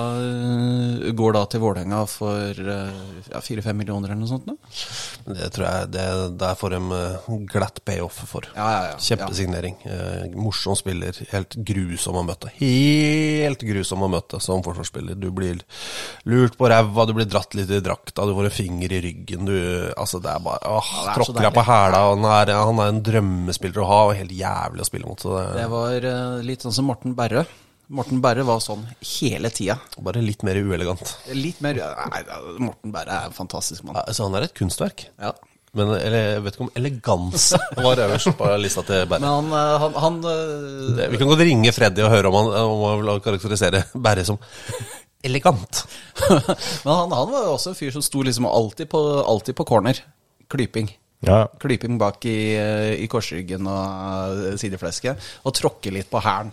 [1.18, 3.00] går da til Vålerenga for eh,
[3.32, 4.46] ja, fire-fem millioner eller noe sånt?
[4.46, 5.34] Da?
[5.34, 6.04] Det tror jeg det,
[6.38, 8.46] der får de eh, glatt payoff for.
[8.54, 9.00] Ja, ja, ja.
[9.02, 9.80] Kjempesignering.
[9.90, 11.18] Eh, morsom spiller.
[11.32, 12.52] Helt grusom å møte.
[12.60, 15.18] Helt grusom å møte som forsvarsspiller.
[15.18, 15.64] Du blir
[16.30, 19.50] lurt på ræva, du blir dratt litt i drakta, du får en finger i ryggen.
[19.50, 19.56] Du,
[19.96, 22.04] altså det er bare åh, Ja, er Tråkker deg på hæla.
[22.12, 25.18] Han han er en drømmespiller å ha, og helt jævlig å spille mot.
[25.18, 27.44] Så det Det var eh, litt sånn som Morten Berre.
[27.92, 29.76] Morten Berre var sånn hele tida.
[30.00, 31.02] bare litt mer uelegant.
[31.36, 32.22] Litt mer Nei,
[32.62, 33.98] Morten Berre er en fantastisk mann.
[34.00, 35.06] Ja, så han er et kunstverk.
[35.20, 35.34] Ja.
[35.76, 39.20] Men eller, jeg vet ikke om eleganse var øverst på lista til Berre.
[39.24, 42.36] Men han, eh, han, han eh, Det- Vi kan godt ringe Freddy og høre om
[42.40, 44.40] han, om han vil karakterisere Berre som
[45.24, 45.84] elegant.
[46.84, 49.64] Men han, han var jo også en fyr som sto liksom alltid på, alltid på
[49.68, 50.00] corner.
[50.52, 50.90] Klyping.
[51.24, 51.44] Ja.
[51.62, 55.20] Klyping bak i, eh, i korsryggen og sideflesket.
[55.46, 56.52] Og tråkke litt på hælen.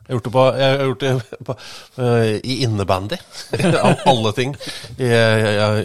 [0.11, 1.53] Jeg har gjort det, på, har gjort det på,
[2.01, 3.15] uh, i innebandy,
[3.79, 4.57] av alle ting.
[4.99, 5.07] I,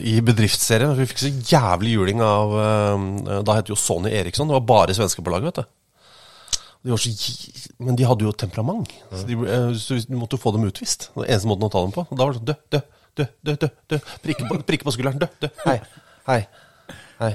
[0.03, 0.97] i bedriftsserien.
[0.99, 4.51] Vi fikk så jævlig juling av uh, Da het jo Sonny Eriksson.
[4.51, 5.73] Det var bare svensker på laget, vet du.
[6.87, 7.11] De så,
[7.79, 8.93] men de hadde jo temperament.
[9.11, 11.09] Så, de, eh, så du måtte jo få dem utvist.
[11.11, 12.07] Det var eneste måten å ta dem på.
[12.13, 13.99] Da var det sånn dø, dø, dø, dø, dø.
[14.23, 15.19] Prikke på, prikke på skulderen.
[15.23, 15.51] Dø, dø.
[15.65, 15.81] Hei,
[16.31, 16.41] hei,
[17.23, 17.35] hei.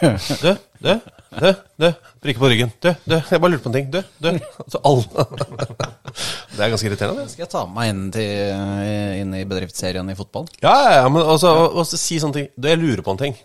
[0.00, 0.52] Dø,
[0.82, 0.94] dø,
[1.40, 1.50] dø,
[1.80, 1.90] dø.
[2.24, 2.72] Prikke på ryggen.
[2.82, 3.18] Dø, dø.
[3.30, 3.90] Jeg bare lurte på en ting.
[3.92, 4.32] Dø, dø.
[4.64, 5.04] Altså alle
[6.56, 7.22] Det er ganske irriterende.
[7.24, 7.30] det.
[7.32, 10.48] Skal jeg ta med meg inn, til, inn i bedriftsserien i fotball?
[10.64, 12.50] Ja, ja, ja, men altså, altså si sånne ting.
[12.56, 13.38] Du, jeg lurer på en ting.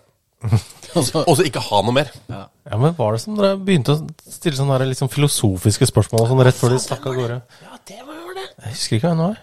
[0.95, 2.07] Altså, Og så ikke ha noe mer.
[2.31, 2.45] ja.
[2.69, 6.39] Ja, men Var det som dere begynte å stille sånne der liksom filosofiske spørsmål sånn
[6.47, 7.35] rett før de stakk av gårde?
[7.65, 8.45] Ja, det var det.
[8.63, 9.41] Jeg husker ikke hva det var.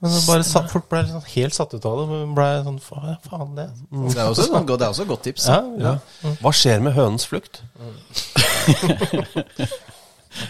[0.00, 2.20] Men det bare satt, folk ble liksom helt satt ut av det.
[2.34, 5.46] Ble sånn, "Fa- faen det Det er også, sånn- det er også et godt tips.
[5.46, 5.98] Ja, ja.
[6.40, 7.60] Hva skjer med hønens flukt?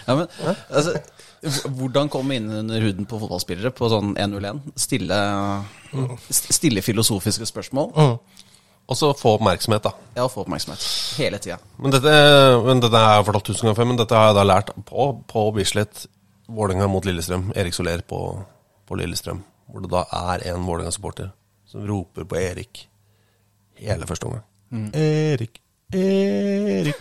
[0.05, 0.27] Ja, men,
[0.69, 0.93] altså,
[1.73, 4.59] hvordan komme inn under huden på fotballspillere på sånn 1-0-1?
[4.77, 5.17] Stille,
[6.29, 7.89] stille filosofiske spørsmål.
[8.91, 9.91] Og så få oppmerksomhet, da.
[10.19, 10.85] Ja, få oppmerksomhet.
[11.17, 11.57] Hele tida.
[11.81, 12.13] Men dette,
[12.65, 15.07] men dette har jeg fortalt tusen ganger før, men dette har jeg da lært på,
[15.31, 16.05] på Bislett.
[16.51, 17.49] Vålerenga mot Lillestrøm.
[17.55, 18.21] Erik Soler på,
[18.91, 19.41] på Lillestrøm.
[19.71, 20.03] Hvor det da
[20.35, 21.31] er en Vålerenga-supporter
[21.71, 22.85] som roper på Erik
[23.79, 24.43] hele første omgang.
[24.95, 25.61] Erik,
[25.95, 26.99] Erik,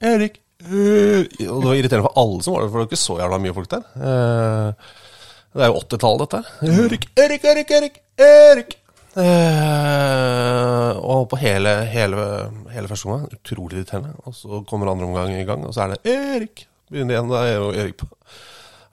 [0.00, 1.48] Erik, Erik.
[1.48, 3.40] Og det var irriterende for alle som var der, for det var ikke så jævla
[3.40, 3.88] mye folk der.
[3.96, 4.92] Eh,
[5.54, 6.40] det er jo 80-tallet, dette.
[6.84, 8.76] Erik, Erik, Erik, Erik, Erik.
[9.14, 12.24] Eh, og på hele, hele,
[12.74, 14.14] hele første omgang, utrolig irriterende.
[14.24, 16.66] Og så kommer andre omgang i gang, og så er det Erik.
[16.90, 18.08] Begynner igjen, da er jo Erik på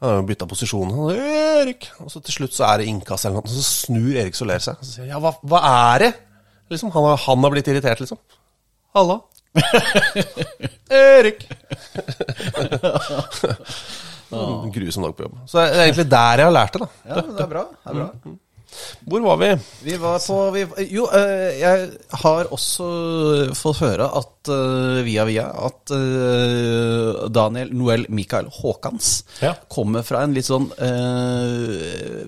[0.02, 0.92] han har bytta posisjon.
[0.98, 1.20] Han er,
[1.62, 1.88] Erik!
[2.02, 4.64] Og så til slutt så er det innkast eller noe, og så snur Erik Soler
[4.64, 4.80] seg.
[4.82, 5.60] Og så sier ja, hva, hva
[5.94, 6.12] er det?
[6.74, 8.18] Liksom, han, har, han har blitt irritert, liksom.
[8.98, 9.20] Halla.
[11.02, 11.46] Erik!
[14.74, 15.36] Grusom dag på jobb.
[15.46, 16.90] Så det er egentlig der jeg har lært det, da.
[17.12, 17.64] Ja, det er bra.
[17.76, 18.36] Det er bra.
[19.04, 19.50] Hvor var vi?
[19.84, 20.62] Vi var på vi,
[20.94, 21.90] Jo, eh, jeg
[22.24, 22.86] har også
[23.58, 29.12] fått høre at eh, via via at eh, Daniel Noel Mikael Haakans
[29.42, 29.54] Ja.
[29.70, 30.70] kommer fra en litt sånn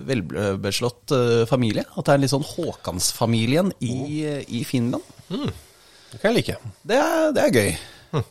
[0.06, 1.12] velbeslått
[1.48, 1.84] familie.
[1.96, 3.94] At det er en litt sånn Haakans-familien i,
[4.48, 5.04] i Finland.
[5.28, 6.58] Det kan jeg like.
[6.86, 7.72] Det er, det er gøy.
[8.14, 8.26] Mm.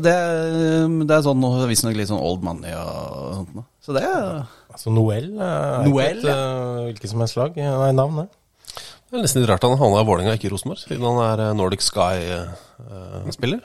[0.00, 3.68] Det, er- det er sånn visstnok litt sånn old money og sånt.
[3.84, 4.42] Så det er
[4.80, 7.58] Altså Noel eh, er Noel, ikke et eh, hvilket som helst lag.
[7.60, 8.78] eh, Nei, navn, det.
[9.10, 11.42] Det er nesten litt rart han havna i Vålerenga, ikke i Rosenborg, siden han er
[11.58, 13.60] Nordic Sky-spiller.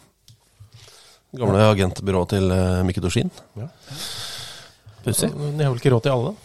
[1.40, 2.52] Gamle agentbyrået til
[2.88, 3.32] Mikke Dorsin.
[3.56, 3.70] Ja.
[5.06, 5.32] Pussig.
[5.32, 6.36] De har vel ikke råd til alle?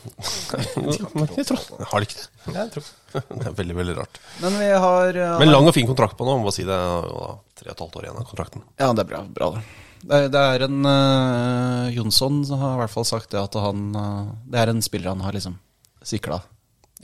[1.17, 2.57] Men jeg tror Har de ikke det?
[2.61, 2.91] Jeg tror.
[3.41, 4.25] Det er veldig, veldig rart.
[4.45, 6.79] Men vi har Men lang og fin kontrakt på nå, må si det.
[6.79, 8.69] Tre og et halvt år igjen av kontrakten.
[8.79, 9.25] Ja, det er bra.
[9.35, 9.65] bra det.
[10.01, 13.57] Det er, det er en uh, Jonsson som har i hvert fall sagt det at
[13.61, 15.59] han uh, Det er en spiller han har liksom
[16.03, 16.39] sikla.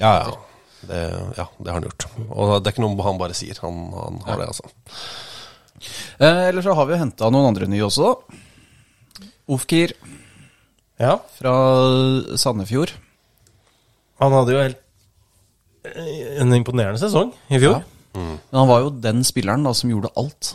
[0.00, 0.36] Ja, ja.
[0.86, 1.00] Det,
[1.36, 2.06] ja, det har han gjort.
[2.30, 3.58] Og det er ikke noe han bare sier.
[3.64, 4.70] Han, han har det, altså.
[6.20, 9.26] Eh, eller så har vi henta noen andre nye også, da.
[9.52, 9.92] Ofkir
[10.96, 11.52] Ja, fra
[12.40, 12.94] Sandefjord.
[14.22, 14.80] han hadde jo helt
[15.84, 17.82] eh, en imponerende sesong i fjor.
[18.16, 20.54] Men han var jo den spilleren da som gjorde alt.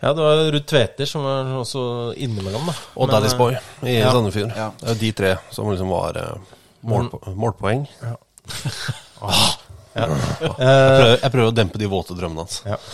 [0.00, 1.84] Ja, det var Ruud Tveter som var også
[2.16, 2.74] innimellom, da.
[2.94, 3.56] Og Men, Daddy's eh, Boy
[3.88, 4.12] i ja.
[4.12, 4.54] Sandefjord.
[4.56, 4.70] Ja.
[4.80, 7.86] Det er de tre som liksom var eh, målpo målpoeng.
[8.02, 8.16] Ja.
[9.94, 12.62] Jeg prøver, jeg prøver å dempe de våte drømmene hans.
[12.66, 12.78] Ja.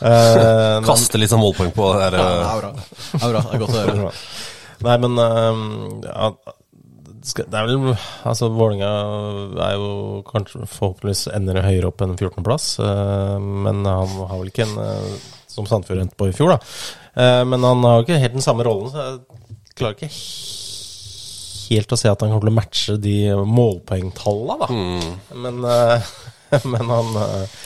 [0.00, 2.14] Eh, Kaste litt sånn målpoeng på det der.
[2.16, 2.70] Ja, eh, det er bra.
[2.72, 4.12] Det er bra, det er godt å høre.
[4.86, 5.58] Nei, men eh,
[6.06, 6.28] ja,
[7.26, 8.92] skal- det er vel Altså, Vålerenga
[9.66, 12.78] er jo kanskje forhåpentligvis ender høyere opp enn 14.-plass.
[13.40, 16.58] men han har vel ikke en eh, som Sandefjord endte på i fjor, da.
[17.20, 20.12] Eh, men han har jo ikke helt den samme rollen, så jeg klarer ikke
[21.70, 23.16] helt å se at han kommer til å matche de
[23.46, 24.70] målpoengtallene, da.
[25.44, 26.08] Men, eh,
[26.72, 27.60] men han eh,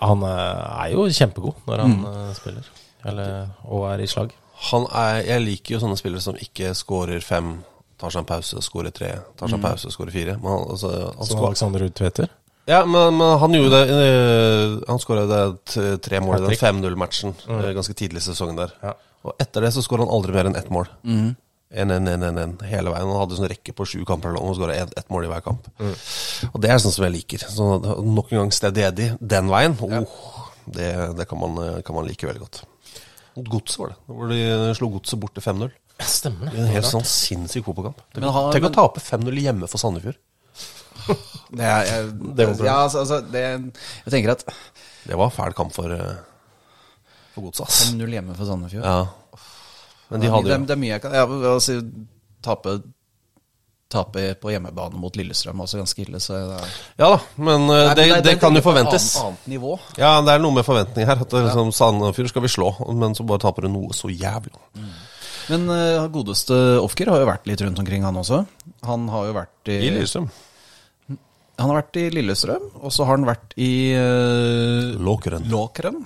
[0.00, 2.20] Han eh, er jo kjempegod når han mm.
[2.38, 2.68] spiller.
[3.10, 4.32] Eller, og er i slag.
[4.70, 7.58] Han er, jeg liker jo sånne spillere som ikke scorer fem,
[8.00, 10.36] tar seg en pause, skårer tre, tar seg en pause, skårer fire.
[10.40, 12.32] Men han, altså, han Som skår- Alexander Ruud Tveter.
[12.70, 15.26] ja, men, men han gjorde det eh, Han skåra
[16.00, 17.62] tre mål i den 5-0-matchen mm.
[17.76, 18.74] ganske tidlig i sesongen der.
[18.82, 18.96] Ja.
[19.22, 20.88] Og etter det så skåra han aldri mer enn ett mål.
[21.70, 23.10] 1-1-1-1 hele veien.
[23.12, 25.68] Han hadde sånn rekke på sju kamper og skåra ett mål i hver kamp.
[26.50, 27.44] Og det er sånn som jeg liker.
[27.46, 27.68] Så
[28.02, 29.76] nok en gang steady den veien.
[29.84, 32.62] Oh, det det kan, man, eh, kan man like veldig godt.
[33.36, 33.96] Mot Godset, var det.
[34.06, 35.70] Hvor de slo Godset bort til 5-0.
[36.06, 37.96] Stemmer I en helt sånn sinnssyk fotballkamp.
[38.12, 40.16] Tenk, Men har- tenk men- å tape 5-0 hjemme for Sandefjord.
[41.50, 42.66] Det er, jeg, Det var bra.
[42.66, 43.40] ja, altså, altså, det,
[44.04, 44.44] jeg tenker at
[45.06, 46.14] Det var en fæl kamp for, eh,
[47.34, 47.80] for Godset, ass.
[47.90, 49.06] 5-0 hjemme for Sandefjord Ja.
[50.10, 51.76] Men de det, hadde er- jo det er mye jeg kan ja, altså,
[52.42, 52.72] tape,
[53.90, 56.18] tape på hjemmebane mot Lillestrøm er også ganske ille.
[56.22, 58.70] Så det, er, Ja da, men eh, Nei, det, det, det, kan jo på et
[58.70, 59.06] forventes.
[59.18, 59.76] Annet, annet nivå.
[59.98, 61.18] Ja, det er noe med forventning her.
[61.22, 64.10] At det, er liksom, Sandefjord skal vi slå, men så bare taper du noe så
[64.10, 64.54] jævlig.
[65.50, 68.44] Men uh, godeste Ofker har jo vært litt rundt omkring, han også.
[68.86, 70.28] Han har jo vært i, I Lillestrøm.
[71.60, 75.44] Han har vært i Lillestrøm, og så har han vært i uh, Låkeren.
[75.52, 75.98] Låkeren.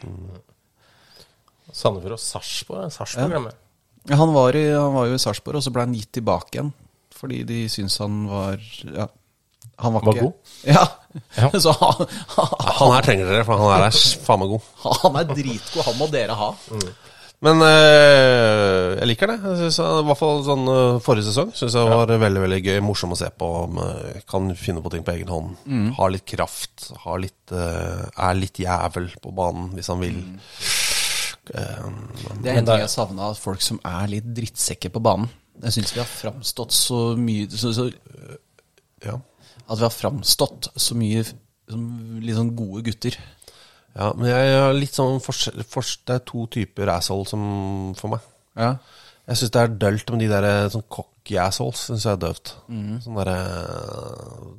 [1.74, 2.88] Sandefjord og Sarpsborg.
[2.95, 3.30] Sarpsborg Ja.
[3.34, 3.61] glemmer jeg.
[4.11, 6.59] Ja, han, var i, han var jo i Sarpsborg, og så ble han gitt tilbake
[6.59, 6.72] igjen.
[7.14, 8.59] Fordi de syntes han var
[8.90, 9.07] Ja.
[9.82, 10.34] Han var, Var god?
[10.74, 10.84] Ja.
[11.38, 11.49] Ja.
[11.64, 12.05] så han,
[12.78, 14.68] Han her trenger dere, for han her er faen meg god.
[15.03, 15.82] han er dritgod.
[15.88, 16.51] Han må dere ha.
[17.45, 19.36] Men eh, jeg liker det.
[19.45, 22.78] Jeg synes, I hvert fall sånn eh, forrige sesong Syns jeg var veldig veldig gøy.
[22.86, 23.49] Morsom å se på.
[23.66, 25.59] om, eh, Kan finne på ting på egen hånd.
[25.99, 26.86] Har litt kraft.
[27.05, 30.22] Har litt, eh, er litt jævel på banen hvis han vil.
[31.53, 31.90] Eh,
[32.40, 35.28] Det er en ting jeg savna folk som er litt drittsekker på banen.
[35.62, 37.84] Jeg syns vi har framstått så mye så, så,
[39.05, 39.18] ja.
[39.68, 41.22] At vi har framstått så mye
[41.68, 41.84] som
[42.24, 43.16] sånn gode gutter.
[43.97, 48.14] Ja, men jeg har litt sånn forskjell, fors- Det er to typer asshole som for
[48.14, 48.20] meg.
[48.57, 48.76] Ja.
[49.26, 51.86] Jeg syns det er dølt med de der sånn cocky assholes.
[51.88, 52.55] Synes jeg er døvt.
[53.01, 53.30] Sånn Der,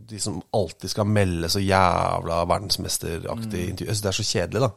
[0.09, 3.89] De som alltid skal melde så jævla verdensmesteraktig intervju.
[3.91, 4.71] Jeg synes det er så kjedelig, da.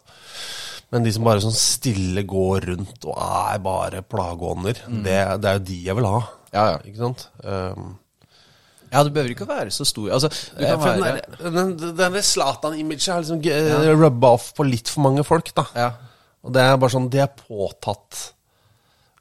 [0.92, 5.58] Men de som bare sånn stille går rundt og er bare plageånder, det, det er
[5.58, 6.20] jo de jeg vil ha.
[6.52, 6.78] Ja, ja.
[6.88, 7.26] Ikke sant?
[7.44, 7.98] Um,
[8.92, 10.08] ja, du behøver ikke være så stor.
[10.16, 13.94] Altså, Eh, kan være den, den Zlatan-imaget har liksom ja.
[13.94, 15.68] rubba off på litt for mange folk, da.
[15.76, 15.92] Ja.
[16.46, 18.28] Og det er bare sånn, det er påtatt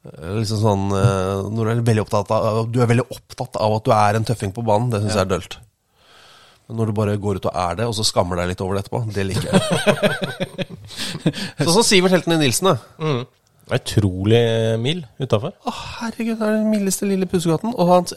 [0.08, 3.78] Eh, Liksom sånn eh, Når du er veldig opptatt av Du er veldig opptatt av
[3.80, 5.58] at du er en tøffing på banen, det syns jeg er dølt.
[6.68, 8.76] Men når du bare går ut og er det, og så skammer deg litt over
[8.76, 10.66] det etterpå, det liker jeg.
[11.64, 13.14] sånn som Sivert i Nilsen, da.
[13.78, 14.42] Utrolig
[14.84, 15.56] mild utafor.
[15.64, 17.72] Å, herregud, det er den mildeste lille pusekatten.
[17.72, 18.10] Og han,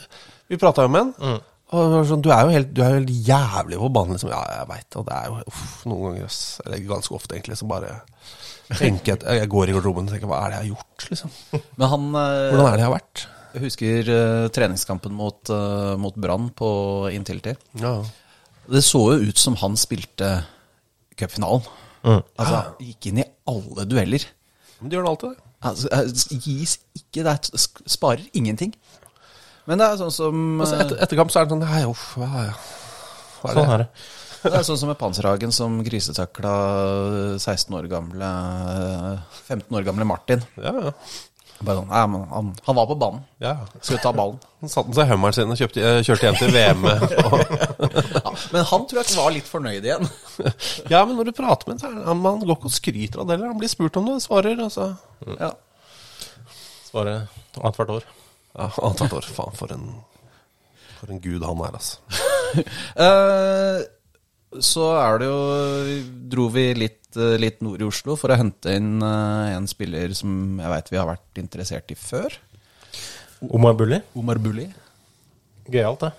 [0.51, 1.41] vi prata jo med han.
[1.71, 4.33] Og sånn, du er jo helt, du er jo helt jævlig på banen, liksom.
[4.33, 6.39] Ja, jeg veit Og det er jo uff, noen ganger.
[6.67, 7.93] Eller ganske ofte, egentlig, så bare
[8.75, 11.05] tenker jeg at Jeg går i garderoben og tenker hva er det jeg har gjort,
[11.13, 11.37] liksom?
[11.79, 13.23] Men han eh, Hvordan er det jeg har vært?
[13.51, 16.71] Jeg husker uh, treningskampen mot, uh, mot Brann på
[17.15, 17.55] Intility.
[17.83, 17.97] Ja.
[18.71, 20.29] Det så jo ut som han spilte
[21.19, 21.67] cupfinalen.
[22.07, 24.27] Altså, gikk inn i alle dueller.
[24.81, 25.47] Men det gjør han alltid, det.
[25.71, 28.71] Altså, gis ikke Det er- sparer ingenting.
[29.69, 32.07] Men det er sånn som Altså, etter, etter kamp så er det sånn Hei, uff.
[32.17, 32.55] Hva er
[33.41, 33.89] Sånn er det.
[34.41, 36.53] Det er sånn som med Panserhagen som grisetakla
[37.37, 38.29] 16 år gamle
[39.49, 40.41] 15 år gamle Martin.
[40.57, 40.93] Ja, ja.
[41.61, 43.21] Bare sånn, nei, men han, han var på banen.
[43.45, 43.51] ja.
[43.83, 44.39] Skulle ta ballen.
[44.63, 46.87] Han satte seg i hummeren sin og kjøpte, eh, kjørte hjem til VM.
[48.21, 50.09] Ja, men han tror jeg ikke var litt fornøyd igjen.
[50.93, 53.29] ja, men når du prater med ham, så er han går ikke og skryter av
[53.29, 53.53] det heller.
[53.53, 54.61] Han blir spurt om det, svarer.
[54.65, 54.89] Altså.
[55.37, 55.53] Ja.
[56.89, 57.27] Svarer
[57.61, 58.09] annethvert år.
[58.57, 59.29] Ja, Annethvert år.
[59.31, 59.87] Faen, for en,
[60.99, 61.99] for en gud han er, altså.
[62.99, 63.77] Eh,
[64.59, 66.01] så er det jo
[66.33, 70.11] Dro vi litt, eh, litt nord i Oslo for å hente inn eh, en spiller
[70.19, 72.35] som jeg veit vi har vært interessert i før.
[73.47, 74.01] Omar Bulli.
[74.19, 74.67] Omar Bulli.
[75.71, 76.11] Gøyalt, det.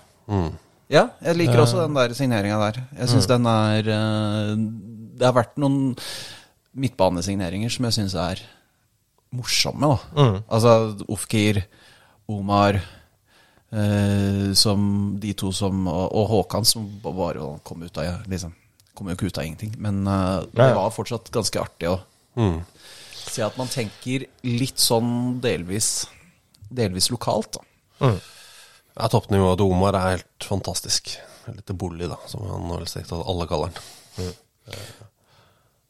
[0.92, 2.80] Ja, jeg liker også den der signeringa der.
[3.02, 4.54] Jeg syns den er eh,
[5.20, 5.92] Det har vært noen
[6.72, 8.40] midtbanesigneringer som jeg syns er
[9.36, 10.24] morsomme, da.
[10.48, 11.60] Altså Ofkir,
[12.38, 12.78] Omar
[13.72, 14.84] eh, som
[15.20, 18.52] de to som Og, og Håkan, som bare kom ut av liksom,
[18.94, 19.74] Kom jo ikke ut av ingenting.
[19.80, 20.78] Men eh, det Ja, ja.
[20.80, 21.98] var fortsatt ganske artig å
[23.22, 26.06] se at man tenker litt sånn delvis
[26.72, 28.14] Delvis lokalt, da.
[28.96, 31.10] Ja, Toppnivået til Omar er helt fantastisk.
[31.52, 34.32] Litt bolig da, som han vel strengt tatt alle kaller han.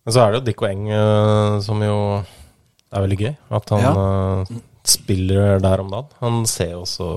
[0.02, 3.32] Men så er det jo Dick og Eng eh, som jo er veldig gøy.
[3.58, 4.54] At han eh,
[4.88, 6.12] spiller der om dagen.
[6.20, 7.08] Han ser jo også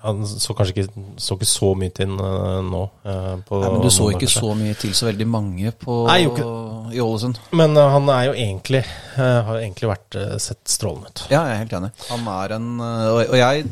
[0.00, 2.78] Han så kanskje ikke så, ikke så mye til eh, nå.
[3.04, 4.40] eh, på Nei, men du så ikke kanskje.
[4.40, 6.22] så mye til så veldig mange på, Nei,
[6.96, 7.36] i Ålesund.
[7.60, 8.80] Men eh, han er jo egentlig
[9.18, 11.26] Har jo egentlig vært sett strålende ut.
[11.28, 11.90] Ja, jeg er helt enig.
[12.08, 13.66] Han er en og jeg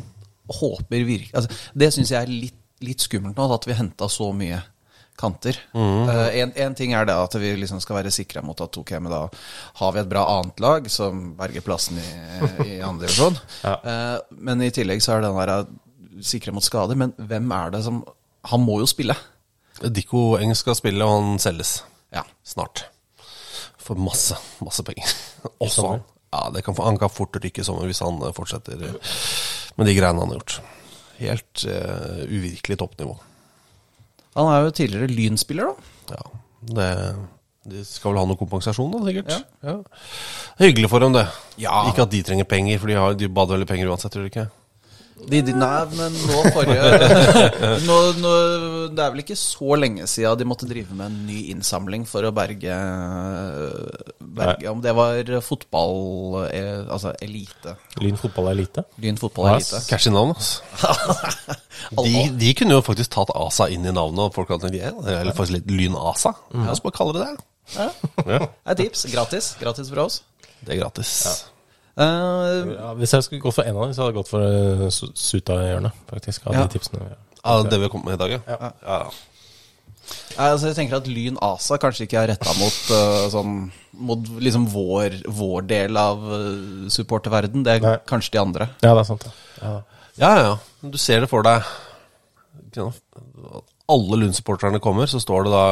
[0.61, 4.29] håper virkelig altså, Det syns jeg er litt, litt skummelt nå, at vi henta så
[4.37, 4.61] mye
[5.19, 5.57] kanter.
[5.75, 8.95] Eh, en, en ting er det at vi liksom skal være sikra mot at ok,
[9.03, 9.25] men da
[9.81, 12.07] har vi et bra annet lag som berger plassen i,
[12.67, 13.39] i andre divisjon.
[13.89, 16.99] Eh, men i tillegg så er den der uh, sikre mot skader.
[16.99, 18.01] Men hvem er det som
[18.49, 19.15] Han må jo spille.
[19.83, 21.83] Dikko Eng skal spille, og han selges
[22.15, 22.23] Ja.
[22.47, 22.87] snart.
[23.79, 25.11] For masse, masse penger.
[25.65, 26.03] Også han.
[26.33, 29.15] Ja, det kan, han kan fort rykke i sommer hvis han eh, fortsetter eh,
[29.79, 30.59] med de greiene han har gjort.
[31.19, 33.17] Helt uh, uvirkelig toppnivå.
[34.39, 36.15] Han er jo tidligere Lynspiller, da.
[36.15, 36.41] Ja,
[36.79, 36.89] det,
[37.73, 39.35] de skal vel ha noe kompensasjon, da, sikkert.
[39.67, 39.75] Ja.
[40.63, 41.27] Hyggelig for dem, det.
[41.61, 41.83] Ja.
[41.91, 44.31] Ikke at de trenger penger, for de, har, de bader veldig penger uansett, tror du
[44.31, 44.47] ikke?
[45.29, 47.09] De, de, nei, men nå forrige
[47.89, 48.33] nå, nå,
[48.95, 52.25] Det er vel ikke så lenge siden de måtte drive med en ny innsamling for
[52.25, 52.77] å berge,
[54.19, 57.75] berge Om det var fotball eh, Altså elite.
[58.01, 58.87] Lyn fotball er elite.
[59.03, 59.89] Lyn fotball Yes.
[59.89, 60.63] Cash i navn, altså.
[62.05, 64.93] de, de kunne jo faktisk tatt ASA inn i navnet, og folk hadde tenkt ja,
[65.19, 66.35] eller faktisk litt Lyn-ASA.
[66.55, 67.47] La oss bare kalle det det.
[67.77, 67.91] Ja.
[68.25, 68.41] Det
[68.75, 69.07] er tips.
[69.13, 69.53] Gratis.
[69.61, 70.23] Gratis fra oss.
[70.61, 71.15] Det er gratis.
[71.99, 74.41] Eh, Ja, hvis jeg skulle gått for en av dem, så hadde jeg gått for
[74.41, 76.47] uh, Suta-hjørnet, faktisk.
[76.47, 76.67] Av Ja.
[76.67, 77.17] de tipsene.
[77.45, 78.71] Ja, det vi har kommet med i dag, ja.
[78.87, 79.01] ja.
[80.39, 83.59] Altså jeg tenker at Lyn ASA kanskje ikke er retta mot uh, sånn
[83.99, 87.65] Mot liksom vår, vår del av uh, supporterverden.
[87.67, 87.97] Det er Nei.
[88.07, 88.69] kanskje de andre.
[88.85, 89.25] Ja, det er sant.
[89.27, 89.73] Ja.
[89.73, 89.83] Ja.
[90.19, 90.53] Ja, ja.
[90.95, 91.67] Du ser det for deg.
[93.89, 95.63] Alle Lund-supporterne kommer, så står det da?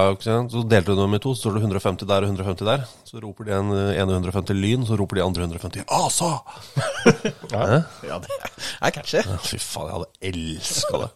[0.49, 2.85] Så delte du dem i to, så står det 150 der og 150 der.
[3.05, 6.31] Så roper de en ene 150 Lyn, så roper de andre 150 ASA!
[7.53, 7.83] Ja.
[8.09, 9.21] Ja, det er catchy.
[9.21, 11.11] Ja, Fy faen, jeg hadde elska det.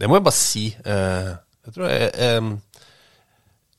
[0.00, 0.64] Det må jeg bare si.
[0.84, 1.28] Eh,
[1.68, 2.48] jeg tror jeg, eh,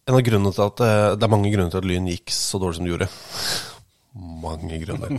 [0.08, 2.62] En av grunnene til at eh, Det er mange grunner til at Lyn gikk så
[2.62, 3.10] dårlig som det gjorde.
[4.46, 5.18] Mange grunner.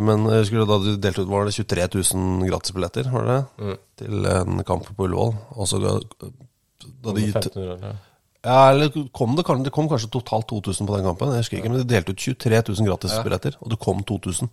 [0.00, 3.74] Men jeg husker da du delte ut var det 23 000 gratisbilletter var det det?
[4.00, 5.34] til en kamp på Ullevål.
[5.56, 5.98] Og så da
[7.12, 7.92] de, 1500, ja.
[8.46, 11.34] ja, eller kom det, det kom kanskje totalt 2000 på den kampen.
[11.36, 14.50] Jeg husker ikke, men De delte ut 23 000 gratisbilletter, og det kom 2000.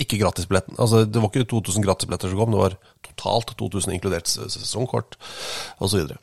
[0.00, 0.78] Ikke gratisbilletten.
[0.80, 5.18] Altså, det var ikke 2000 gratisbilletter som kom, det var totalt 2000 inkludert sesongkort
[5.84, 6.14] osv.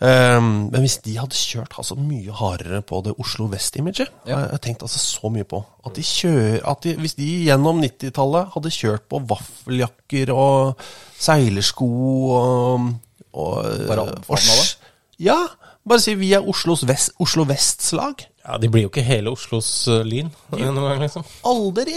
[0.00, 4.62] Um, men hvis de hadde kjørt altså, mye hardere på det Oslo Vest-imaget Jeg har
[4.62, 8.74] tenkt altså så mye på at de kjører at de, Hvis de gjennom 90-tallet hadde
[8.74, 10.86] kjørt på vaffeljakker og
[11.18, 11.90] seilersko
[12.38, 12.90] og,
[13.36, 13.54] og
[13.86, 14.92] Bare omfavna det?
[15.26, 15.38] Ja.
[15.86, 18.24] Bare si vi er Oslos vest, Oslo Vests lag.
[18.46, 21.24] Ja, de blir jo ikke hele Oslos uh, Lyn noen gang, liksom.
[21.46, 21.96] Aldri!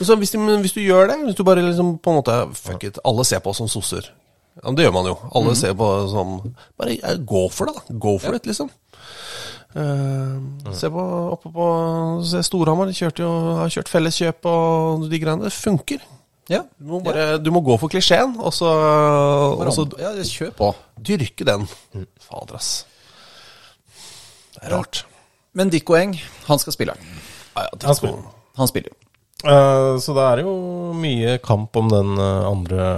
[0.00, 2.86] Så hvis, de, hvis du gjør det, hvis du bare liksom på en måte Fuck
[2.86, 4.06] it, alle ser på oss som sosser.
[4.60, 5.16] Ja, det gjør man jo.
[5.38, 6.36] Alle ser på som
[6.78, 7.98] Bare ja, gå for det, da.
[8.02, 8.70] Go for it, liksom.
[9.70, 11.66] Eh, Se på oppe på
[12.26, 13.30] se Storhamar, de kjørte jo,
[13.60, 15.46] har kjørt felleskjøp og de greiene.
[15.46, 16.02] Det funker.
[16.50, 16.64] Ja.
[16.82, 18.66] Du må, bare, du må gå for klisjeen, og så,
[19.54, 20.72] og så ja, kjør på.
[21.06, 21.68] dyrke den.
[22.26, 22.72] Fader, ass.
[24.56, 25.04] Det er rart.
[25.56, 26.12] Men Dikko Eng,
[26.46, 26.94] han skal spille.
[27.56, 28.20] Ja, ja, Han spiller.
[28.60, 28.92] Han spiller.
[29.40, 30.50] Uh, så det er jo
[31.00, 32.88] mye kamp om den uh, andre,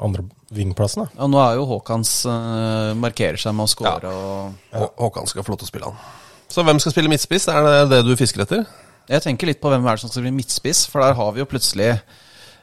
[0.00, 0.22] andre
[0.54, 1.18] vingplassen, da.
[1.18, 5.42] Ja, nå er jo Haakons uh, markerer seg med å score og Hå- Håkan skal
[5.46, 5.98] få lov til å spille han.
[6.50, 7.48] Så hvem skal spille midtspiss?
[7.50, 8.62] Er det det du fisker etter?
[9.10, 11.42] Jeg tenker litt på hvem er det som skal bli midtspiss, for der har vi
[11.42, 11.90] jo plutselig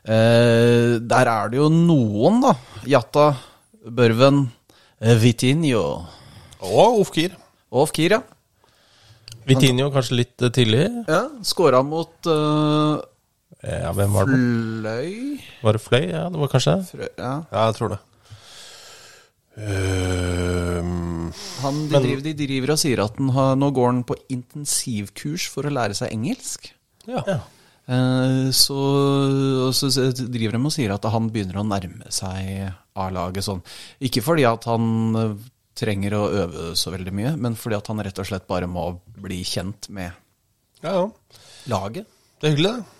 [0.08, 2.56] uh, Der er det jo noen, da.
[2.88, 3.28] Jatta,
[3.88, 4.46] Børven,
[5.04, 5.84] eh, Vitinho
[6.64, 7.36] Og Ofkir.
[7.72, 8.22] og Ofkir, ja.
[9.48, 10.86] Vitinho kanskje litt uh, tidlig.
[11.08, 13.00] ja Skåra mot uh,
[13.64, 14.38] Ja, hvem var det?
[14.38, 16.04] Fløy Var det Fløy?
[16.12, 16.90] Ja, det var kanskje det.
[16.92, 17.34] Frø, ja.
[17.52, 18.02] Ja, jeg tror det.
[19.58, 21.32] Ehm,
[21.64, 25.48] han, de, driver, de driver og sier at den har, nå går han på intensivkurs
[25.50, 26.74] for å lære seg engelsk.
[27.10, 27.24] ja.
[27.26, 27.40] Ja.
[27.88, 28.78] Eh, så,
[29.72, 32.66] så driver de og sier at han begynner å nærme seg
[33.00, 33.62] A-laget sånn.
[34.04, 35.46] Ikke fordi at han eh,
[35.78, 38.90] trenger å øve så veldig mye, men fordi at han rett og slett bare må
[39.22, 40.12] bli kjent med
[40.84, 41.08] ja, ja.
[41.72, 42.10] laget.
[42.38, 42.94] Det er hyggelig, det.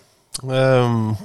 [0.48, 1.16] Um,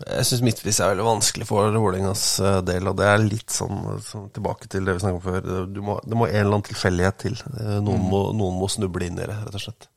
[0.00, 3.82] jeg syns midtvis er veldig vanskelig for Vålerengas eh, del, og det er litt sånn,
[4.04, 5.66] sånn tilbake til det vi snakket om før.
[5.70, 7.36] Du må, det må en eller annen tilfeldighet til.
[7.52, 9.90] Eh, Noen, må, noen må snuble inn i det, rett og slett.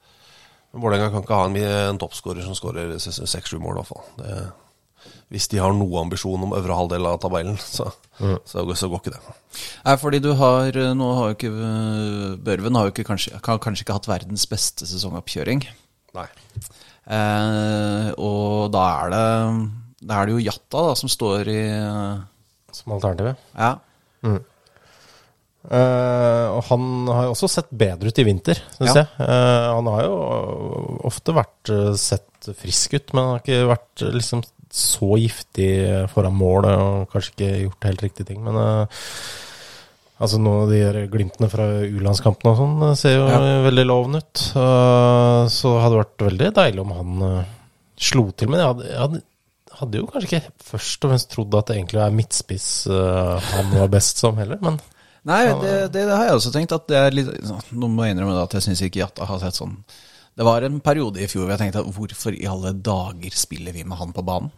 [0.73, 1.57] Vålerenga kan ikke ha en,
[1.93, 4.05] en toppskårer som skårer seks-sju mål, i hvert fall.
[4.19, 4.37] Det,
[5.33, 7.87] hvis de har noe ambisjon om øvre halvdel av tabellen, så,
[8.45, 9.21] så, så går ikke det.
[9.87, 13.61] Nei, fordi du har Nå har jo ikke eh, Børven har jo ikke kanskje, har
[13.61, 15.65] kanskje ikke hatt verdens beste sesongoppkjøring.
[16.17, 16.27] Nei.
[17.09, 19.23] Eh, og da er det
[20.07, 22.21] Da er det jo Jatta da som står i eh,
[22.71, 23.41] Som alternativet?
[23.57, 23.73] Ja.
[25.63, 29.03] Eh, og han har jo også sett bedre ut i vinter, syns Ja.
[29.03, 29.07] jeg.
[29.19, 30.15] Uh, han har jo
[31.07, 34.41] ofte vært uh, sett frisk ut, men han har ikke vært eh, liksom
[34.73, 35.71] så giftig
[36.09, 38.39] foran mål og kanskje ikke gjort helt riktige ting.
[38.45, 39.03] Men uh,
[40.17, 43.41] altså noen av de her glimtene fra U-landskampene og sånn eh, ser jo Ja.
[43.67, 44.45] veldig lovende ut.
[44.57, 47.51] Uh, så hadde det vært veldig deilig om han uh,
[48.09, 48.49] slo til.
[48.49, 49.23] Men jeg hadde, jeg hadde
[49.73, 53.87] hadde jo kanskje ikke først og fremst trodd at det egentlig er midtspiss han var
[53.89, 54.77] best som heller, men
[55.25, 56.75] Nei, det, det, det har jeg også tenkt.
[56.75, 57.29] At det er litt
[57.71, 59.77] Nå må jeg innrømme at jeg syns ikke Jatta har sett sånn
[60.33, 63.75] Det var en periode i fjor hvor jeg tenkte at hvorfor i alle dager spiller
[63.75, 64.49] vi med han på banen?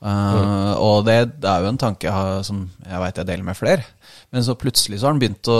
[0.00, 3.46] Eh, og det, det er jo en tanke jeg har, som jeg veit jeg deler
[3.46, 3.84] med flere.
[4.32, 5.58] Men så plutselig så har han begynt å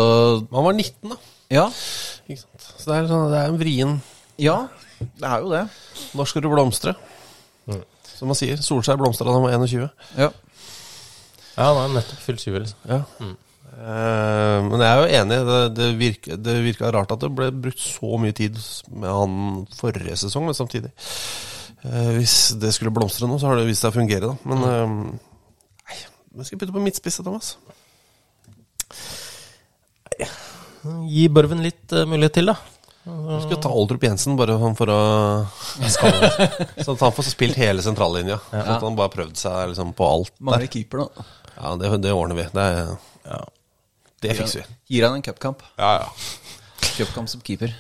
[0.51, 1.21] Man var 19, da.
[1.51, 1.67] Ja,
[2.27, 2.67] Ikke sant?
[2.79, 3.99] Så det er, sånn, det er en vrien
[4.41, 4.57] ja
[5.01, 5.63] det er jo det.
[6.17, 6.95] Når skal du blomstre?
[8.17, 8.61] Som man sier.
[8.61, 9.87] Solskjær blomstra da han var 21.
[10.19, 10.29] Ja.
[11.57, 12.83] Ja, han har nettopp fylt 20, liksom.
[12.89, 13.01] Ja.
[13.81, 15.39] Eh, men jeg er jo enig.
[15.49, 18.59] Det, det, virka, det virka rart at det ble brukt så mye tid
[18.93, 19.39] med han
[19.79, 23.95] forrige sesong, men samtidig eh, Hvis det skulle blomstre nå, så har det vist seg
[23.95, 24.37] å fungere, da.
[24.53, 24.97] Men eh,
[25.91, 26.01] Nei,
[26.43, 27.55] vi skal putte på midtspiss, Thomas.
[31.11, 32.57] Gi Børven litt mulighet til, da.
[33.05, 34.99] Vi skal ta Oldrup Jensen bare sånn for å
[35.89, 38.37] Så at han får spilt hele sentrallinja.
[38.53, 40.45] Så at han bare prøvd seg liksom på alt der.
[40.51, 41.25] Mangler keeper, da.
[41.57, 42.47] Ja, det, det ordner vi.
[42.53, 42.67] Det,
[43.31, 43.49] er-
[44.25, 44.79] det fikser vi.
[44.95, 45.65] Gir han en cupkamp.
[45.81, 46.91] Ja, ja.
[46.97, 47.73] Cupkamp som keeper.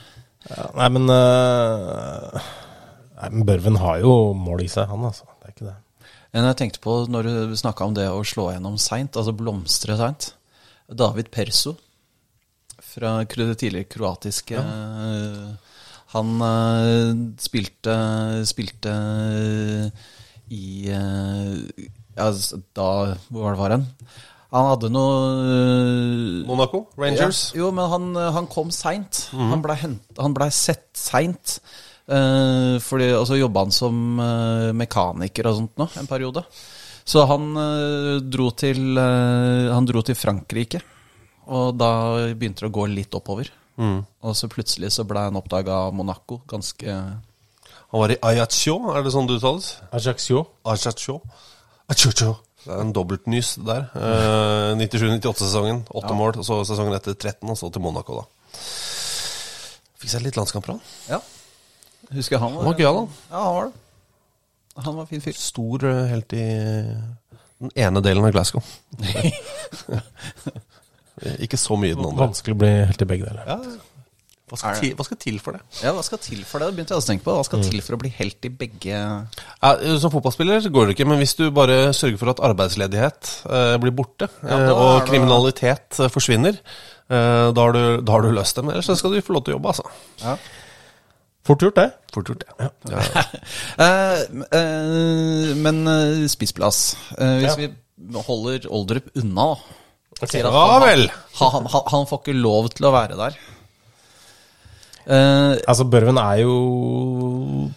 [0.48, 2.40] Ja, nei, men uh,
[3.20, 5.28] Nei, men Børven har jo mål i seg, han altså.
[5.40, 5.76] Det er ikke det.
[6.32, 9.98] Men jeg tenkte på når du snakka om det å slå gjennom seint, altså blomstre
[10.00, 10.32] seint.
[10.90, 11.74] David Perso
[12.90, 15.50] fra det tidligere kroatiske ja.
[16.10, 17.94] Han eh, spilte,
[18.50, 18.94] spilte
[20.50, 21.84] i eh,
[22.16, 22.26] ja,
[22.74, 22.88] Da
[23.28, 23.86] Hvor var det var han?
[24.50, 27.52] Han hadde noe eh, Monaco, Rangers.
[27.54, 29.28] ja, jo, men han, han kom seint.
[29.36, 29.78] Han blei
[30.36, 31.60] ble sett seint.
[32.10, 33.94] Uh, fordi, og så jobba han som
[34.74, 36.42] mekaniker og sånt nå, en periode.
[37.06, 37.54] Så han
[38.30, 40.82] dro til Han dro til Frankrike.
[41.50, 41.92] Og da
[42.34, 43.48] begynte det å gå litt oppover.
[43.80, 49.02] Og så plutselig så ble han oppdaga av Monaco ganske Han var i Ajaccio, er
[49.02, 49.72] det sånn det uttales?
[49.96, 50.44] Ajaccio.
[50.68, 51.20] Ajaccio.
[51.90, 52.36] Ajaccio.
[52.60, 53.86] Det er en dobbeltnys der.
[53.96, 56.36] Eh, 97-98-sesongen, åtte mål.
[56.42, 58.24] Og så sesongen etter 13, og så til Monaco, da.
[60.00, 60.82] Fikk seg litt landskamper, han.
[61.08, 61.20] Ja.
[62.10, 63.10] Husker jeg han Han var gøyal, han.
[63.30, 63.76] Ja, han var det.
[64.80, 65.36] Han var fin fyr.
[65.36, 66.44] Stor eh, helt i
[67.60, 68.62] den ene delen av Glasgow.
[71.44, 72.26] Ikke så mye i den andre.
[72.28, 73.44] Vanskelig å bli helt i begge deler.
[73.48, 73.58] Ja.
[74.50, 75.60] Hva, skal til, hva skal til for det?
[75.84, 76.66] Ja, hva skal til for det?
[76.72, 77.34] Det begynte jeg også å tenke på.
[77.38, 79.70] Hva skal til for å bli helt i begge Ja,
[80.02, 83.76] som fotballspiller så går det ikke, men hvis du bare sørger for at arbeidsledighet eh,
[83.84, 88.26] blir borte, Ja, eh, og kriminalitet det- eh, forsvinner, eh, da, har du, da har
[88.26, 88.72] du løst dem.
[88.74, 90.34] Ellers så skal du få lov til å jobbe, altså.
[91.46, 91.86] Fort gjort, det.
[92.12, 92.70] Fort gjort, det.
[92.90, 93.04] Ja.
[93.80, 94.24] Eh,
[94.58, 96.96] eh, men eh, spissplass.
[97.16, 97.54] Eh, hvis Ja.
[97.56, 97.70] vi
[98.26, 99.76] holder Oldrup unna, da.
[100.20, 100.42] Okay.
[100.42, 101.06] Ja han- vel!
[101.38, 103.38] Han, han, han får ikke lov til å være der.
[105.10, 106.54] Eh, Altså, Børven er jo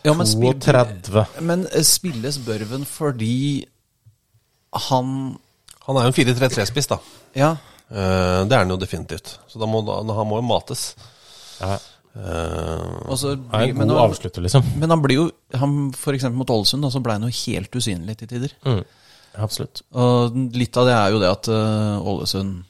[0.05, 1.23] Ja, men 32.
[1.41, 3.65] men eh, spilles Børven fordi
[4.89, 5.37] han
[5.87, 6.97] Han er jo en 4-3-3-spiss, da.
[7.35, 7.49] Ja.
[7.91, 9.33] Uh, det er han jo definitivt.
[9.51, 10.93] Så da må, da, han må jo mates.
[11.59, 11.75] Ja.
[12.15, 14.63] Uh, Og så Er blir, en men, god han, avslutter, liksom.
[14.79, 15.25] men han blir jo
[15.59, 18.55] han, For eksempel mot Ålesund, så ble han jo helt usynlig til tider.
[18.65, 18.79] Mm.
[19.43, 19.81] Absolutt.
[19.97, 22.63] Og litt av det er jo det at Ålesund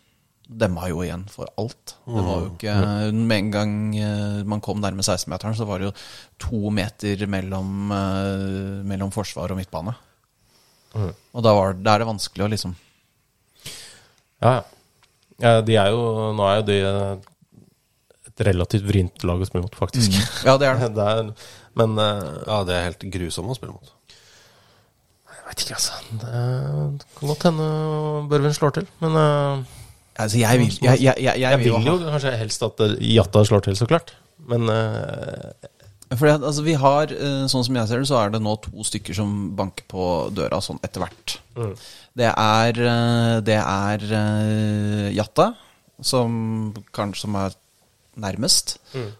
[0.60, 1.96] demma jo igjen for alt.
[2.06, 2.76] Det var jo ikke
[3.16, 5.94] Med en gang eh, man kom nærme 16-meteren, så var det jo
[6.42, 9.96] to meter mellom, eh, mellom forsvar og midtbane.
[10.94, 12.76] Og da, var, da er det vanskelig å liksom
[14.44, 14.60] Ja,
[15.42, 15.54] ja.
[15.66, 17.30] De er jo Nå er jo de eh,
[18.30, 20.16] et relativt vrient lag å spille mot, faktisk.
[20.46, 20.94] Ja, det er det.
[20.98, 21.28] det er,
[21.78, 23.92] men ja, det er helt grusomt å spille mot.
[25.30, 26.00] jeg vet ikke, altså.
[26.24, 27.68] Det kan godt hende
[28.32, 28.90] Børven slår til.
[29.04, 29.83] Men eh,
[30.16, 32.12] Altså, jeg vil, jeg, jeg, jeg, jeg jeg vil vil jo ha.
[32.14, 34.14] kanskje helst at Jata Jatta slår til, så klart.
[34.50, 35.54] Men uh,
[36.14, 38.54] Fordi at, altså, vi har, eh, sånn som jeg ser det, så er det nå
[38.62, 40.04] to stykker som banker på
[40.36, 41.38] døra sånn etter hvert.
[42.14, 45.48] Det er, eh, det er uh, Jatta,
[46.06, 46.36] som
[46.94, 47.58] kanskje som er
[48.22, 48.76] nærmest.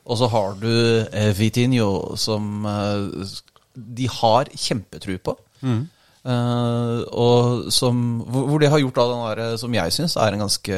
[0.06, 3.26] Og så har du uh, Vitinho, som uh,
[3.74, 5.34] de har kjempetru på.
[5.64, 5.82] Eh,
[6.24, 7.98] og som,
[8.32, 10.78] hvor de har gjort da den der, som jeg syns er en ganske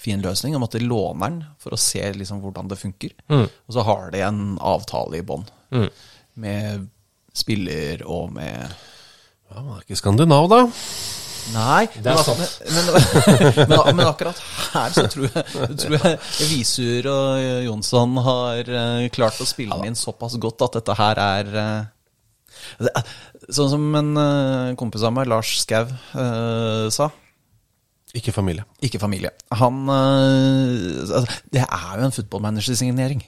[0.00, 3.14] fin løsning, om at de låner den for å se liksom hvordan det funker.
[3.66, 5.46] Og så har de en avtale i bånn
[6.40, 6.86] med
[7.36, 8.64] spiller og med
[9.50, 10.60] Ja, Man er ikke skandinav, da.
[11.50, 12.04] Nei, men,
[12.68, 14.38] men, men, men, men akkurat
[14.74, 16.18] her så tror jeg, tror jeg
[16.50, 21.22] Visur og Jonsson har eh, klart å spille den inn såpass godt at dette her
[21.24, 21.88] er eh,
[22.84, 22.92] det
[23.48, 27.08] Sånn som en uh, kompis av meg, Lars Skau, uh, sa.
[28.16, 28.66] Ikke familie.
[28.84, 29.30] Ikke familie.
[29.54, 33.22] Han uh, altså, Det er jo en footballmanager-signering.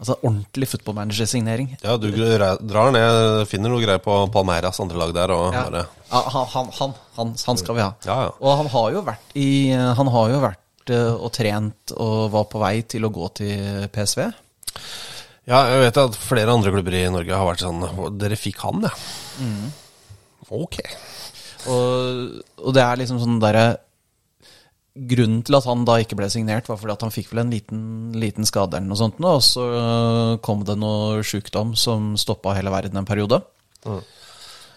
[0.00, 1.76] Altså ordentlig footballmanager-signering.
[1.84, 5.62] Ja, du drar ned, finner noe greier på Palmeiras andre lag der, og Ja.
[5.68, 7.92] bare Ja, han, han, han, han, skal vi ha.
[8.04, 8.34] Ja, ja.
[8.40, 10.60] Og han har jo vært i Han har jo vært
[10.92, 14.26] og trent og var på vei til å gå til PSV.
[15.48, 17.80] Ja, jeg vet at flere andre klubber i Norge har vært sånn
[18.20, 18.92] Dere fikk han, ja.
[20.50, 20.78] Ok.
[21.72, 23.66] Og, og det er liksom sånn derre
[24.94, 27.48] Grunnen til at han da ikke ble signert, var fordi at han fikk vel en
[27.50, 27.78] liten,
[28.14, 29.64] liten skade eller noe sånt, og så
[30.38, 33.40] kom det noe sjukdom som stoppa hele verden en periode.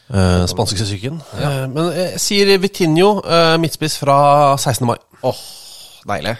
[0.07, 1.19] Uh, Spanskesyken.
[1.35, 4.17] Eh, men jeg sier Vitinho, eh, midtspiss fra
[4.55, 4.87] 16.
[4.87, 4.95] mai.
[5.27, 5.41] Åh,
[6.07, 6.37] deilig.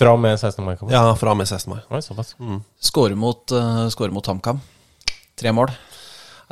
[0.00, 0.64] Fra og med 16.
[0.64, 0.74] mai.
[0.80, 0.94] kommer.
[0.94, 1.70] Ja, fra og med 16.
[1.74, 1.82] mai.
[1.92, 2.34] Oi, såpass.
[2.80, 4.62] Skåre mot, uh, mot HamKam.
[5.36, 5.70] Tre mål.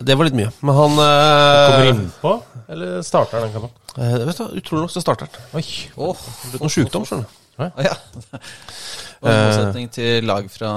[0.00, 0.50] Det var litt mye.
[0.64, 2.32] Men han uh, Kommer innpå,
[2.72, 3.74] eller starter den kampen?
[3.96, 5.50] Det Vet du, Utrolig nok så starter han.
[5.60, 5.64] Oi.
[6.00, 7.36] Åh, Det ble noe sjukdom, skjønner du.
[7.60, 7.94] Ja.
[9.20, 10.72] Og I motsetning til lag fra,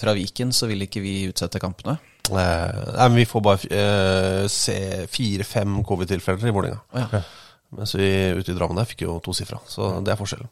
[0.00, 1.94] fra Viken, så vil ikke vi utsette kampene.
[2.26, 4.78] Eh, nei, men vi får bare eh, se
[5.12, 6.82] fire-fem covid-tilfeller i Vålerenga.
[6.90, 7.22] Å ja.
[7.76, 8.08] Mens vi
[8.38, 9.58] ute i Drammen der fikk jo tosifra.
[9.70, 10.50] Så det er forskjellen.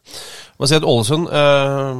[0.59, 1.91] Man si at Ålesund eh, eh,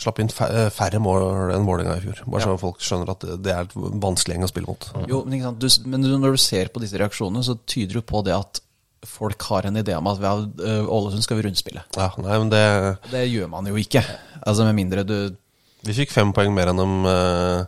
[0.00, 2.22] slapp inn eh, færre mål enn Vålerenga i fjor.
[2.26, 4.86] Bare så folk skjønner at det- er et vanskelig gjeng å spille mot.
[5.08, 5.58] Jo, men, ikke sant?
[5.60, 8.60] Du, men når du ser på disse reaksjonene, så tyder det på det at
[9.04, 11.82] folk har en idé om at øh, Ålesund skal vi rundspille.
[11.96, 12.62] Ja, nei, men det
[13.10, 14.00] Det gjør man jo ikke.
[14.46, 15.36] Altså Med mindre du
[15.84, 17.66] Vi fikk fem poeng mer enn dem eh,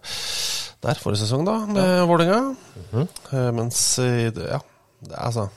[0.87, 2.57] der forrige sesong, da, med Vålerenga.
[2.95, 5.49] Eh, mens ja, det er altså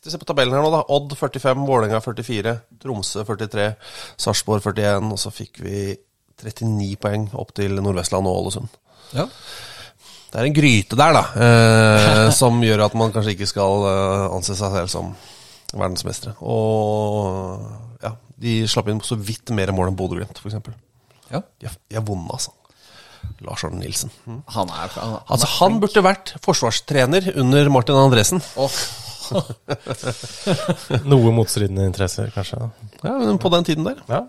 [0.00, 0.84] Og ser på tabellen her nå, da.
[0.96, 3.66] Odd 45, Vålerenga 44, Tromsø 43,
[4.16, 5.82] Sarpsborg 41, og så fikk vi
[6.40, 8.78] 39 poeng opp til Nordvestland og Ålesund.
[9.12, 9.26] Ja.
[10.30, 14.24] Det er en gryte der, da, eh, som gjør at man kanskje ikke skal eh,
[14.38, 15.10] anse seg selv som
[15.74, 16.32] verdensmestere.
[16.48, 20.56] Og ja, de slapp inn så vidt mer mål enn Bodø-Glimt, f.eks.
[21.34, 21.42] ja.
[21.60, 22.56] De er, de vonde, altså.
[23.44, 24.08] Lars Arne Nilsen.
[24.24, 24.40] Mm.
[24.56, 28.40] Han er, han, han Altså, han burde vært forsvarstrener under Martin Andresen.
[28.56, 28.80] Åh,
[31.10, 32.58] Noe motstridende interesser, kanskje.
[33.04, 34.00] Ja, men på den tiden der.
[34.10, 34.24] Ja.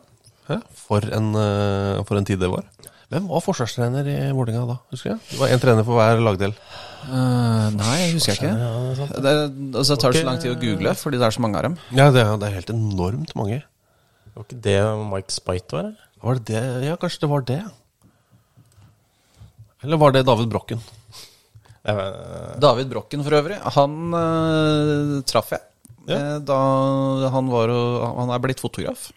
[0.50, 2.66] Ja, for, en, eh, for en tid det var.
[3.12, 4.76] Hvem var forsvarstrener i Vålerenga da?
[4.94, 5.20] Husker jeg?
[5.34, 6.54] Det var én trener for hver lagdel.
[7.02, 8.52] Uh, Nei, jeg husker jeg ikke.
[9.18, 9.50] Det, er-
[9.82, 11.76] altså, det tar så lang tid å google, fordi det er så mange av dem.
[11.98, 13.60] Ja, det, er- det er helt enormt mange.
[13.62, 14.78] Det Var ikke det
[15.12, 15.90] Mike Spite var?
[15.92, 16.08] eller?
[16.24, 16.64] Var det det?
[16.88, 17.60] Ja, kanskje det var det.
[19.84, 20.80] Eller var det David Brokken?
[21.84, 25.64] David Brokken for øvrig, han uh, traff jeg.
[26.12, 26.38] ja.
[26.46, 26.58] Da
[27.34, 27.72] han var
[28.20, 29.08] Han er blitt fotograf.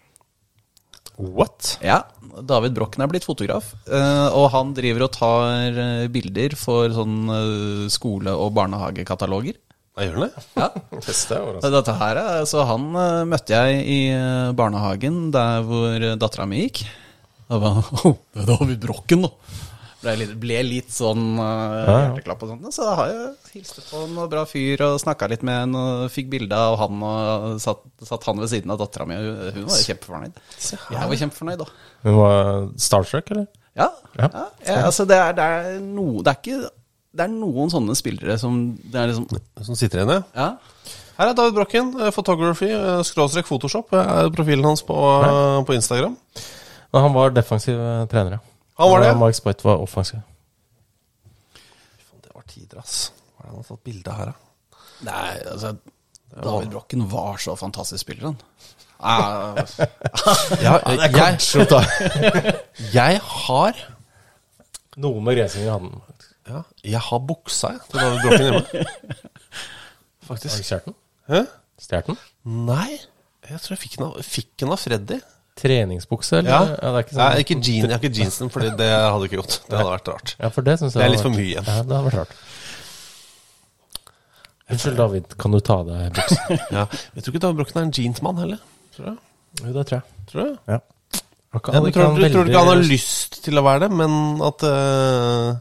[1.17, 1.77] What?
[1.85, 2.01] Ja,
[2.43, 3.69] David Brokken er blitt fotograf.
[3.87, 9.61] eh, Og han driver og tar eh, bilder for sånn eh, skole- og barnehagekataloger.
[9.95, 10.43] Jeg gjør det?
[10.59, 10.69] Ja,
[11.07, 11.39] Teste,
[11.71, 16.65] Dette her, er- så han eh, møtte jeg i eh, barnehagen der hvor dattera mi
[16.65, 16.83] gikk.
[17.47, 19.31] Da var oh, det er David Brokken, da.
[20.05, 22.69] Ble litt, ble litt sånn uh, hjerteklapp og sånt.
[22.77, 26.07] Så da har jeg hilste på en bra fyr og snakka litt med han og
[26.13, 29.17] fikk bilde av han og satt, satt han ved siden av dattera mi.
[29.17, 30.41] Hun var kjempefornøyd.
[30.61, 31.91] Jeg var kjempefornøyd, da.
[32.05, 32.41] Hun var
[32.87, 33.49] starstruck, eller?
[33.75, 33.89] Ja.
[34.19, 34.29] Ja.
[34.31, 34.47] ja.
[34.69, 36.59] ja altså det, er, det, er no, det er ikke
[37.11, 39.27] Det er noen sånne spillere som Det er liksom
[39.67, 40.23] Som sitter igjen, ja.
[40.39, 41.01] Ja.
[41.15, 41.93] Her er David Brokken.
[42.01, 43.93] eh, Photography, eh, skråstrek Photoshop.
[43.95, 44.97] er profilen hans på,
[45.67, 46.17] på Instagram.
[46.91, 47.79] Men han var defensiv
[48.11, 48.54] trener, ja.
[48.79, 49.07] Han var det?
[49.13, 50.21] Ja, Mark Spite var offensiv.
[52.23, 53.13] Det var tider, ass.
[53.37, 54.37] Hva er det han har tatt bilde av her, da?
[55.05, 55.75] Nei, altså
[56.35, 58.39] David Brokken var så fantastisk spiller, han.
[59.05, 59.59] Ah,
[60.65, 60.99] Ja, jeg,
[62.95, 63.81] jeg har
[65.03, 66.01] Noe med racing i handen.
[66.49, 68.87] ja, Jeg har buksa jeg, til David Brokken hjemme.
[70.25, 70.57] Har Faktisk.
[70.57, 70.95] du stjålet den?
[71.29, 71.41] Hæ?
[71.85, 72.19] Stjålet den?
[72.71, 72.91] Nei,
[73.51, 75.19] jeg tror jeg fikk den av, fikk den av Freddy.
[75.55, 76.51] Treningsbukse, eller?
[76.51, 76.63] Ja.
[76.67, 77.43] det er ikke Nei, sånn.
[77.45, 79.61] ikke, jean, ikke jeansen, Fordi det hadde ikke gått.
[79.69, 80.33] Det hadde vært rart.
[80.41, 81.69] Ja, for det synes jeg Det er litt for mye igjen.
[81.69, 82.35] Ja, det hadde vært rart.
[84.75, 85.37] Unnskyld, David.
[85.39, 86.59] Kan du ta av deg buksa?
[86.79, 86.87] Ja.
[87.15, 88.65] Jeg tror ikke David Brokken er en jeansmann heller.
[88.97, 89.17] Tror jeg.
[89.61, 90.27] jo, det tror jeg.
[90.33, 90.57] Tror jeg.
[90.73, 90.81] Ja.
[91.55, 94.43] Ja, du tror, du, tror du ikke han har lyst til å være det, men
[94.43, 95.55] at uh...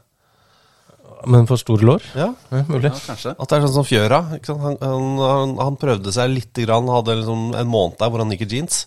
[1.30, 2.08] Men for store lår?
[2.18, 2.32] Ja.
[2.50, 2.90] Ja, mulig.
[2.90, 3.16] ja.
[3.38, 4.24] At det er sånn som Fjøra.
[4.36, 4.64] Ikke sant?
[4.66, 8.34] Han, han, han, han prøvde seg lite grann, hadde liksom en måned der hvor han
[8.34, 8.82] gikk i jeans.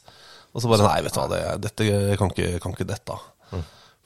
[0.56, 1.86] Og så bare Nei, vet du hva, det, dette
[2.16, 3.18] kan ikke, kan ikke dette.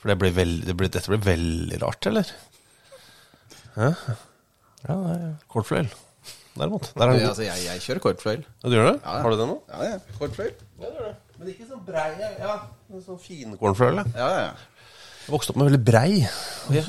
[0.00, 2.30] For det blir veldig, det blir, dette blir veldig rart, eller?
[3.76, 3.90] Ja,
[4.88, 5.32] det ja.
[5.52, 5.90] Kortfløyel.
[6.56, 6.88] Derimot.
[6.96, 7.20] Der er.
[7.28, 8.42] Altså, jeg, jeg kjører kortfløyel.
[8.48, 8.94] Ja, du gjør det?
[9.04, 9.22] Ja, ja.
[9.22, 9.56] Har du det nå?
[9.70, 9.98] Ja, ja.
[10.18, 10.54] Kortfløyel.
[11.38, 12.08] Men ikke så brei.
[12.40, 12.56] Ja,
[13.06, 14.02] sånn finkornfløyel.
[14.16, 14.50] Ja, ja, ja.
[15.30, 16.24] Jeg vokste opp med veldig brei.
[16.74, 16.82] Ja.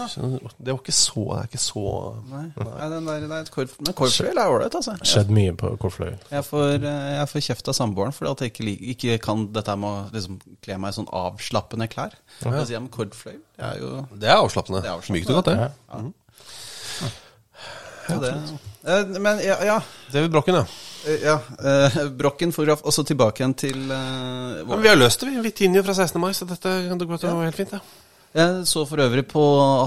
[0.58, 1.84] Det var ikke så Det er ikke så
[2.32, 4.96] Nei, nei den der, det er korf, men kortfløyel er ålreit, altså.
[5.06, 6.18] Skjedd mye på kortfløyel.
[6.34, 9.76] Jeg får, eh, jeg får kjeft av samboeren fordi at jeg ikke, ikke kan dette
[9.78, 12.18] med å liksom kle meg i sånn avslappende klær.
[12.42, 14.82] Jeg sier, men kortfløyel det er jo Det er avslappende.
[14.82, 15.20] Det er avslappende.
[15.20, 15.58] Mykt og godt, det.
[15.62, 15.70] Ja.
[18.10, 18.36] ja, det.
[18.84, 19.82] Eh, Men ja, ja,
[20.12, 20.66] David Brokken, ja.
[21.06, 25.22] eh, ja eh, Brokken fotograf, og så tilbake igjen til eh, Men vi har løst
[25.22, 25.44] det, vi.
[25.46, 26.22] Vitinho fra 16.
[26.22, 27.78] mai, så dette kan gå til å gå helt fint.
[27.78, 28.10] Ja.
[28.32, 29.42] Jeg så for øvrig på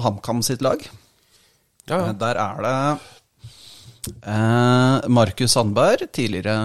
[0.05, 0.83] HamKam sitt lag.
[1.89, 2.09] Ja, ja.
[2.11, 2.77] Eh, Der er det
[4.29, 6.57] eh, Markus Sandberg, tidligere,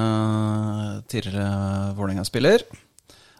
[1.07, 2.65] tidligere Vålerenga-spiller.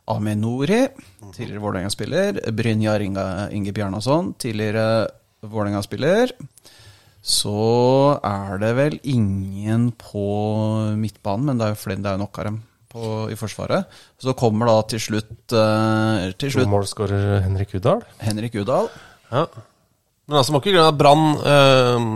[0.10, 0.88] Ami Nori,
[1.36, 2.40] tidligere Vålerenga-spiller.
[2.56, 5.08] Brynjar Inge Bjarnason, tidligere
[5.44, 6.32] Vålerenga-spiller.
[7.22, 10.24] Så er det vel ingen på
[10.96, 14.00] midtbanen, men det er jo flere, det er jo nok av dem på, i Forsvaret.
[14.22, 18.02] Så kommer da til slutt, eh, til slutt Målskårer Henrik Udal.
[18.24, 18.90] Henrik Udal.
[19.32, 19.46] Ja.
[20.30, 22.08] Men altså, må ikke glemme at Brann eh,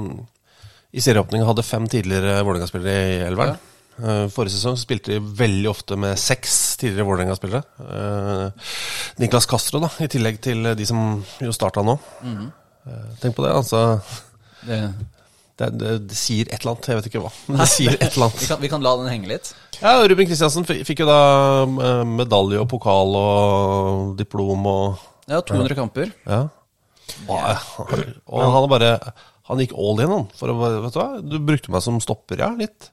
[0.93, 3.61] i serieåpninga hadde fem tidligere Vålerenga-spillere i elveren.
[3.93, 7.63] Eh, forrige sesong spilte de veldig ofte med seks tidligere Vålerenga-spillere.
[7.85, 8.69] Eh,
[9.21, 11.97] Niklas Castro, da, i tillegg til de som jo starta nå.
[12.25, 13.83] Eh, tenk på det, altså.
[14.65, 14.79] Det,
[15.59, 17.29] Det, det, det sier et eller annet, jeg vet ikke hva.
[17.61, 18.39] Det sier et eller annet.
[18.41, 19.51] vi, kan, vi kan la den henge litt.
[19.81, 21.19] Ja, Ruben Kristiansen fikk jo da
[21.67, 26.09] eh, medalje og pokal og diplom og Ja, 200 kamper.
[26.25, 26.41] Ja.
[27.27, 27.57] Hva-
[28.31, 28.93] Og han bare
[29.49, 30.25] Han gikk all in, han.
[30.39, 32.89] For å, vet du hva, du brukte meg som stopper, ja, litt.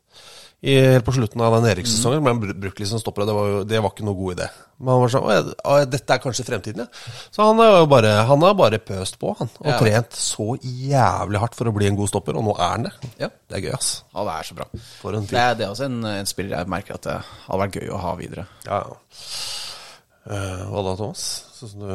[0.60, 2.24] I, helt på slutten av den Erik-sesongen Mm.
[2.26, 4.48] Men br- brukt litt som stopper, det var, jo, det var ikke noe god idé.
[4.78, 7.14] Men han var sånn «Å, ja, ja, Dette er kanskje fremtiden, ja.
[7.32, 9.48] Så han har bare, han har bare pøst på, han.
[9.60, 9.78] Og Ja.
[9.80, 12.92] trent så jævlig hardt for å bli en god stopper, og nå er han det.
[13.18, 13.28] Ja.
[13.48, 14.04] Det er gøy, ass.
[14.14, 14.66] Ja, det er så bra.
[15.00, 17.16] For en Det er, det er også en, en spiller jeg merker at det
[17.48, 18.46] hadde vært gøy å ha videre.
[18.68, 18.96] Ja, ja.
[20.30, 21.24] Uh, hva da, Thomas?
[21.56, 21.92] Sånn som du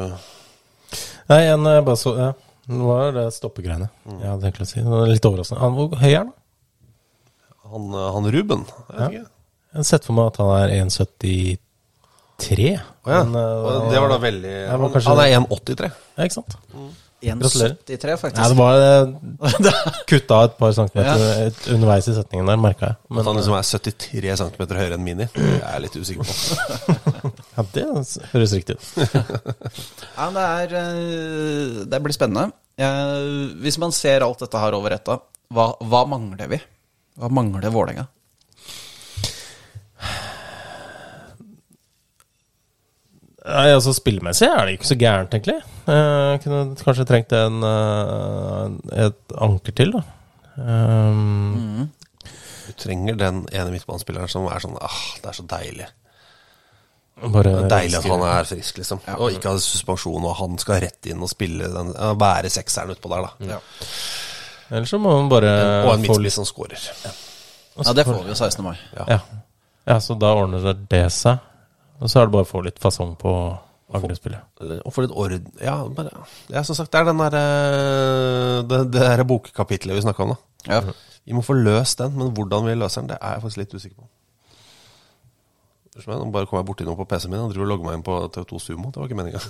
[1.30, 2.32] Nei, en eh, bare så ja.
[2.66, 3.86] Det var det stoppegreiene.
[4.10, 4.80] Jeg hadde tenkt å si.
[4.82, 5.60] Det var litt overraskende.
[5.62, 6.32] Han, hvor høy er han?
[7.72, 8.66] Han, eh, han Ruben?
[8.90, 9.32] Jeg vet.
[9.76, 11.58] Jeg har sett for meg at han er 1,73.
[12.36, 13.24] Oh, ja.
[13.24, 15.90] Men, eh, Og det var da veldig var Han, kanskje- han er 1,83.
[16.16, 16.56] Ja, ikke sant?
[17.26, 18.38] 1,73 faktisk.
[18.38, 21.46] Nei, det var eh, kutta et par centimeter ja.
[21.74, 22.98] underveis i setningen der, merka jeg.
[23.10, 26.34] At han liksom er 73 cm høyere enn Mini, det er jeg litt usikker på.
[27.56, 27.86] ja, det
[28.34, 28.84] høres riktig ut.
[30.16, 32.50] Ja, det, er, det blir spennende.
[32.80, 35.08] Jeg, hvis man ser alt dette her over ett,
[35.52, 36.60] hva, hva mangler vi?
[37.16, 38.06] Hva mangler Vålerenga?
[43.46, 45.60] Nei, altså Spillemessig er det ikke så gærent, egentlig.
[45.86, 50.02] Jeg kunne kanskje trengt en, eh, et anker til, da.
[50.56, 51.90] Um,
[52.66, 55.86] Du trenger den ene midtbanespilleren som er sånn ah, det er så deilig.
[57.22, 59.00] Bare Det er deilig at han er frisk, liksom.
[59.16, 62.92] Og ikke har suspensjon, og han skal rett inn og spille den ja, Være sekseren
[62.96, 63.54] utpå der, da.
[63.54, 63.60] Ja.
[64.70, 65.50] Ellers så må man bare
[65.86, 66.80] Og en midtspiss som scorer.
[67.06, 68.64] ja, det får vi jo 16.
[68.64, 68.76] mai.
[68.96, 69.20] ja.
[69.86, 71.38] ja, så da ordner det det seg.
[72.00, 73.32] Og så er det bare å få litt fasong på
[73.96, 74.42] angrepsspillet.
[74.84, 76.10] Og få litt orden Ja, bare
[76.52, 77.36] Ja, som sagt, det er den der,
[78.66, 80.38] Det, det derre bokkapitlet vi snakka om, da.
[80.66, 80.82] Ja.
[81.26, 83.74] Vi må få løst den, men hvordan vi løser den, det er jeg faktisk litt
[83.74, 84.08] usikker på.
[85.96, 87.94] Meg, Nå bare kom jeg borti noe på PC-en min og driver og logger meg
[87.96, 88.90] inn på TV2 Sumo.
[88.92, 89.40] Det var ikke meninga.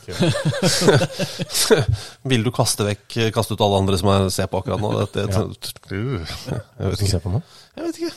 [2.30, 4.92] Vil du kaste vekk Kaste ut alle andre som jeg ser på akkurat nå?
[5.03, 5.32] Dette, jeg,
[6.78, 7.11] vet ikke.
[7.11, 7.42] se på noe?
[7.74, 8.12] jeg vet ikke.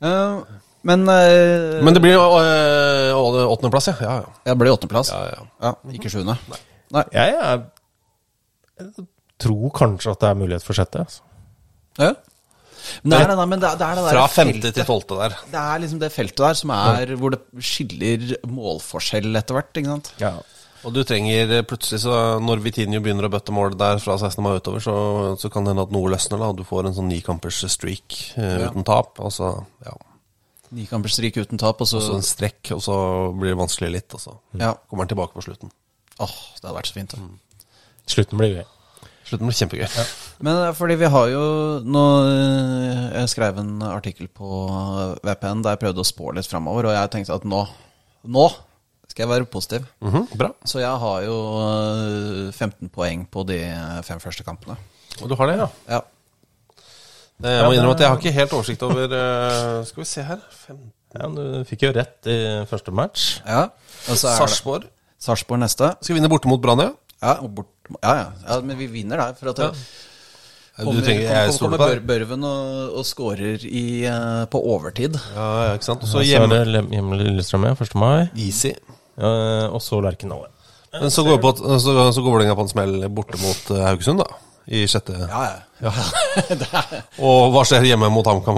[0.00, 0.40] Uh,
[0.86, 3.96] men uh, Men det blir øh, åttendeplass, ja.
[4.00, 4.32] ja, ja.
[4.46, 5.12] Det blir åttendeplass.
[5.12, 5.46] ja, ja.
[5.68, 6.36] Ja, ikke sjuende.
[6.94, 7.04] Nei.
[7.12, 7.62] Jeg, jeg,
[8.80, 9.06] jeg
[9.42, 11.04] tror kanskje at det er mulighet for sjette.
[11.04, 11.24] Altså.
[11.98, 12.12] Ja.
[13.02, 15.36] Men det er men det er, det er det der Fra femte til tolvte der.
[15.52, 19.72] Det er liksom det feltet der som er hvor det skiller målforskjell etter hvert.
[19.80, 20.12] ikke sant?
[20.86, 24.38] Og du trenger eh, plutselig, så når Vitinho begynner å bøtte mål der fra 16.
[24.44, 24.94] mai utover, så,
[25.40, 26.38] så kan det hende at noe løsner.
[26.38, 28.68] da og Du får en sånn nikampers streak uh, Ja.
[28.70, 29.18] uten tap.
[29.18, 29.50] Og så,
[29.86, 29.96] ja,
[30.76, 32.94] Nikamperstrik uten tap, og så Også en strekk, og så
[33.38, 34.14] blir det vanskelig litt.
[34.14, 34.74] Og så Ja.
[34.90, 35.70] kommer han tilbake på slutten.
[36.18, 37.10] Åh, det hadde vært så fint.
[37.14, 37.18] da.
[38.06, 38.64] Slutten blir gøy.
[39.26, 40.04] Slutten blir kjempegøy.
[40.46, 41.42] Men eh, fordi vi har jo
[41.82, 44.46] nå eh, Jeg skrev en artikkel på
[45.26, 47.64] VPN der jeg prøvde å spå litt framover, og jeg tenkte at nå
[48.26, 48.46] Nå
[49.10, 49.84] skal jeg være positiv.
[50.04, 50.50] Mhm, bra.
[50.68, 53.60] Så jeg har jo eh, 15 poeng på de
[54.04, 54.76] fem første kampene.
[55.22, 55.68] Og du har det, ja.
[55.96, 56.00] Ja.
[57.40, 60.22] Det- Jeg må innrømme at jeg har ikke helt oversikt over eh, Skal vi se
[60.24, 62.36] her Fem- Ja, du fikk jo rett i
[62.68, 63.40] første match.
[63.46, 63.66] ja.
[64.08, 64.84] Og så er det Sarpsborg.
[65.18, 65.88] Sarpsborg neste.
[66.04, 66.90] Skal vinne borte mot Brann, ja.
[67.22, 67.72] Ja, og bort,
[68.02, 69.36] ja, ja, ja, men vi vinner der.
[69.38, 69.70] For at det,
[70.76, 75.16] Du kommer, trenger, jeg kommer, kommer på Børven og, og skårer i, eh, på overtid.
[75.32, 76.04] Ja, ja, ikke sant.
[76.04, 77.72] Og Så hjemme hjemme hjemme Lillestrøm, ja.
[77.72, 77.94] 1.
[77.96, 78.26] mai.
[78.36, 78.74] Easy.
[79.16, 79.30] Ja,
[79.70, 80.44] og så Lerkendal.
[80.96, 84.20] Men så går, på, så, så går Vålerenga på en smell borte mot eh, Haugesund,
[84.20, 84.28] da.
[84.66, 85.14] I sjette.
[85.30, 85.40] Ja,
[85.78, 85.90] ja.
[86.60, 88.56] det er Og hva skjer hjemme mot HamKam?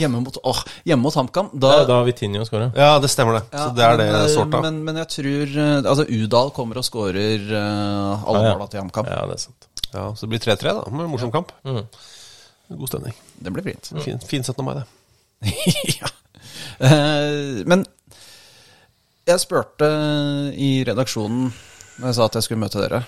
[0.00, 1.50] hjemme mot, åh, hjemme mot HamKam.
[1.52, 2.72] Da, Da, da har Vitinho skåra.
[2.74, 3.44] Ja, det stemmer, det.
[3.52, 4.62] ja, så det er det men, sorta.
[4.64, 8.56] Men, men jeg tror eh, Altså, Udal kommer og skårer uh, alle Ja, ja.
[8.58, 9.06] måla til HamKam.
[9.12, 9.68] Ja, det er sant.
[9.94, 10.84] Ja, så det blir 3-3, da.
[10.90, 11.52] Med morsom kamp.
[11.62, 11.84] Mm.
[12.74, 13.14] God stemning.
[13.38, 13.92] Det blir fint.
[14.02, 14.64] Fin, fin 17.
[14.66, 15.54] mai, det.
[16.00, 16.10] ja.
[16.82, 17.86] Uh, men
[19.28, 19.86] jeg spurte
[20.58, 21.46] i redaksjonen
[22.00, 23.04] når jeg sa at jeg skulle møte dere,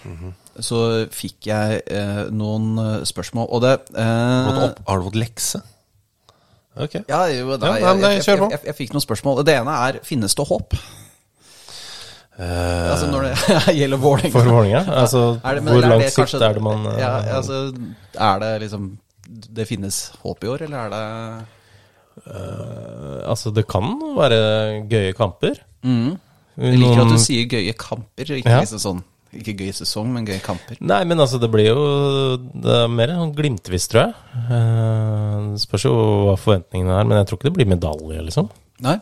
[0.61, 3.49] så fikk jeg eh, noen eh, spørsmål.
[3.51, 5.61] Og det eh, opp- Har du fått lekse?
[6.77, 6.95] Ok.
[7.09, 8.51] Ja, jo, da, Ja, jeg, nei, men det- jeg, kjør jeg, på.
[8.53, 9.45] jeg, jeg fikk noen spørsmål.
[9.49, 10.74] Det ene er finnes det håp?
[12.39, 13.35] Eh, Altså når det
[13.81, 14.33] gjelder Vålerenga.
[14.35, 14.83] For Vålerenga?
[15.03, 17.61] Altså, Er det- men hvor er det langt sikt er det man eh, ja, altså,
[18.19, 18.91] Er det liksom
[19.57, 21.05] Det finnes håp i år, eller er det
[23.27, 23.85] Altså, det kan
[24.16, 25.59] være gøye kamper.
[25.85, 26.15] Mm.
[26.57, 28.61] Jeg liker at du sier gøye kamper, ikke Ja.
[28.62, 29.03] liksom sånn
[29.37, 30.79] Ikke gøy sesong, men gøy kamper.
[30.81, 31.83] Nei, men altså, det blir jo
[32.37, 34.15] Det er mer sånn glimtvis, tror jeg.
[34.47, 35.93] Eh, Det spørs jo
[36.27, 38.51] hva forventningene er, men jeg tror ikke det blir medalje, liksom.
[38.85, 38.99] Nei.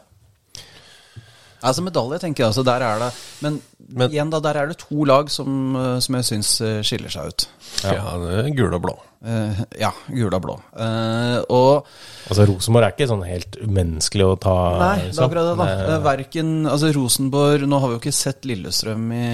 [1.64, 2.52] Altså medalje, tenker jeg.
[2.52, 3.10] Altså, der er det
[3.44, 3.58] Men,
[3.88, 7.12] Men- igjen, da, der er det to lag som, eh, som jeg syns eh, skiller
[7.12, 7.46] seg ut.
[7.84, 8.94] ja, det er gul og blå.
[9.24, 10.54] Uh, ja, gule og blå.
[10.76, 11.86] Uh, og
[12.28, 14.52] Altså, Rosenborg er ikke sånn helt umenneskelig å ta.
[14.76, 15.24] Nei, det er liksom.
[15.24, 15.68] akkurat det, da.
[15.94, 19.28] Eh, Verken Altså, Rosenborg Nå har vi jo ikke sett Lillestrøm i,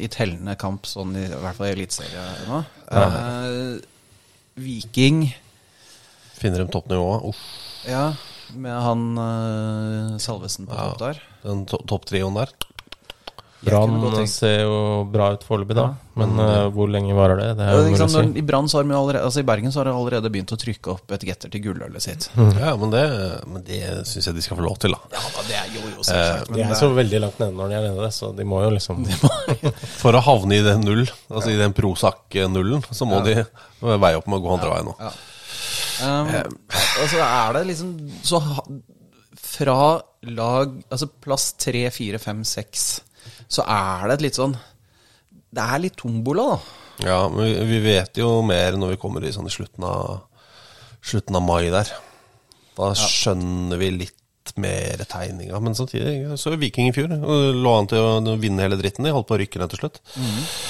[0.00, 2.62] i tellende kamp, sånn i, i hvert fall i Eliteserien ennå.
[2.88, 3.76] Uh,
[4.56, 5.26] Viking
[6.36, 7.28] Finner de toppnivået.
[7.28, 7.44] Uff.
[7.88, 8.10] Ja,
[8.54, 10.92] med han uh, Salvesen på Ja.
[10.92, 11.22] topp der.
[11.42, 12.54] Den to topptrioen der.
[13.66, 14.74] Brann ser jo
[15.10, 15.86] bra ut foreløpig, da.
[15.88, 16.10] Ja.
[16.20, 17.46] Men uh, hvor lenge varer det?
[17.58, 18.38] Det er Ja, når, si.
[18.38, 20.58] I Brann så har vi allerede, altså i Bergen så har de allerede begynt å
[20.60, 22.28] trykke opp etiketter til gullølet sitt.
[22.60, 23.02] Ja, men det,
[23.48, 25.00] men det syns jeg de skal få lov til, da.
[25.16, 27.78] Ja da, det er jo jo selvsagt De er så veldig langt nede når de
[27.80, 29.02] er nede, så de må jo liksom
[30.02, 33.40] For å havne i den null, altså i den Prozac-nullen, så må de
[33.80, 34.96] veie opp med å gå andre veien nå.
[35.00, 35.16] Ja.
[35.96, 36.28] Um,
[37.10, 37.90] så er det liksom
[38.24, 38.40] Så
[39.36, 39.76] fra
[40.26, 42.86] lag Altså plass tre, fire, fem, seks,
[43.48, 44.56] så er det et litt sånn
[45.52, 46.58] Det er litt tombola, da.
[47.06, 50.22] Ja, men vi- vi vet jo mer når vi kommer i sånn i slutten av,
[51.04, 51.90] slutten av mai der.
[52.76, 55.60] Da skjønner vi litt mer tegninga.
[55.60, 57.08] Men samtidig så er Viking i fjor.
[57.08, 59.04] Lå an til å vinne hele dritten.
[59.04, 60.00] De holdt på å rykke ned til slutt.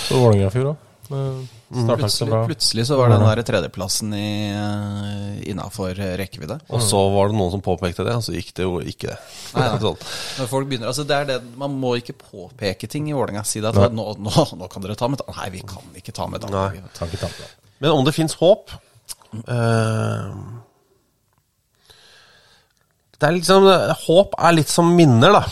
[0.08, 1.48] Så Vålerenga i fjor òg.
[1.66, 2.40] Starta ikke så Plutselig, bra.
[2.46, 6.60] plutselig så var den der tredjeplassen i, uh, innafor rekkevidde.
[6.70, 9.16] Og så var det noen som påpekte det, og så gikk det jo ikke det.
[9.56, 9.80] Nei, nei.
[9.86, 9.98] Sånn.
[10.38, 13.42] Når folk begynner, altså det er det, Man må ikke påpeke ting i Vålerenga.
[13.42, 15.34] Si det at nå, nå, nå kan dere ta medalje.
[15.40, 16.84] Nei, vi kan ikke ta medalje.
[16.86, 17.50] Det.
[17.82, 20.30] Men om det fins håp eh,
[23.18, 23.66] Det er liksom
[24.06, 25.44] Håp er litt som minner, da.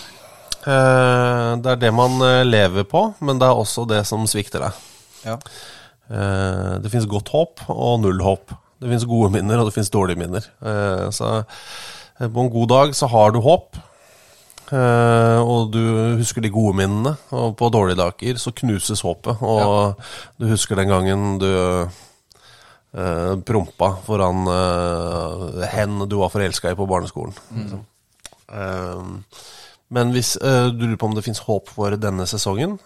[0.64, 4.64] Eh, det er det man eh, lever på, men det er også det som svikter
[4.68, 4.84] deg.
[5.24, 5.38] Ja.
[6.10, 8.52] Eh, det fins godt håp og null håp.
[8.82, 10.46] Det fins gode minner, og det fins dårlige minner.
[10.60, 13.80] Eh, så eh, på en god dag så har du håp,
[14.74, 17.14] og du husker de gode minnene.
[17.36, 20.00] Og på dårlige dager så knuses håpet, og
[20.40, 21.50] du husker den gangen du
[23.46, 24.48] prompa foran
[25.70, 27.36] hen du var forelska i på barneskolen.
[27.54, 27.84] liksom.
[28.48, 29.04] Eh,
[29.94, 32.78] men hvis du lurer på om det fins håp for denne sesongen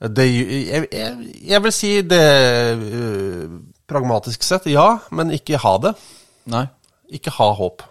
[0.00, 2.22] det, jeg, jeg, jeg vil si det
[2.76, 3.58] uh,
[3.88, 5.94] pragmatisk sett, ja, men ikke ha det.
[6.52, 6.66] Nei.
[7.16, 7.84] Ikke ha håp.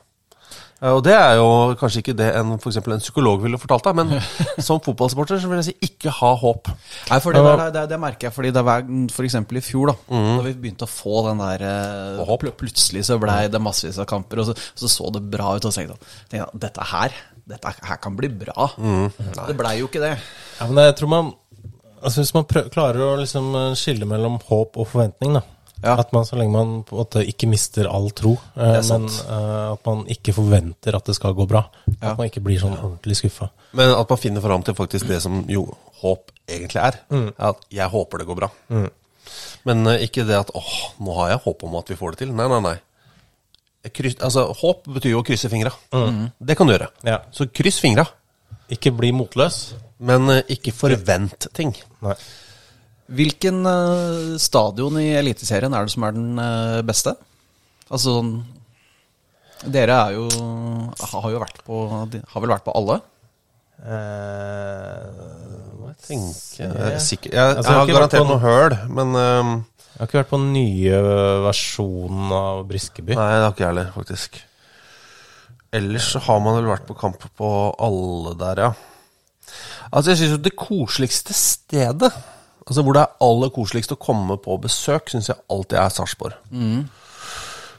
[0.83, 1.47] Eh, Og det er jo
[1.79, 4.11] kanskje ikke det en, for eksempel en psykolog ville fortalt deg, men
[4.67, 6.67] som fotballsporter så vil jeg si ikke ha håp.
[7.09, 8.83] Nei, for det, der, det, det merker jeg, fordi det var
[9.15, 12.51] for eksempel i fjor, da Da vi begynte å få den der eh, Og pl
[12.59, 15.63] Plutselig så blei det massevis av kamper, og så så, så det bra ut.
[15.65, 15.97] Og så tenkte
[16.35, 17.15] jeg, at dette her
[17.45, 18.67] Dette her kan bli bra.
[18.75, 20.15] Det blei jo ikke det.
[20.59, 21.27] Ja, men jeg tror man
[22.05, 25.43] altså Hvis man prøver, klarer å liksom eh, skille mellom håp og forventning, da.
[25.83, 25.97] Ja.
[25.99, 29.73] At man så lenge man på en måte ikke mister all tro, eh, men eh,
[29.73, 31.65] at man ikke forventer at det skal gå bra.
[31.91, 32.13] Ja.
[32.13, 33.51] At man ikke blir sånn ordentlig skuffa.
[33.77, 35.67] Men at man finner fram til faktisk det som jo
[36.01, 36.99] håp egentlig er.
[37.51, 38.51] At jeg håper det går bra.
[39.67, 40.73] Men eh, ikke det at åh,
[41.03, 42.35] nå har jeg håp om at vi får det til.
[42.37, 42.75] Nei, nei, nei.
[43.93, 45.69] Kryss, altså, håp betyr jo å krysse fingra.
[46.41, 46.87] Det kan du gjøre.
[47.05, 47.19] Ja.
[47.35, 48.07] Så kryss fingra.
[48.73, 49.75] Ikke bli motløs.
[50.03, 51.71] Men eh, ikke forvent ting.
[52.03, 52.15] Nei.
[53.15, 57.13] Hvilken eh, stadion i Eliteserien er det som er den eh, beste?
[57.85, 58.31] Altså sånn
[59.71, 60.23] Dere er jo
[60.97, 62.97] Har jo vært på Har vel vært på alle?
[63.85, 65.05] Eh,
[66.05, 69.51] Tenke, jeg, er sikker, jeg, Altså, jeg jeg har garantert på noe høl, men eh,
[69.95, 70.97] jeg har ikke vært på den nye
[71.45, 73.15] versjonen av Briskeby.
[73.15, 74.41] Nei, det har ikke jeg heller, faktisk.
[75.79, 77.51] Ellers så har man vel vært på kamp på
[77.87, 78.94] alle der, ja.
[79.91, 82.11] Altså, jeg syns jo det koseligste stedet,
[82.65, 86.39] altså hvor det er aller koseligst å komme på besøk, syns jeg alltid er Sarpsborg.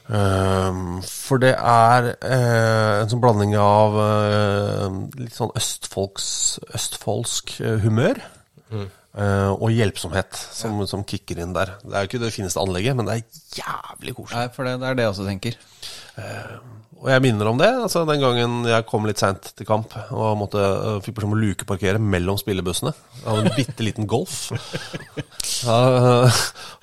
[0.07, 4.85] Ehm, for det er uh, en sånn blanding av uh,
[5.19, 6.29] litt sånn østfolks,
[6.77, 8.23] østfoldsk uh, humør.
[8.67, 8.89] Mm.
[9.17, 11.71] og hjelpsomhet som, som kicker inn der.
[11.81, 14.35] Det er jo ikke det fineste anlegget, men det er jævlig koselig.
[14.43, 15.55] Nei, for det, det er det jeg også tenker.
[16.97, 17.69] Og jeg minner om det.
[17.69, 21.35] altså Den gangen jeg kom litt seint til kamp og måtte, øh, fikk beskjed om
[21.35, 22.93] å lukeparkere mellom spillebussene.
[23.19, 24.47] Jeg hadde en bitte liten Golf.
[25.57, 25.77] Ja,
[26.27, 26.39] øh,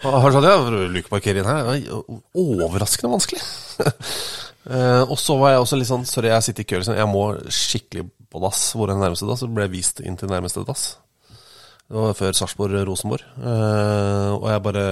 [0.09, 1.67] og jeg sånn, ja, lukeparkere inn her.
[1.69, 3.43] Det var overraskende vanskelig.
[4.67, 6.81] uh, og så var jeg også litt sånn Sorry, jeg sitter i kø.
[6.81, 6.97] Liksom.
[6.99, 7.25] Jeg må
[7.55, 8.65] skikkelig på dass.
[8.75, 9.45] Hvor er nærmeste dass?
[9.45, 10.95] Så ble jeg vist inn til nærmeste dass.
[11.85, 13.25] Det var før Sarpsborg-Rosenborg.
[13.37, 14.85] Uh, og jeg bare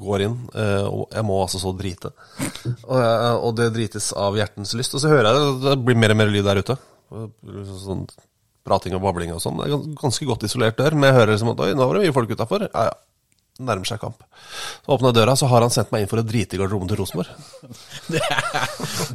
[0.00, 2.10] går inn, uh, og jeg må altså så drite.
[2.88, 4.96] Og, jeg, og det drites av hjertens lyst.
[4.98, 6.76] Og så hører jeg det, det blir mer og mer lyd der ute.
[7.84, 8.02] Sånn
[8.66, 9.62] prating og babling og sånn.
[9.62, 12.08] Det er ganske godt isolert dør, men jeg hører liksom at oi, nå var det
[12.08, 12.66] mye folk utafor.
[12.66, 12.98] Ja, ja.
[13.60, 14.22] Nærmer seg kamp.
[14.86, 16.88] Så åpner jeg døra, så har han sendt meg inn for å drite i garderoben
[16.88, 17.30] til Rosenborg.
[18.14, 18.22] Det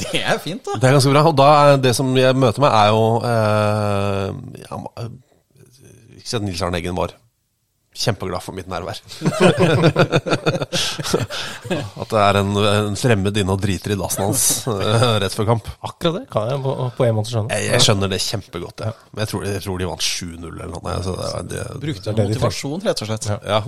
[0.06, 0.78] det er fint, da.
[0.80, 1.24] Det er ganske bra.
[1.26, 4.80] Og da er det som jeg møter meg, er jo eh, ja,
[6.16, 7.16] Ikke si at Nils Arne Eggen var
[7.96, 8.98] kjempeglad for mitt nærvær.
[12.02, 15.50] at det er en, en fremmed inne og driter i dassen hans eh, rett før
[15.54, 15.70] kamp.
[15.88, 17.50] Akkurat det kan jeg på, på en måte skjønne.
[17.56, 18.86] Jeg, jeg skjønner det kjempegodt.
[18.86, 18.98] Jeg.
[19.12, 20.98] Men jeg tror, jeg tror de vant 7-0 eller noe.
[21.06, 23.26] Så det, det, Brukte det motivasjon, rett og slett.
[23.46, 23.60] ja.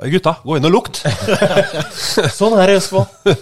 [0.00, 1.02] Gutta, gå inn og lukt!
[2.38, 3.08] Sånn er det i Østfold.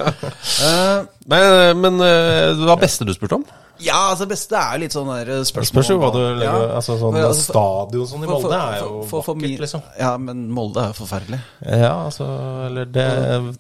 [1.28, 3.43] Men, men eh, det var beste du spurte om?
[3.80, 6.18] Ja, altså det beste er jo litt sånn der eh, spørsmål Spørs jo hva du
[6.42, 6.52] Ja.
[6.78, 9.34] Altså sånn Men altså, stadion sånn i for- for- Molde er jo for- for- for
[9.38, 9.82] vakkert, liksom.
[9.98, 11.40] Ja, men Molde er jo forferdelig.
[11.62, 12.26] Ja, altså
[12.66, 13.06] Eller det,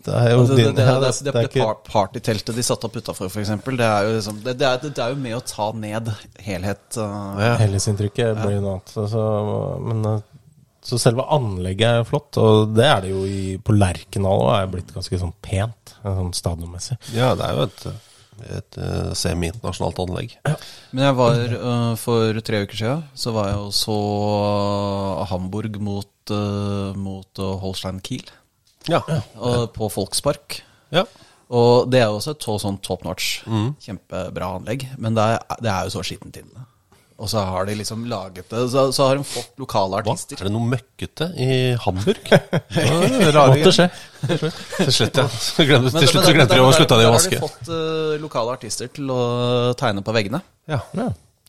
[0.04, 2.84] det er jo Altså, din det, det, det, det, det ikke par- partyteltet de satte
[2.90, 5.44] opp utafor, f.eks., det, er jo liksom, det, det, er, det er jo med å
[5.46, 6.10] ta ned
[6.42, 6.96] helhet.
[6.96, 7.54] uh, Ja.
[7.62, 8.88] Helhetsinntrykket blir jo noe annet.
[8.94, 9.22] Så, så,
[9.80, 10.20] men eh,
[10.88, 14.66] så selve anlegget er flott, og det er det jo i, på Lerkendal òg, er
[14.72, 16.96] blitt ganske sånn pent, sånn stadionmessig.
[17.14, 17.82] Ja, det er jo et,
[18.46, 20.34] et eh, semi-internasjonalt anlegg.
[20.92, 23.98] Men jeg var uh, for tre uker siden, så var jeg og så
[25.30, 26.34] Hamburg mot,
[26.98, 28.28] mot Holstein Kiel.
[28.88, 29.02] Ja.
[29.74, 30.62] På Folkspark.
[30.94, 31.04] ja.
[31.48, 33.38] Og det er jo også et så, sånn top notch,
[33.80, 34.82] kjempebra anlegg.
[35.00, 36.66] Men det er, det er jo så skittent inne.
[37.18, 40.38] Og så har de liksom laget det Så, så har de fått lokale artister.
[40.38, 40.44] Hva?
[40.44, 41.48] Er det noe møkkete i
[41.82, 42.28] Hamburg?
[42.28, 43.88] Det Måtte skje.
[44.28, 45.24] Til slutt, ja.
[45.28, 47.72] Så glemte, til slutt så glemte de å slutte de der å har de fått
[47.72, 49.22] uh, lokale artister til å
[49.78, 50.40] tegne på veggene.
[50.70, 50.78] Ja.
[50.94, 51.08] Ja.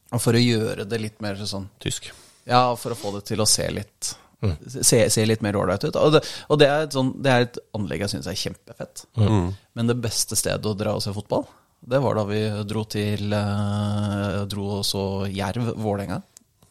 [0.10, 2.10] Og for å gjøre det litt mer sånn Tysk.
[2.50, 5.98] Ja, for å få det til å se litt Se, se litt mer ålreit ut.
[6.00, 9.02] Og, det, og det, er et sånn, det er et anlegg jeg syns er kjempefett.
[9.20, 11.44] Men det beste stedet å dra og se fotball,
[11.90, 12.40] det var da vi
[12.70, 15.03] dro til eh, Dro og så
[15.34, 16.20] Jerv Vålerenga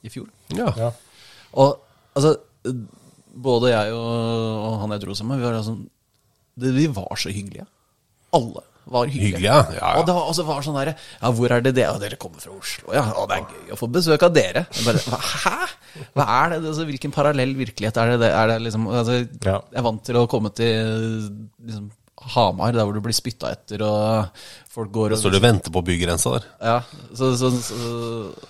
[0.07, 0.29] i fjor.
[0.55, 0.71] Ja.
[0.79, 0.93] Ja.
[1.59, 1.79] Og
[2.19, 2.37] altså
[3.39, 4.07] Både jeg og,
[4.67, 5.85] og han jeg dro sammen med, vi var, sånn,
[6.59, 7.69] det, vi var så hyggelige.
[8.35, 9.37] Alle var hyggelige.
[9.37, 9.59] Hyggelig, ja.
[9.77, 9.91] Ja, ja.
[10.01, 11.85] Og det var, altså, var sånn der Ja, hvor er det det?
[11.93, 13.05] Og dere kommer fra Oslo, ja.
[13.21, 14.65] Og det er gøy å få besøk av dere.
[14.87, 15.55] Bare, hæ?
[16.17, 16.61] Hva er det?
[16.65, 18.19] Altså, hvilken parallell virkelighet er det?
[18.25, 18.33] det?
[18.41, 19.59] Er det liksom, altså, Ja.
[19.61, 20.93] Jeg er vant til å komme til
[21.69, 21.91] liksom,
[22.35, 24.41] Hamar, der hvor du blir spytta etter, og
[24.75, 26.49] folk går og Står du og venter på bygrensa der?
[26.71, 26.79] ja,
[27.15, 27.79] så, så, så,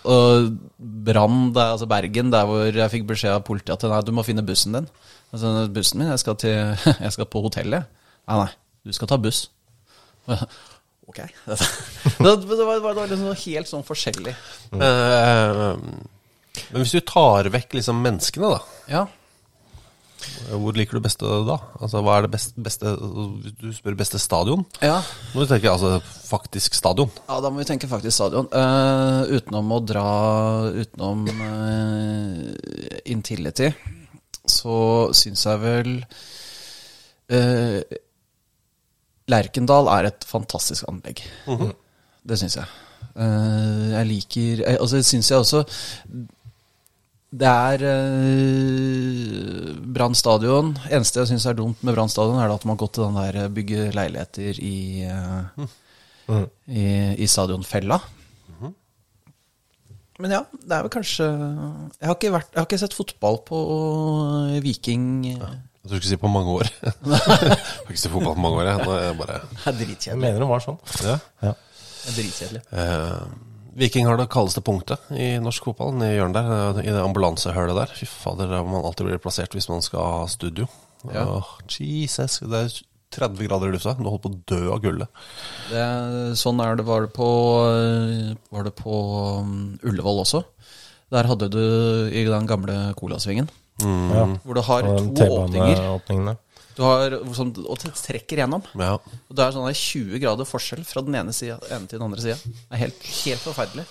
[0.08, 4.24] og Brann, altså Bergen, der hvor jeg fikk beskjed av politiet at nei, du må
[4.26, 4.88] finne bussen din.
[5.32, 6.56] Altså, bussen min, jeg skal, til,
[7.04, 7.86] jeg skal på hotellet.
[8.28, 8.50] Nei, nei,
[8.88, 9.46] du skal ta buss.
[11.08, 11.22] Ok.
[11.48, 14.34] Det, var, det var liksom helt sånn forskjellig.
[14.76, 15.70] Eh,
[16.68, 18.82] men hvis du tar vekk liksom menneskene, da.
[18.92, 19.02] Ja.
[20.48, 21.56] Hvor liker du beste da?
[21.78, 22.94] Altså, Hva er det beste, beste
[23.60, 24.64] du spør beste stadion?
[24.82, 24.98] ja.
[25.34, 27.10] du tenker jeg altså faktisk stadion.
[27.28, 28.48] Ja, da må vi tenke faktisk stadion.
[28.52, 30.08] Uh, utenom å dra
[30.74, 33.70] utenom uh, Intility,
[34.48, 34.76] så
[35.16, 35.94] syns jeg vel
[37.32, 37.80] uh,
[39.28, 41.20] Lerkendal er et fantastisk anlegg.
[42.28, 42.76] Det syns jeg.
[43.18, 45.64] Uh, jeg liker Altså, syns jeg også
[47.28, 50.70] det er uh, Brann stadion.
[50.88, 53.18] Eneste jeg syns er dumt med Brann stadion, er at man har gått til den
[53.18, 55.66] der eh, bygge leiligheter i, eh,
[56.72, 56.86] i,
[57.20, 58.00] i stadionfella.
[60.18, 63.36] Men ja, det er vel kanskje Jeg har ikke, vært, jeg har ikke sett fotball
[63.46, 66.70] på uh, Viking Jeg tror du skulle si på mange år.
[66.82, 68.72] jeg har ikke sett fotball på mange år.
[68.72, 68.82] Jeg.
[68.82, 69.38] Nå er jeg bare
[69.78, 70.80] Det er Jeg mener det var sånn.
[71.06, 71.14] ja.
[71.44, 71.54] Ja.
[72.08, 72.60] Det er dritkjedelig.
[72.72, 73.47] Eh,
[73.78, 76.80] Viking har det kaldeste punktet i norsk fotball, nede i hjørnet der.
[76.82, 77.92] I det ambulansehølet der.
[77.94, 80.66] Fy fader, der må man alltid bli plassert hvis man skal ha studio.
[81.14, 81.22] Ja.
[81.38, 82.72] Oh, Jesus, det er
[83.14, 83.94] 30 grader i lufta.
[83.94, 85.22] Du holder på å dø av gullet.
[85.70, 85.84] Det,
[86.40, 87.28] sånn er det, var det på,
[87.70, 88.98] eh, var det på
[89.44, 89.54] um,
[89.86, 90.42] Ullevål også.
[91.14, 91.62] Der hadde du
[92.12, 93.48] i den gamle Colasvingen,
[93.80, 94.26] Ja.
[94.42, 94.82] hvor du har
[95.16, 96.36] to åpninger.
[96.78, 98.62] Du har, som, og det trekker gjennom.
[98.78, 98.92] Ja.
[99.02, 102.22] Og det er sånn 20 grader forskjell fra den ene, siden, ene til den andre
[102.22, 102.36] sida.
[102.38, 103.86] Det er helt, helt forferdelig.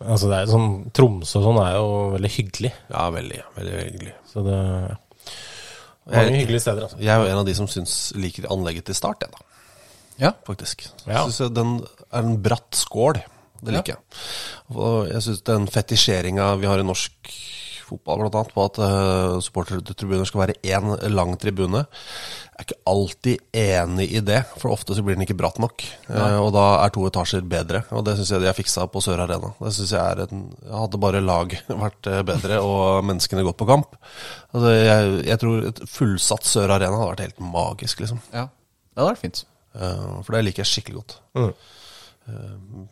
[0.00, 2.70] Altså det er sånn Tromsø og sånn er jo veldig hyggelig.
[2.88, 4.14] ja, veldig, veldig hyggelig.
[4.32, 4.56] Så det
[6.10, 6.98] Mange Jeg- hyggelige steder, altså.
[6.98, 9.38] Jeg er jo en av de som syns liker anlegget til start, jeg, da.
[10.18, 10.32] Ja.
[10.46, 10.88] faktisk.
[11.06, 11.24] Ja.
[11.26, 13.22] Jeg synes Den er en bratt skål.
[13.62, 13.98] Det liker jeg.
[14.74, 17.10] Og jeg syns den fetisjeringa vi har i norsk
[17.90, 21.84] fotball, blant annet, på at uh, supportertribuner skal være én lang tribune,
[22.60, 24.42] jeg er ikke alltid enig i det.
[24.60, 25.80] For ofte så blir den ikke bratt nok.
[26.10, 27.80] Uh, og da er to etasjer bedre.
[27.96, 29.54] Og det syns jeg de har fiksa på Sør Arena.
[29.56, 31.54] Det synes jeg er en Hadde bare lag
[31.84, 36.74] vært eh, bedre og menneskene gått på kamp altså, jeg, jeg tror et fullsatt Sør
[36.76, 38.20] Arena hadde vært helt magisk, liksom.
[38.34, 38.46] Ja.
[38.92, 39.42] Det hadde vært fint.
[39.70, 41.16] Uh, for det liker jeg skikkelig godt.
[41.38, 41.52] Mm.
[42.28, 42.86] Eh,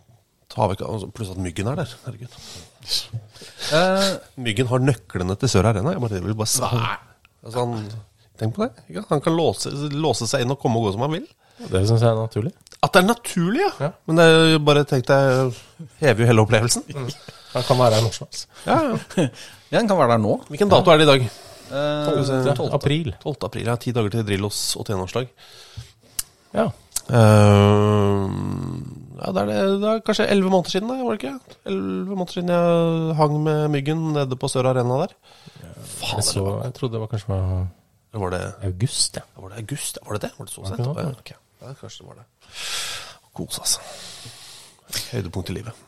[0.56, 1.96] altså, pluss at Myggen er der.
[2.06, 2.40] Herregud.
[3.74, 4.10] Eh,
[4.40, 5.94] Myggen har nøklene til Sør Arena.
[5.94, 7.74] Jeg bare, vil bare si altså, han,
[8.38, 8.84] Tenk på det.
[8.86, 9.02] Ikke?
[9.10, 11.26] Han kan låse, låse seg inn og komme og gå som han vil.
[11.58, 12.52] Det syns jeg er naturlig.
[12.78, 13.70] At det er naturlig, ja.
[13.88, 13.90] Ja.
[14.06, 15.56] Men det er bare tenk deg
[15.98, 16.84] Hever jo hele opplevelsen.
[17.56, 18.46] Han kan være her når som helst.
[18.62, 19.26] Ja, ja.
[19.72, 20.36] ja, han kan være der nå.
[20.52, 21.28] Hvilken dato er det i dag?
[21.68, 22.54] 12.
[22.54, 22.68] 12.
[22.78, 23.10] april.
[23.24, 23.34] 12.
[23.50, 23.66] april.
[23.66, 25.26] Ja, ti dager til Drillos 81-årsdag.
[26.54, 26.70] Ja.
[27.08, 27.67] Uh,
[29.28, 31.56] ja, det er, det, det er kanskje elleve måneder siden, da, var det ikke?
[31.68, 35.12] Elleve måneder siden jeg hang med Myggen nede på Sør Arena der.
[35.98, 37.66] Faen, Jeg, så, jeg trodde det var kanskje var
[38.18, 39.22] var det, august, ja.
[39.36, 39.98] var det august?
[40.06, 40.30] Var det det?
[40.38, 40.80] Var det så sent?
[40.80, 41.36] Ja, okay.
[41.60, 42.24] ja, kanskje det var det.
[43.36, 43.84] Kos, altså.
[45.12, 45.76] Høydepunkt i livet.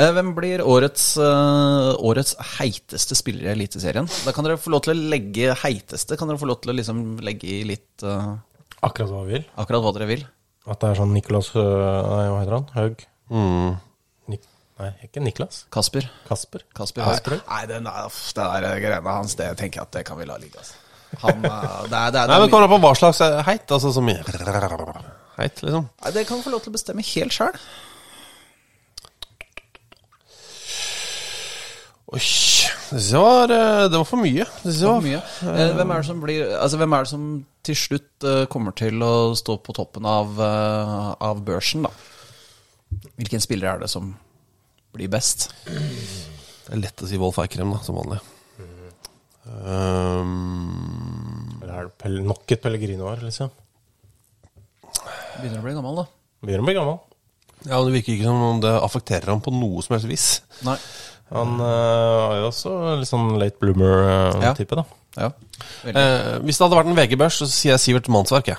[0.00, 4.08] Eh, Hvem blir årets, eh, årets heiteste spiller i Eliteserien?
[4.24, 6.16] Da kan dere få lov til å legge heiteste.
[6.18, 8.32] Kan dere få lov til å liksom legge i litt uh,
[8.80, 9.44] Akkurat hva vi vil.
[9.60, 10.24] akkurat hva dere vil?
[10.70, 12.68] At det er sånn Nicolas øh, Nei, hva heter han?
[12.76, 13.02] Haug?
[13.32, 13.80] Mm.
[14.82, 15.64] Nei, ikke Niklas.
[15.70, 16.06] Kasper?
[16.26, 16.64] Kasper.
[16.74, 17.36] Kasper Kasper.
[17.38, 17.50] Haug?
[17.50, 20.38] Nei, den er, det der greiene hans, det tenker jeg at det kan vi la
[20.42, 20.58] ligge.
[20.58, 20.78] Altså.
[21.22, 21.52] Han, eh,
[21.92, 23.66] det, er, det, er, Nei, men det, er, Kommer an på hva slags heit.
[23.68, 24.22] Altså som mye
[25.36, 25.86] Heit, liksom.
[26.02, 27.54] Nei, det kan få lov til å bestemme helt sjøl.
[32.12, 32.20] Oi,
[32.92, 34.44] det var, eh, det var for mye.
[34.62, 35.20] Det var var Mye.
[35.48, 37.22] Eh, Hvem er det som blir Altså, hvem er det som
[37.64, 41.92] til slutt eh, kommer til å stå på toppen av, av børsen, da?
[43.16, 44.10] Hvilken spiller er det som
[44.92, 45.48] blir best?
[45.64, 48.18] Det er lett å si Wolf Eikrem, da, som vanlig.
[49.42, 53.48] Um, Eller er det nok et Pellegrino her, liksom?
[55.40, 56.04] Begynner å bli gammel, da.
[56.44, 56.98] Begynner å bli gammel.
[57.64, 60.26] ja, men Det virker ikke som om det affekterer ham på noe som helst vis.
[60.66, 60.76] Nei.
[61.32, 64.84] Han øh, er jo også litt sånn late bloomer-type, da.
[65.16, 65.28] Ja.
[65.88, 68.58] Eh, hvis det hadde vært en VG-børs, så sier jeg Sivert Mannsverk, jeg.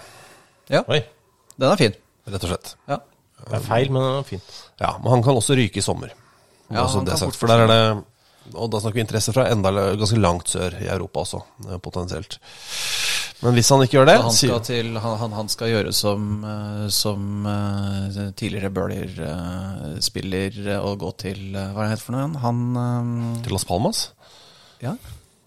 [0.73, 0.83] ja.
[0.87, 1.01] Oi.
[1.59, 1.93] Den er fin.
[2.29, 2.73] Rett og slett.
[2.89, 2.97] Ja.
[3.43, 4.41] Det er feil, men den er fin.
[4.79, 6.13] Ja, Men han kan også ryke i sommer.
[6.71, 7.81] Ja, Også han det kan sagt, for der er det
[8.55, 12.39] Og da snakker vi interesse fra enda ganske langt sør i Europa også, eh, potensielt.
[13.43, 16.27] Men hvis han ikke gjør det han skal, til, han, han, han skal gjøre som,
[16.47, 22.23] eh, som eh, tidligere Bøhler-spiller og gå til eh, Hva er det heter for noe
[22.23, 22.37] igjen?
[22.43, 24.05] Han eh, Til Las Palmas?
[24.83, 24.95] Ja,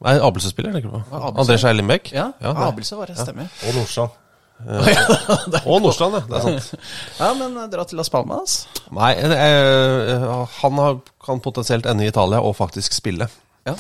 [0.05, 1.19] Nei, Abelse-spiller, tenker du på?
[1.41, 2.11] André Skei Lindbekk?
[2.13, 3.49] ja, Ja, Abelse var det, stemmer.
[3.65, 4.11] Og Nordstrand.
[5.73, 6.23] Og Nordstrand, ja.
[6.29, 6.85] Det er sant.
[7.23, 8.59] Ja, men eh, dra til Las Palmas.
[8.93, 10.27] Nei, eh,
[10.61, 13.31] han har, kan potensielt ende i Italia og faktisk spille.
[13.67, 13.73] Ja.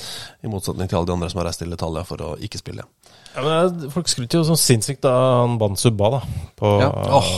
[0.43, 2.88] I motsetning til alle de andre som har reist til Italia for å ikke spille.
[3.37, 6.21] Ja, men Folk skryter jo sånn sinnssykt da han Bansubba da,
[6.57, 6.91] på Ja.
[7.21, 7.31] Åh,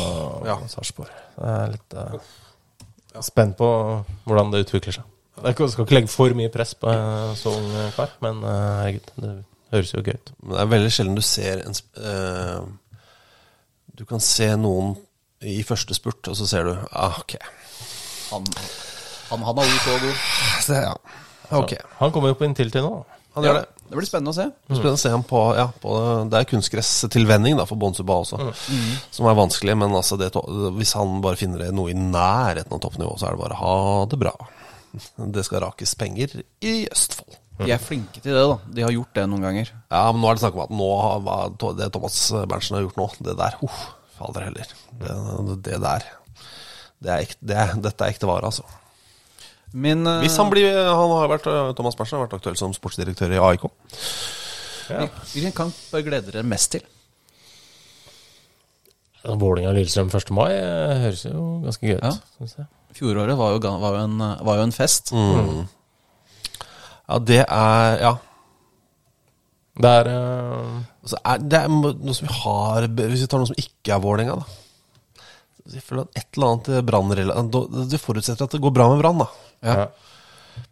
[0.46, 0.56] ja.
[0.70, 1.10] Sarpsborg.
[1.38, 3.68] Det er litt uh, spent på
[4.28, 5.06] hvordan det utvikler seg.
[5.38, 9.10] Jeg skal ikke legge for mye press på en så ung kar, men uh, herregud,
[9.22, 9.32] det
[9.74, 10.32] høres jo gøy ut.
[10.42, 12.62] Men det er veldig sjelden du ser en sp- eh,
[13.98, 14.94] Du kan se noen
[15.46, 17.36] i første spurt, og så ser du ah, Ok.
[18.32, 18.46] Han,
[19.30, 20.22] han, han er så god.
[20.64, 20.94] Så, ja.
[21.58, 21.74] Ok.
[22.00, 22.94] Han kommer jo på inntil-til nå.
[23.36, 23.66] Han gjør det.
[23.88, 24.44] Det blir spennende å se.
[24.50, 25.94] Det blir Spennende å se ham på, ja, på
[26.28, 28.50] Det er kunstgresstilvenning da, for Bonsuba også,
[29.14, 29.76] som er vanskelig.
[29.80, 30.30] Men altså det,
[30.76, 33.76] hvis han bare finner noe i nærheten av toppnivå, så er det bare ha
[34.12, 34.34] det bra.
[35.36, 37.38] Det skal rakes penger i Østfold.
[37.58, 38.58] De er flinke til det, da.
[38.76, 39.72] De har gjort det noen ganger.
[39.90, 43.00] Ja, men nå er det snakk om at nå har, det Thomas Berntsen har gjort
[43.00, 43.80] nå, det der Uff,
[44.20, 44.76] fader heller.
[45.00, 45.16] Det,
[45.66, 46.06] det der
[46.98, 48.64] det er ekte, det Dette er ekte vare, altså.
[49.72, 51.44] Min, uh, Hvis han blir Han har vært
[51.76, 53.66] Thomas Berntsen har vært aktuell som sportsdirektør i AIK.
[55.34, 56.86] Hvilken kamp gleder dere mest til?
[59.28, 60.30] Vålinga-Lillestrøm 1.
[60.32, 62.04] mai eh, høres jo ganske gøy ut.
[62.06, 62.64] Ja.
[62.96, 64.16] Fjoråret var jo, var jo, en,
[64.46, 65.12] var jo en fest.
[65.12, 68.14] Ja, det er Ja.
[69.78, 70.78] Det er uh...
[71.04, 74.00] Altså, er, det er noe som vi har Hvis vi tar noe som ikke er
[74.02, 74.46] Vålerenga, da.
[75.68, 79.22] Jeg føler at et eller annet brannrelatert Det forutsetter at det går bra med Brann,
[79.22, 79.28] da.
[79.62, 79.88] Ja.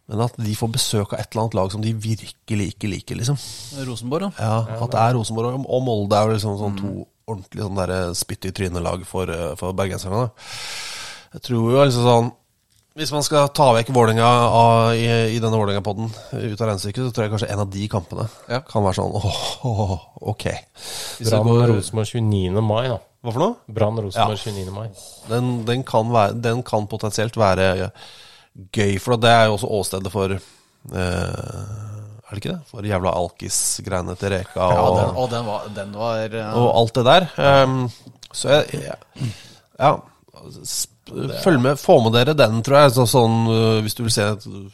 [0.07, 3.15] Men at de får besøk av et eller annet lag som de virkelig ikke liker,
[3.19, 3.37] liksom.
[3.87, 4.65] Rosenborg, ja.
[4.67, 8.13] Ja, At det er Rosenborg og- Molde er jo liksom sånn to ordentlig sånn der
[8.15, 10.29] spytt i trynet-lag for, eh, for bergenserne.
[11.33, 12.31] Jeg tror jo liksom sånn
[12.97, 17.27] Hvis man skal ta vekk Vålerenga i, i denne Vålerenga-podden ut av regnestykket, så tror
[17.27, 18.59] jeg kanskje en av de kampene Ja.
[18.61, 19.99] kan være sånn åh, åh,
[20.31, 20.45] ok.
[21.19, 22.59] Hvis det Brann går, Rosenborg 29.
[22.65, 22.97] mai, da.
[23.23, 23.55] Hva for noe?
[23.69, 24.51] Brann Rosenborg Ja.
[24.51, 24.71] 29.
[24.73, 24.89] mai.
[25.29, 27.91] Den, den, kan være, den kan potensielt være
[28.73, 30.41] gøy, for det er jo også åstedet for eh,
[30.97, 32.59] Er det ikke det?
[32.71, 36.69] For jævla alkis-greiene til Reka Ja, og, den, og den var, den var eh, og
[36.81, 37.27] alt det der.
[37.63, 37.77] Um,
[38.35, 39.33] så jeg, jeg
[39.79, 39.93] Ja.
[41.43, 42.91] Følg med, Få med dere den, tror jeg.
[42.97, 44.25] Så, sånn, uh, hvis du vil se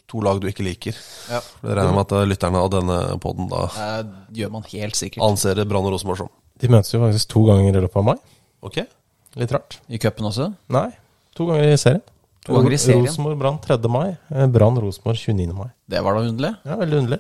[0.10, 0.98] to lag du ikke liker.
[1.30, 3.68] ja, Jeg regner med at uh, lytterne av denne poden da
[4.02, 5.22] det gjør man helt sikkert.
[5.28, 6.32] anser Brann og Rosenborg som.
[6.64, 8.18] De møtes jo faktisk to ganger i løpet av mai.
[8.66, 8.82] Ok?
[9.38, 9.78] Litt rart.
[9.94, 10.50] I cupen også.
[10.74, 10.88] Nei,
[11.38, 12.02] to ganger i serien.
[12.46, 13.06] To ganger i serien?
[13.08, 13.78] Rosenborg Brann 3.
[13.90, 14.16] mai.
[14.36, 15.54] eh, Brann Rosenborg 29.
[15.56, 15.70] mai.
[15.90, 16.56] Det var da underlig.
[16.68, 17.20] Ja, veldig underlig.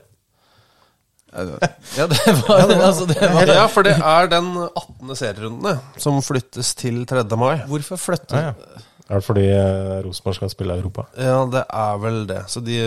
[1.33, 2.17] Ja, det
[2.47, 5.15] var, altså, det var Ja, for det er den 18.
[5.17, 7.23] serierundene som flyttes til 3.
[7.39, 7.55] mai.
[7.69, 8.81] Hvorfor flytte Ja, ja.
[9.11, 11.03] Er det fordi eh, Rosenborg skal spille Europa?
[11.19, 12.37] Ja, det er vel det.
[12.53, 12.77] Så de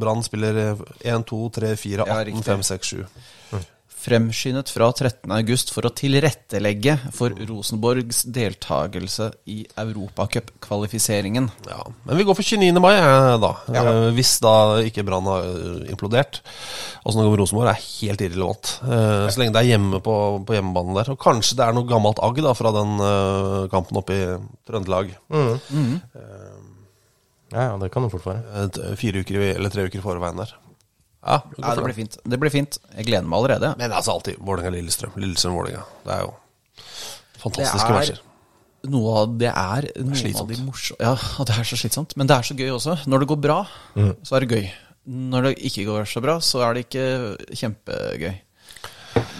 [0.00, 0.56] Brann spiller
[1.04, 2.44] 1, 2, 3, 4, Ja, 18, riktig.
[2.48, 3.04] 5, 6, 7.
[4.00, 5.28] fremskyndet fra 13.
[5.36, 11.50] august for å tilrettelegge for Rosenborgs deltakelse i Europacup-kvalifiseringen.
[11.68, 12.80] Ja, men vi går for 29.
[12.80, 13.50] mai, eh, da.
[13.76, 13.82] Ja.
[14.16, 14.54] Hvis da
[14.86, 16.40] ikke Brann har eh, implodert.
[17.04, 18.72] Åssen det går med Rosenborg, er helt irrelevant.
[18.84, 20.14] Eh, Så lenge det er hjemme på,
[20.48, 21.12] på hjemmebanen der.
[21.14, 24.24] Og kanskje det er noe gammelt agg da fra den eh, kampen oppe i
[24.68, 25.12] Trøndelag.
[27.50, 28.42] Ja, ja, det kan det fort være.
[28.70, 30.52] Eh, Fire uker eller tre uker i forveien der.
[31.20, 32.16] Ja, det, Ja, det blir fint.
[32.24, 32.78] Det blir fint.
[32.96, 33.74] Jeg gleder meg allerede.
[33.78, 35.12] Men altså alltid Vålerenga-Lillestrøm.
[35.20, 35.82] Lillestrøm-Vålerenga.
[36.06, 36.32] Det er jo
[37.42, 38.20] fantastiske er- matcher.
[38.90, 41.10] Noe av det er noen av de morsomme Ja,
[41.44, 42.14] det er så slitsomt.
[42.16, 42.94] Men det er så gøy også.
[43.06, 43.58] Når det går bra,
[44.24, 44.70] så er det gøy.
[45.10, 47.04] Når det ikke går så bra, så er det ikke
[47.60, 48.38] kjempegøy.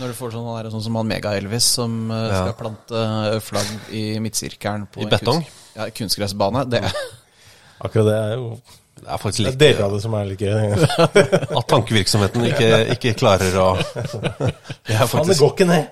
[0.01, 2.41] Når du får sånn, han er sånn som han Mega-Elvis som eh, Ja.
[2.43, 5.41] skal plante flagg i midtsirkelen på I betong?
[5.45, 6.65] kunst- Ja, kunstgressbane.
[6.69, 6.81] Det,
[7.81, 8.61] Akkurat det er jo
[9.01, 10.73] Det er faktisk Det er litt deler av det som er litt gøy.
[11.59, 13.69] At tankevirksomheten ikke, ikke klarer å
[14.87, 15.85] Det er Faen, det går ikke ned!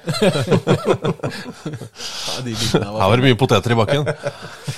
[2.76, 4.02] Her var det mye poteter i bakken.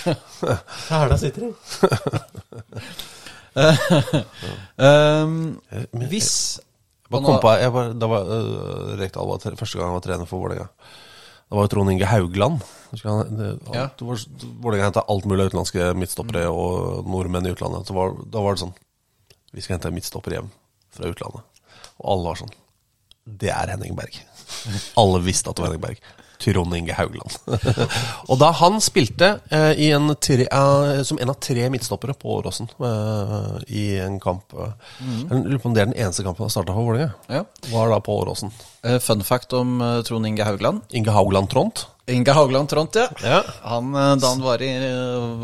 [0.90, 1.52] Hæla sitter i.
[4.78, 5.58] um,
[6.06, 6.32] Hvis
[7.10, 10.28] Bare kom på, jeg bare, da var, uh, Rekdal var første gang han var trener
[10.30, 10.68] for Vålerenga.
[11.50, 12.62] Da var jo Trond Inge Haugland.
[13.74, 13.88] Ja.
[13.98, 17.90] Vålerenga henta alt mulig av utenlandske midtstoppere og nordmenn i utlandet.
[17.94, 18.74] Var, da var det sånn
[19.50, 20.50] Vi skal hente en midtstopper hjem
[20.94, 21.42] fra utlandet.
[21.98, 22.54] Og alle var sånn
[23.42, 24.14] Det er Henning Berg.
[25.00, 26.06] Alle visste at det var Henning Berg.
[26.40, 27.36] Trond Inge Haugland.
[28.30, 32.32] og da han spilte eh, i en tre, eh, som en av tre midtstoppere på
[32.38, 35.20] Åråsen eh, i en kamp mm.
[35.30, 37.12] Jeg lurer på om det er den eneste kampen han starta for Vålerenga.
[37.28, 37.44] ja.
[37.70, 38.52] Var da på Åråsen.
[38.82, 40.82] Eh, Fun fact om eh, Trond Inge Haugland.
[40.90, 43.06] Inge Haugland Trondt Inge Haugland Tront, ja.
[43.22, 43.44] Ja.
[43.62, 44.70] Han, da han var, i,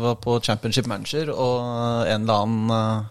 [0.01, 1.61] var på Championship Manager, og
[2.09, 3.05] en eller annen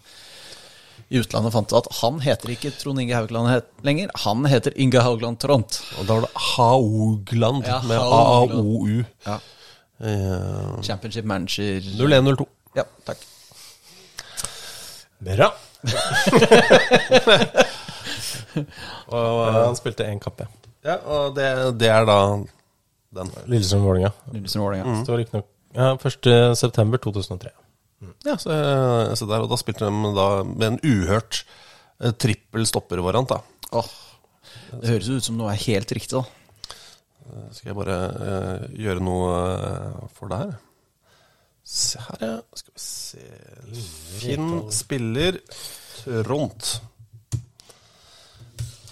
[1.11, 4.11] i utlandet fant ut at han heter ikke Trond Inge Haugland het lenger.
[4.25, 5.79] Han heter Inge Haugland Trond.
[6.01, 7.99] Og da var det Haugland Ja, med.
[8.03, 9.05] AAOU.
[9.27, 9.37] Ja.
[10.03, 12.49] Uh, Championship Manager 0102.
[12.77, 13.23] Ja, takk.
[15.25, 15.53] Bra.
[19.07, 20.49] Og, Ja, han spilte én kappe ja.
[20.91, 21.47] ja, og det,
[21.81, 22.17] det er da
[23.17, 23.31] den.
[23.49, 24.11] Lillestrøm-Vålerenga.
[24.35, 24.97] Lillestrøm Vålerenga.
[25.05, 25.47] Står riktignok
[25.77, 27.53] ja, 1.9.2003.
[28.27, 28.53] Ja, så,
[29.17, 31.43] så der, og da spilte de da med en uhørt
[32.01, 33.33] eh, trippel stoppervariant.
[33.77, 33.93] Åh,
[34.83, 36.27] det høres ut som noe er helt riktig, da.
[37.57, 40.53] Skal jeg bare uh, gjøre noe eh, for deg her?
[41.67, 42.37] Se her, ja.
[42.55, 43.25] Skal vi se
[44.21, 45.41] Finn spiller
[46.05, 46.77] Tront.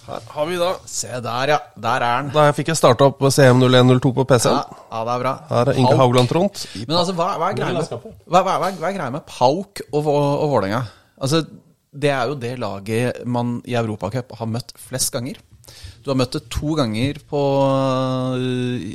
[0.05, 1.57] Her har vi da Se der, ja.
[1.81, 2.31] Der er den.
[2.35, 4.57] Da fikk jeg starta opp CM0102 på PC-en.
[4.59, 5.33] Ja, ja, det er bra.
[5.49, 5.95] Her er Inge.
[6.01, 6.65] Haugland Tront.
[6.83, 7.89] Men altså, hva, hva er greia med,
[8.29, 10.83] hva, hva, hva, hva er greia med Pauk og, og, og Vålerenga?
[11.17, 11.41] Altså,
[11.95, 15.39] det er jo det laget man i Europacup har møtt flest ganger.
[16.05, 17.41] Du har møtt det to ganger på,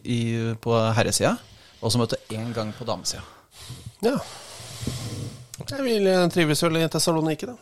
[0.05, 0.21] i,
[0.63, 1.35] på herresida,
[1.81, 3.25] og så møtt det én gang på damesida.
[4.05, 4.15] Ja.
[5.71, 7.57] Jeg vil eh, trives vel i Tessaloniki, da.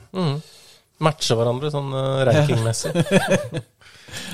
[1.05, 2.95] Matche hverandre sånn uh, rankingmessig.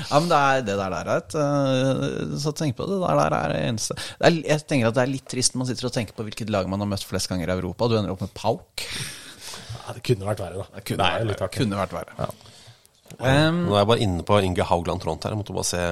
[0.09, 2.95] Ja, men det, er, det der der er et øh, Så tenk på det.
[3.01, 5.61] Det der er det eneste det er, Jeg tenker at det er litt trist når
[5.61, 7.97] man sitter og tenker på hvilket lag man har møtt flest ganger i Europa, du
[7.99, 8.85] ender opp med Pauk.
[8.85, 10.79] Ja, det kunne vært verre, da.
[10.79, 11.51] Det kunne, er vært, verre.
[11.57, 12.29] kunne vært verre.
[13.19, 15.35] Um, Nå er jeg bare inne på Inge Haugland Tront her.
[15.35, 15.83] Jeg måtte bare se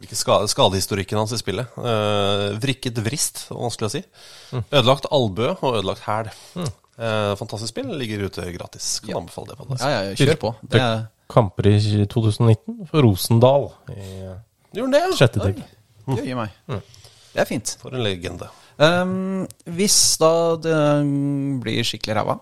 [0.00, 1.76] hvilken skade, skadehistorikken hans i spillet.
[1.76, 4.02] Uh, vrikket vrist, vanskelig å si.
[4.64, 6.32] Ødelagt albue og ødelagt hæl.
[6.56, 7.90] Eh, fantastisk spill.
[8.00, 8.98] Ligger ute gratis.
[9.04, 9.80] Kan anbefale det på det.
[9.82, 10.52] ja, ja, kjør på.
[10.64, 14.04] Det er, Kamper i 2019 for Rosendal i
[14.76, 15.16] Gjorde han det, ja?
[15.16, 15.62] sjette digg.
[16.06, 16.52] Jøye meg.
[17.32, 17.72] Det er fint.
[17.80, 18.48] For en legende.
[18.76, 19.46] Um,
[19.76, 20.76] hvis da det
[21.62, 22.36] blir skikkelig ræva,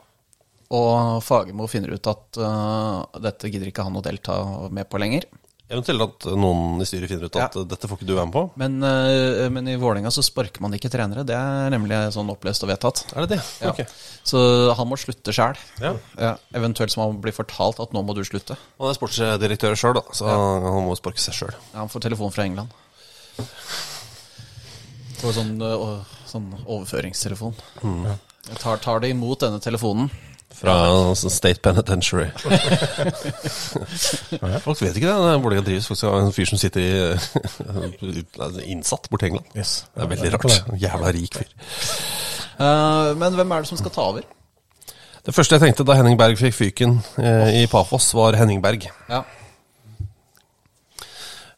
[0.75, 4.39] og Fagermo finner ut at uh, dette gidder ikke han å delta
[4.75, 5.29] med på lenger,
[5.73, 7.61] Eventuelt at noen i styret finner ut at Ja.
[7.63, 8.43] eh, dette får ikke du være med på.
[8.61, 11.25] Men, eh, men i Vålerenga så sparker man ikke trenere.
[11.25, 13.01] Det er nemlig sånn opplest og vedtatt.
[13.17, 13.43] Er det det?
[13.63, 13.71] Ja.
[13.73, 13.87] Okay.
[14.23, 15.57] Så han må slutte sjæl.
[15.81, 15.95] Ja.
[16.21, 18.59] Ja, eventuelt så må han bli fortalt at nå må du slutte.
[18.79, 21.55] Han er sportsdirektør sjøl, da, så han må sparke seg sjøl.
[21.73, 22.69] Ja, han får telefon fra England.
[25.25, 27.55] Får sånn, å- sånn overføringstelefon.
[28.51, 30.11] Jeg tar, tar det imot denne telefonen.
[30.55, 32.29] Fra altså, State Penitentiary.
[34.65, 35.17] Folk vet ikke det.
[35.17, 36.83] det er Vålerenga drives faktisk av en fyr som sitter i
[38.47, 39.49] altså, innsatt borti England.
[39.59, 39.71] Yes.
[39.95, 40.53] Det er veldig rart.
[40.81, 41.51] Jævla rik fyr.
[42.55, 44.25] Uh, men hvem er det som skal ta over?
[45.25, 48.85] Det første jeg tenkte da Henning Berg fikk fyken eh, i Pafos, var Henning Berg.
[49.09, 49.23] Ja.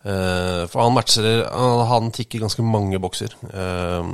[0.07, 1.43] Eh, for han matcher
[1.91, 3.35] Han, tikker ganske mange bokser.
[3.51, 4.13] Eh,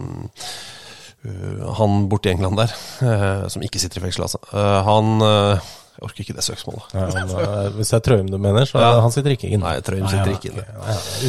[1.79, 2.71] han borti England der,
[3.07, 4.39] eh, som ikke sitter i fengsel, altså.
[4.53, 5.59] Eh, han eh,
[5.93, 6.85] Jeg orker ikke det søksmålet.
[6.97, 8.89] Nei, han, eh, hvis det er Trøim du mener, så Ja.
[9.05, 9.65] han sitter ikke inne.
[9.69, 10.65] Nei, Trøim sitter ikke inne.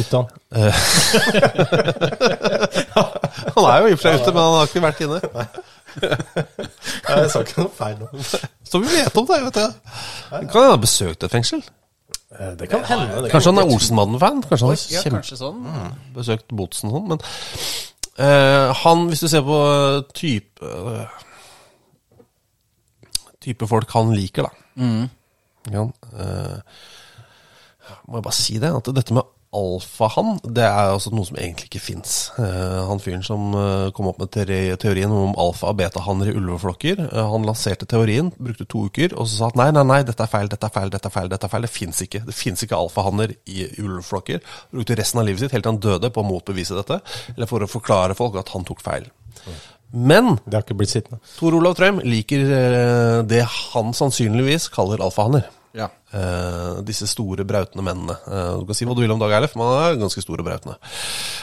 [0.00, 0.26] Ute han.
[3.54, 5.18] Han er jo i og for seg ute, men han har ikke vært inne.
[6.02, 8.06] Nei, Jeg sa ikke noe feil nå.
[8.70, 9.66] Så vi vet om det, vet du.
[10.32, 11.60] Kan han ha besøkt et fengsel?
[12.34, 13.28] Eh, Det kan hende.
[13.30, 14.38] Kanskje han er Olsenmannen-fan?
[14.48, 15.60] Kanskje han har kjempe kanskje sånn.
[16.16, 17.28] besøkt Botsen og sånn, men eh,
[18.84, 19.58] han, hvis du ser på
[20.14, 21.22] type eh,
[23.44, 24.52] Type folk han liker, da.
[25.74, 25.82] Ja,
[26.16, 26.58] eh,
[28.08, 31.68] må jeg bare si det, at dette med alfahann, det er altså noe som egentlig
[31.70, 32.14] ikke fins.
[32.36, 34.32] han fyren som eh, kom opp med
[34.82, 39.28] teorien om alfa- og betahanner i ulveflokker, eh, han lanserte teorien, brukte to uker, og
[39.28, 41.30] så sa at nei, nei, nei, dette er feil, dette er feil, dette er feil,
[41.32, 41.66] dette er feil.
[41.68, 42.24] Det fins ikke.
[42.26, 44.42] Det fins ikke alfahanner i ulveflokker.
[44.74, 47.00] Brukte resten av livet sitt helt til han døde på å motbevise dette,
[47.36, 49.08] eller for å forklare folk at han tok feil.
[49.94, 51.10] Men Det har ikke blitt.
[51.38, 55.46] Tor Olav Trøim liker eh, det han sannsynligvis kaller alfahanner.
[55.74, 55.88] Ja.
[56.14, 58.14] Uh, disse store, brautende mennene.
[58.30, 60.44] Uh, du kan si hva du vil om Dag Eilef, men han er ganske store
[60.46, 60.76] brautende.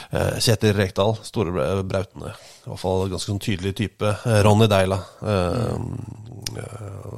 [0.08, 2.32] Uh, Kjetil Rekdal, store bra- brautende.
[2.62, 4.14] I hvert fall ganske sånn tydelig type.
[4.46, 4.98] Ronny Deila.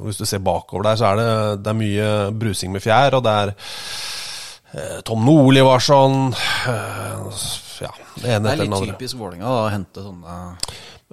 [0.03, 1.29] Hvis du ser bakover der, så er det,
[1.63, 3.55] det er mye brusing med fjær, og det er
[5.07, 6.33] Tom Nordli var sånn.
[6.35, 10.39] ja, det ene Det er etter den litt typisk Vålerenga å hente sånne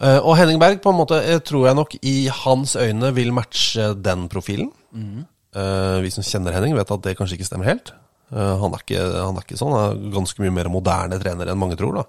[0.02, 4.24] og Henning Berg på en måte, tror jeg nok i hans øyne vil matche den
[4.32, 4.70] profilen.
[4.96, 5.20] Eh,
[5.52, 7.92] vi som kjenner Henning, vet at det kanskje ikke stemmer helt.
[8.32, 9.74] Eh, han, er ikke, han er ikke sånn.
[9.76, 12.00] Han er ganske mye mer moderne trener enn mange tror.
[12.00, 12.06] da.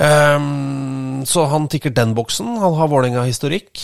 [0.00, 2.54] Um, så han tikker den boksen.
[2.62, 3.80] Han har Vålerenga-historikk.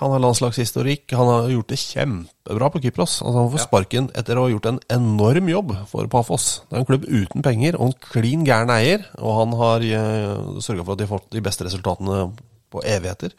[0.00, 1.12] Han har landslagshistorikk.
[1.18, 3.20] Han har gjort det kjempebra på Kypros.
[3.22, 6.48] Altså, han får sparken etter å ha gjort en enorm jobb for Pafos.
[6.66, 10.62] Det er en klubb uten penger og en klin gæren eier, og han har uh,
[10.64, 12.24] sørga for at de har fått de beste resultatene
[12.72, 13.34] på evigheter.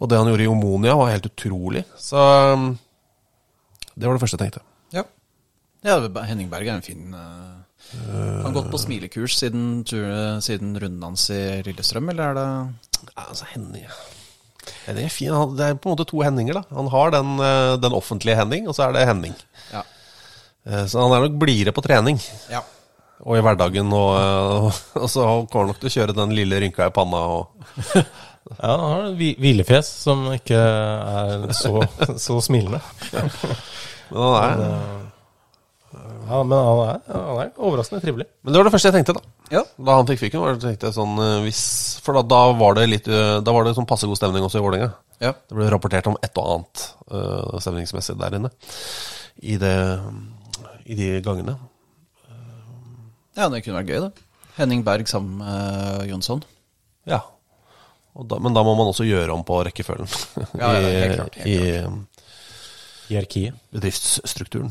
[0.00, 1.84] Og det han gjorde i Omonia, var helt utrolig.
[2.00, 2.70] Så ehm,
[3.96, 4.62] det var det første jeg tenkte.
[4.94, 5.04] Ja.
[5.86, 5.98] ja
[6.28, 7.62] Henning Berg er en fin uh,
[7.94, 12.46] Han har gått på smilekurs siden, tur- siden runden hans i Lillestrøm, eller er det
[13.14, 13.84] Ja, altså Henning
[14.86, 15.32] Henning er fin.
[15.32, 16.54] Han- Det er på en måte to Henninger.
[16.54, 19.34] da Han har den, eh, den offentlige Henning, og så er det Henning.
[19.72, 19.82] Ja.
[20.66, 22.18] Eh, Så han er nok blidere på trening
[22.50, 22.62] ja.
[23.20, 23.92] og i hverdagen.
[23.92, 24.72] Og, og,
[25.02, 27.20] og så kommer han nok til å kjøre den lille rynka i panna.
[27.36, 27.48] Og,
[28.50, 31.80] Ja, han har et hvilefjes som ikke er så,
[32.26, 32.80] så smilende.
[33.14, 33.30] men,
[34.12, 34.64] han er,
[36.28, 38.26] Ja, men han er, han er overraskende trivelig.
[38.42, 39.16] men det var det første jeg tenkte.
[39.16, 39.62] Da Ja.
[39.76, 40.40] Da han fikk fyken.
[40.42, 41.62] Var det, tenkte jeg sånn eh, hvis,
[42.04, 44.60] For da, da var det litt eh, Da var det sånn passe god stemning også
[44.60, 44.92] i Vålerenga.
[45.24, 45.32] ja.
[45.36, 48.50] Det ble rapportert om et og annet uh, stemningsmessig der inne.
[49.40, 49.74] I, det,
[50.84, 51.56] I de gangene.
[53.34, 54.26] Ja, det kunne vært gøy, det.
[54.58, 56.44] Henning Berg sammen med uh, Jonsson.
[57.10, 57.24] Ja.
[58.14, 60.06] Og da, men da må man også gjøre om på rekkefølgen
[60.60, 61.54] Ja, ja, helt klart, helt i,
[63.08, 63.54] i Hierarkiet.
[63.74, 64.70] bedriftsstrukturen.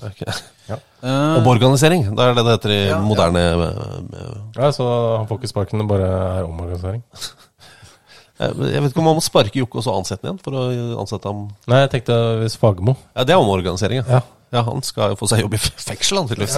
[0.00, 0.22] Ok.
[0.70, 0.76] Ja.
[1.04, 3.00] Eh, Omorganisering, det er det det heter i Ja, ja.
[3.04, 4.86] moderne eh, ja, så
[5.18, 6.06] han får ikke sparken, det bare
[6.38, 7.02] er omorganisering.
[8.40, 10.56] eh, Jeg vet ikke om man må sparke Jokke og så ansette ham igjen for
[10.56, 10.62] å
[11.02, 14.22] ansette ham Nei, jeg tenkte hvis Fagermo Ja, det er omorganisering, Ja.
[14.50, 16.56] Ja, han skal jo få seg jobb i fengsel, han tydeligvis.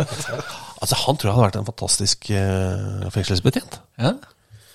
[0.80, 2.30] Altså, han tror jeg hadde vært en fantastisk
[3.12, 3.74] fengselsbetjent.
[4.00, 4.14] ja.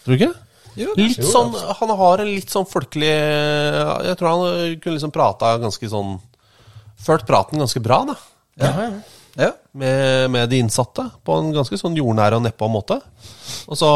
[0.04, 0.34] Tror du ikke?
[0.78, 5.56] Jo, Litt sånn, han har en litt sånn folkelig Jeg tror han kunne liksom prata
[5.62, 6.18] ganske sånn
[7.02, 8.16] Ført praten ganske bra, da.
[8.58, 8.88] Ja, ja.
[9.38, 9.50] ja.
[9.78, 12.98] Med, med de innsatte, på en ganske sånn jordnær og nedpå måte.
[13.70, 13.90] Og så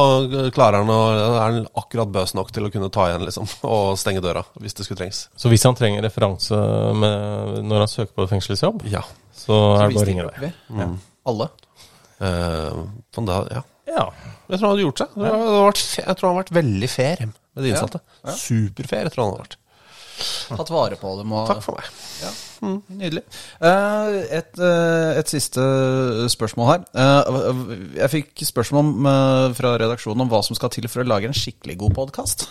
[0.54, 3.50] klarer han å Er han akkurat bøs nok til å kunne ta igjen, liksom.
[3.74, 5.24] Og stenge døra, hvis det skulle trengs.
[5.34, 6.62] Så hvis han trenger referanse
[7.02, 9.02] med, når han søker på fengselsjobb, Ja.
[9.34, 10.46] så er det bare å ringe deg.
[10.46, 10.54] vi.
[10.84, 10.90] Ja.
[11.32, 11.50] Alle.
[12.22, 12.86] Uh,
[13.26, 13.66] da, ja.
[13.92, 14.06] Ja.
[14.52, 15.16] Jeg tror han hadde gjort seg.
[15.16, 18.02] Jeg tror han hadde vært, jeg tror han hadde vært veldig fair med de innsatte.
[18.42, 19.58] Superfair, jeg tror han hadde vært.
[20.62, 21.36] tatt vare på dem.
[21.36, 21.92] Og, Takk for meg.
[22.22, 22.32] Ja,
[22.62, 23.24] Nydelig.
[23.66, 25.62] Eh, et, eh, et siste
[26.30, 26.84] spørsmål her.
[26.94, 27.62] Eh,
[27.98, 29.08] jeg fikk spørsmål om,
[29.58, 32.46] fra redaksjonen om hva som skal til for å lage en skikkelig god podkast.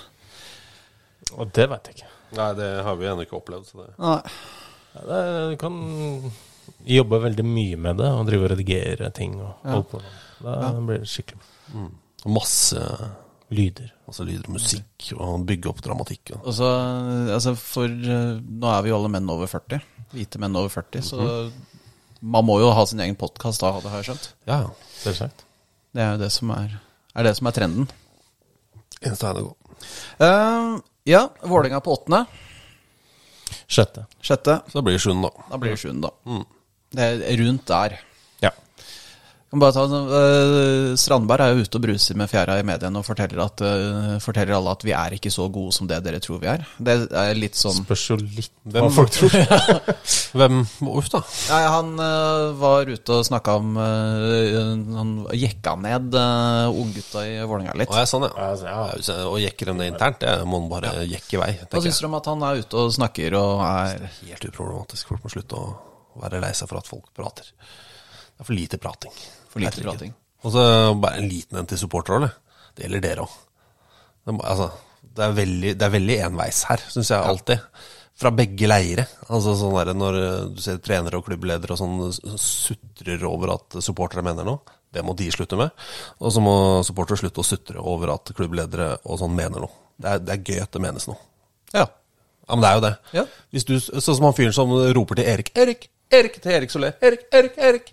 [1.36, 2.10] Og det veit jeg ikke.
[2.40, 3.70] Nei, det har vi ennå ikke opplevd.
[3.70, 3.92] Så det.
[4.02, 4.18] Nei.
[4.96, 5.20] Ja, det,
[5.52, 5.76] du kan
[6.88, 10.02] jobbe veldig mye med det og drive og redigere ting og holde på.
[10.40, 11.88] Da blir det skikkelig
[12.28, 12.80] Masse,
[13.54, 13.90] lyder.
[14.08, 16.34] masse lyder og musikk, og bygge opp dramatikk.
[16.36, 16.42] Og.
[16.50, 16.68] Og så,
[17.32, 19.80] altså for eh, Nå er vi jo alle menn over 40.
[20.12, 21.04] Hvite menn over 40.
[21.06, 21.28] Så
[22.20, 24.28] man må jo ha sin egen podkast da, det har jeg skjønt.
[24.50, 24.58] Ja,
[25.00, 25.46] Selvsagt.
[25.96, 26.76] Det er jo det som er,
[27.14, 27.88] er, det som er trenden.
[29.00, 29.56] eneste veien å gå.
[30.20, 30.76] Uh,
[31.08, 32.26] ja, Vålerenga på åttende.
[33.70, 34.04] Sjette.
[34.22, 34.60] Sjette.
[34.68, 35.48] Så da blir det sjuende, da.
[35.54, 36.42] Da blir det sjuende, da.
[36.94, 37.96] Det er rundt der.
[39.50, 39.56] Ja.
[39.56, 43.02] Kan bare ta, uh, Strandberg er jo ute og bruser med fjæra i mediene og
[43.02, 46.38] forteller, at, uh, forteller alle at vi er ikke så gode som det dere tror
[46.38, 46.62] vi er.
[46.78, 49.34] Det er litt sånn Spørs jo litt Hvem- hva folk tror.
[50.38, 51.22] Hvem Uff, da.
[51.50, 57.74] Nei, Han uh, var ute og snakka om Han jekka ned uh, unggutta i Vålerenga
[57.82, 57.90] litt.
[57.90, 58.52] Å, ja, sånn, ja.
[58.62, 58.86] Ja.
[59.02, 61.50] Ja, Og jekker dem det internt, det må man bare jekke i vei.
[61.66, 62.06] Hva syns jeg.
[62.06, 65.10] du om at han er ute og snakker og er Helt uproblematisk.
[65.10, 65.68] Folk må slutte å
[66.22, 67.50] være lei seg for at folk prater.
[67.50, 69.10] Det er for lite prating.
[69.50, 70.12] For lite prating?
[70.40, 70.64] Og så
[70.96, 72.30] bare en liten en til supporterrolle.
[72.74, 73.38] Det gjelder dere òg.
[74.24, 74.68] Det, altså,
[75.16, 77.64] det er veldig, det er veldig enveis her, syns jeg alltid.
[78.20, 79.06] Fra begge leire.
[79.32, 80.18] Altså sånn der, Når
[80.54, 85.14] du ser trenere og klubbledere og sånn sutrer over at supportere mener noe, det må
[85.16, 85.70] de slutte med.
[86.18, 86.54] Og så må
[86.86, 89.72] supportere slutte å sutre over at klubbledere og sånn mener noe.
[90.00, 91.20] Det er, det er gøy at det menes noe.
[91.72, 91.86] Ja.
[91.86, 92.92] Ja, men det er jo det.
[93.14, 93.24] Ja.
[93.54, 96.90] Hvis du, sånn som han fyren som roper til Erik Erik, Erik til Erik Solé.
[97.06, 97.92] Erik, Erik, Erik.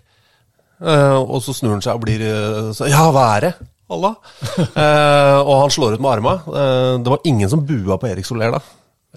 [0.78, 3.52] Eh, og så snur han seg og blir eh, så, Ja, hva er det?
[3.88, 4.18] Allah.
[4.58, 6.34] Eh, og han slår ut med arma.
[6.46, 8.60] Eh, det var ingen som bua på Erik Soler da.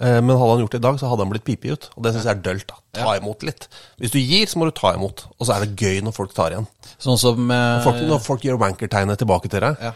[0.02, 1.84] Men hadde han gjort det i dag, så hadde han blitt pipet ut.
[1.94, 2.70] Og det syns jeg er dølt.
[2.72, 3.66] da Ta imot litt.
[4.00, 5.26] Hvis du gir, så må du ta imot.
[5.36, 6.66] Og så er det gøy når folk tar igjen.
[6.96, 9.92] Sånn som eh, Folk, når folk gjør wanker-tegnet tilbake til deg, Ja.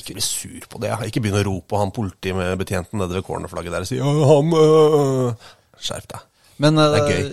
[0.00, 0.90] ikke bli sur på det.
[1.06, 4.00] Ikke begynn å rope på han politi med betjenten nede ved cornerflagget der og si
[4.00, 5.46] ja, han øh.
[5.78, 6.24] Skjerp deg.
[6.64, 7.30] Men Det er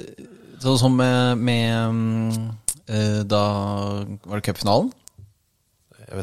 [0.68, 2.46] sånn som med, med mm,
[2.86, 3.42] Da
[4.28, 4.92] var det cupfinalen.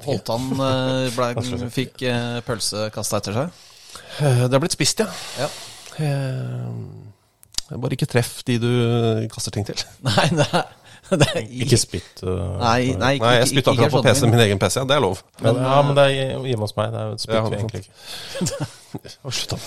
[0.07, 3.63] Holtan eh, ble, fikk uh, pølse kasta etter seg.
[4.23, 5.09] Eh, Det har blitt spist, ja.
[5.43, 5.49] Ja.
[6.07, 8.71] Eh, Bare ikke treff de du
[9.33, 9.81] kaster ting til.
[10.07, 10.47] Nei, det
[11.63, 12.23] Ikke spytt.
[12.23, 14.31] uh, Nei, nei, ikke, Nei, jeg spytta akkurat på PC, sånn.
[14.33, 14.79] min egen PC.
[14.81, 15.23] Ja, det er lov.
[15.43, 16.95] Men, ja, men det er hjemme hos meg.
[16.95, 18.71] Det er spytt Ja, vi egentlig ikke.
[19.33, 19.67] Slutt opp.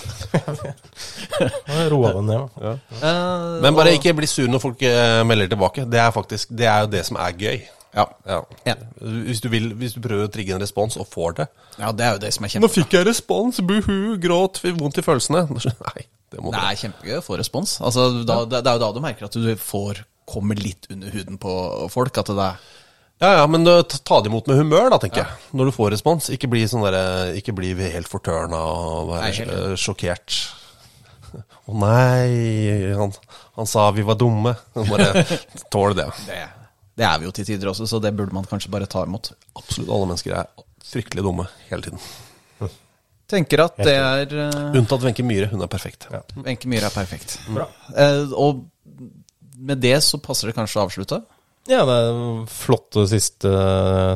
[1.92, 2.48] Roa den ned.
[2.62, 2.74] Ja.
[3.02, 5.84] Uh, Men bare og- ikke bli sur når folk eh, melder tilbake.
[5.90, 7.60] Det er faktisk Det er jo det som er gøy.
[7.96, 8.04] Ja.
[9.00, 11.46] Hvis, du vil, hvis du prøver å trigge en respons og får det
[11.80, 15.04] ja, det er jo det som er Nå fikk jeg respons, buhu, gråt, vondt i
[15.04, 15.46] følelsene.
[15.52, 17.78] Nei, det må du Det er kjempegøy å få respons.
[17.84, 21.14] Altså, da, det, det er jo da du merker at du får kommer litt under
[21.14, 21.54] huden på
[21.92, 22.18] folk.
[22.18, 22.60] At det er
[23.22, 25.40] Ja, ja, men uh, ta det imot med humør, da, tenker jeg.
[25.56, 26.28] Når du får respons.
[26.34, 30.42] Ikke bli sånn der, Ikke bli helt fortørna og være Nei, uh, sjokkert.
[31.66, 33.14] Å nei, han,
[33.58, 34.54] han sa vi var dumme.
[34.76, 35.24] Bare
[35.74, 36.10] tål det.
[36.28, 36.44] det,
[36.96, 39.32] det er vi jo til tider også, så det burde man kanskje bare ta imot.
[39.58, 42.04] Absolutt alle mennesker er fryktelig dumme hele tiden.
[43.32, 44.78] Tenker at det er uh...
[44.78, 46.06] Unntatt Wenche Myhre, hun er perfekt.
[46.38, 47.38] Wenche Myhre er perfekt.
[47.50, 47.66] Bra.
[47.90, 48.64] Uh, og
[49.56, 51.22] med det så passer det kanskje å avslutte.
[51.66, 53.50] Ja, det er flotte siste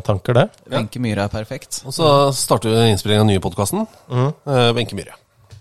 [0.07, 0.45] tanker, det.
[0.71, 1.81] Wenche Myhre er perfekt.
[1.89, 2.07] Og så
[2.37, 3.87] starter vi innspillingen av den nye podkasten.
[4.77, 5.17] Wenche Myhre.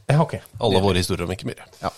[0.10, 0.40] Ja, okay.
[0.62, 1.66] Alle våre historier om Wenche Myhre.
[1.82, 1.90] Ja.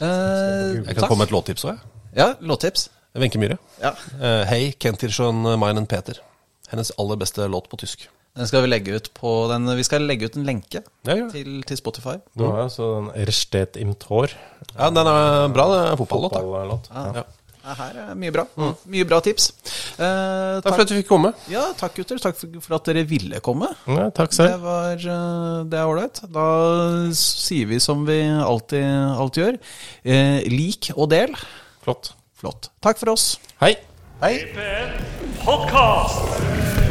[0.00, 1.08] Eh, Jeg kan takk.
[1.08, 1.80] komme med et låttips òg, jeg.
[2.20, 2.88] Ja, låttips.
[3.18, 3.56] Wenche Myhre.
[3.80, 3.94] Ja.
[4.20, 6.20] Eh, Hei, Kentirschön meinen Peter.
[6.68, 8.08] Hennes aller beste låt på tysk.
[8.38, 11.26] Den skal vi legge ut på den Vi skal legge ut en lenke Ja, ja.
[11.32, 12.16] til, til Spotify.
[12.38, 14.30] Du har jo så den Erstet im Tor.
[14.76, 16.38] Ja, den er bra, det er fotballåt.
[16.38, 17.04] Fotball Ja.
[17.20, 17.26] Ja.
[17.68, 18.44] Ja, her er mye bra.
[18.88, 19.50] Mye bra tips.
[19.98, 21.34] Eh, Takk for at du fikk komme.
[21.52, 22.16] Ja, takk gutter.
[22.22, 23.68] Takk for, at dere ville komme.
[23.84, 26.22] Ja, takk Det var eh, Det er ålreit.
[26.32, 26.46] Da
[27.18, 28.86] sier vi som vi alltid,
[29.20, 29.60] alltid gjør.
[30.04, 31.36] Eh, lik og del.
[31.84, 32.14] Flott.
[32.40, 32.70] Flott.
[32.80, 33.34] Takk for oss.
[33.60, 33.74] Hei.
[34.22, 34.34] Hei.
[35.44, 36.87] Podcast.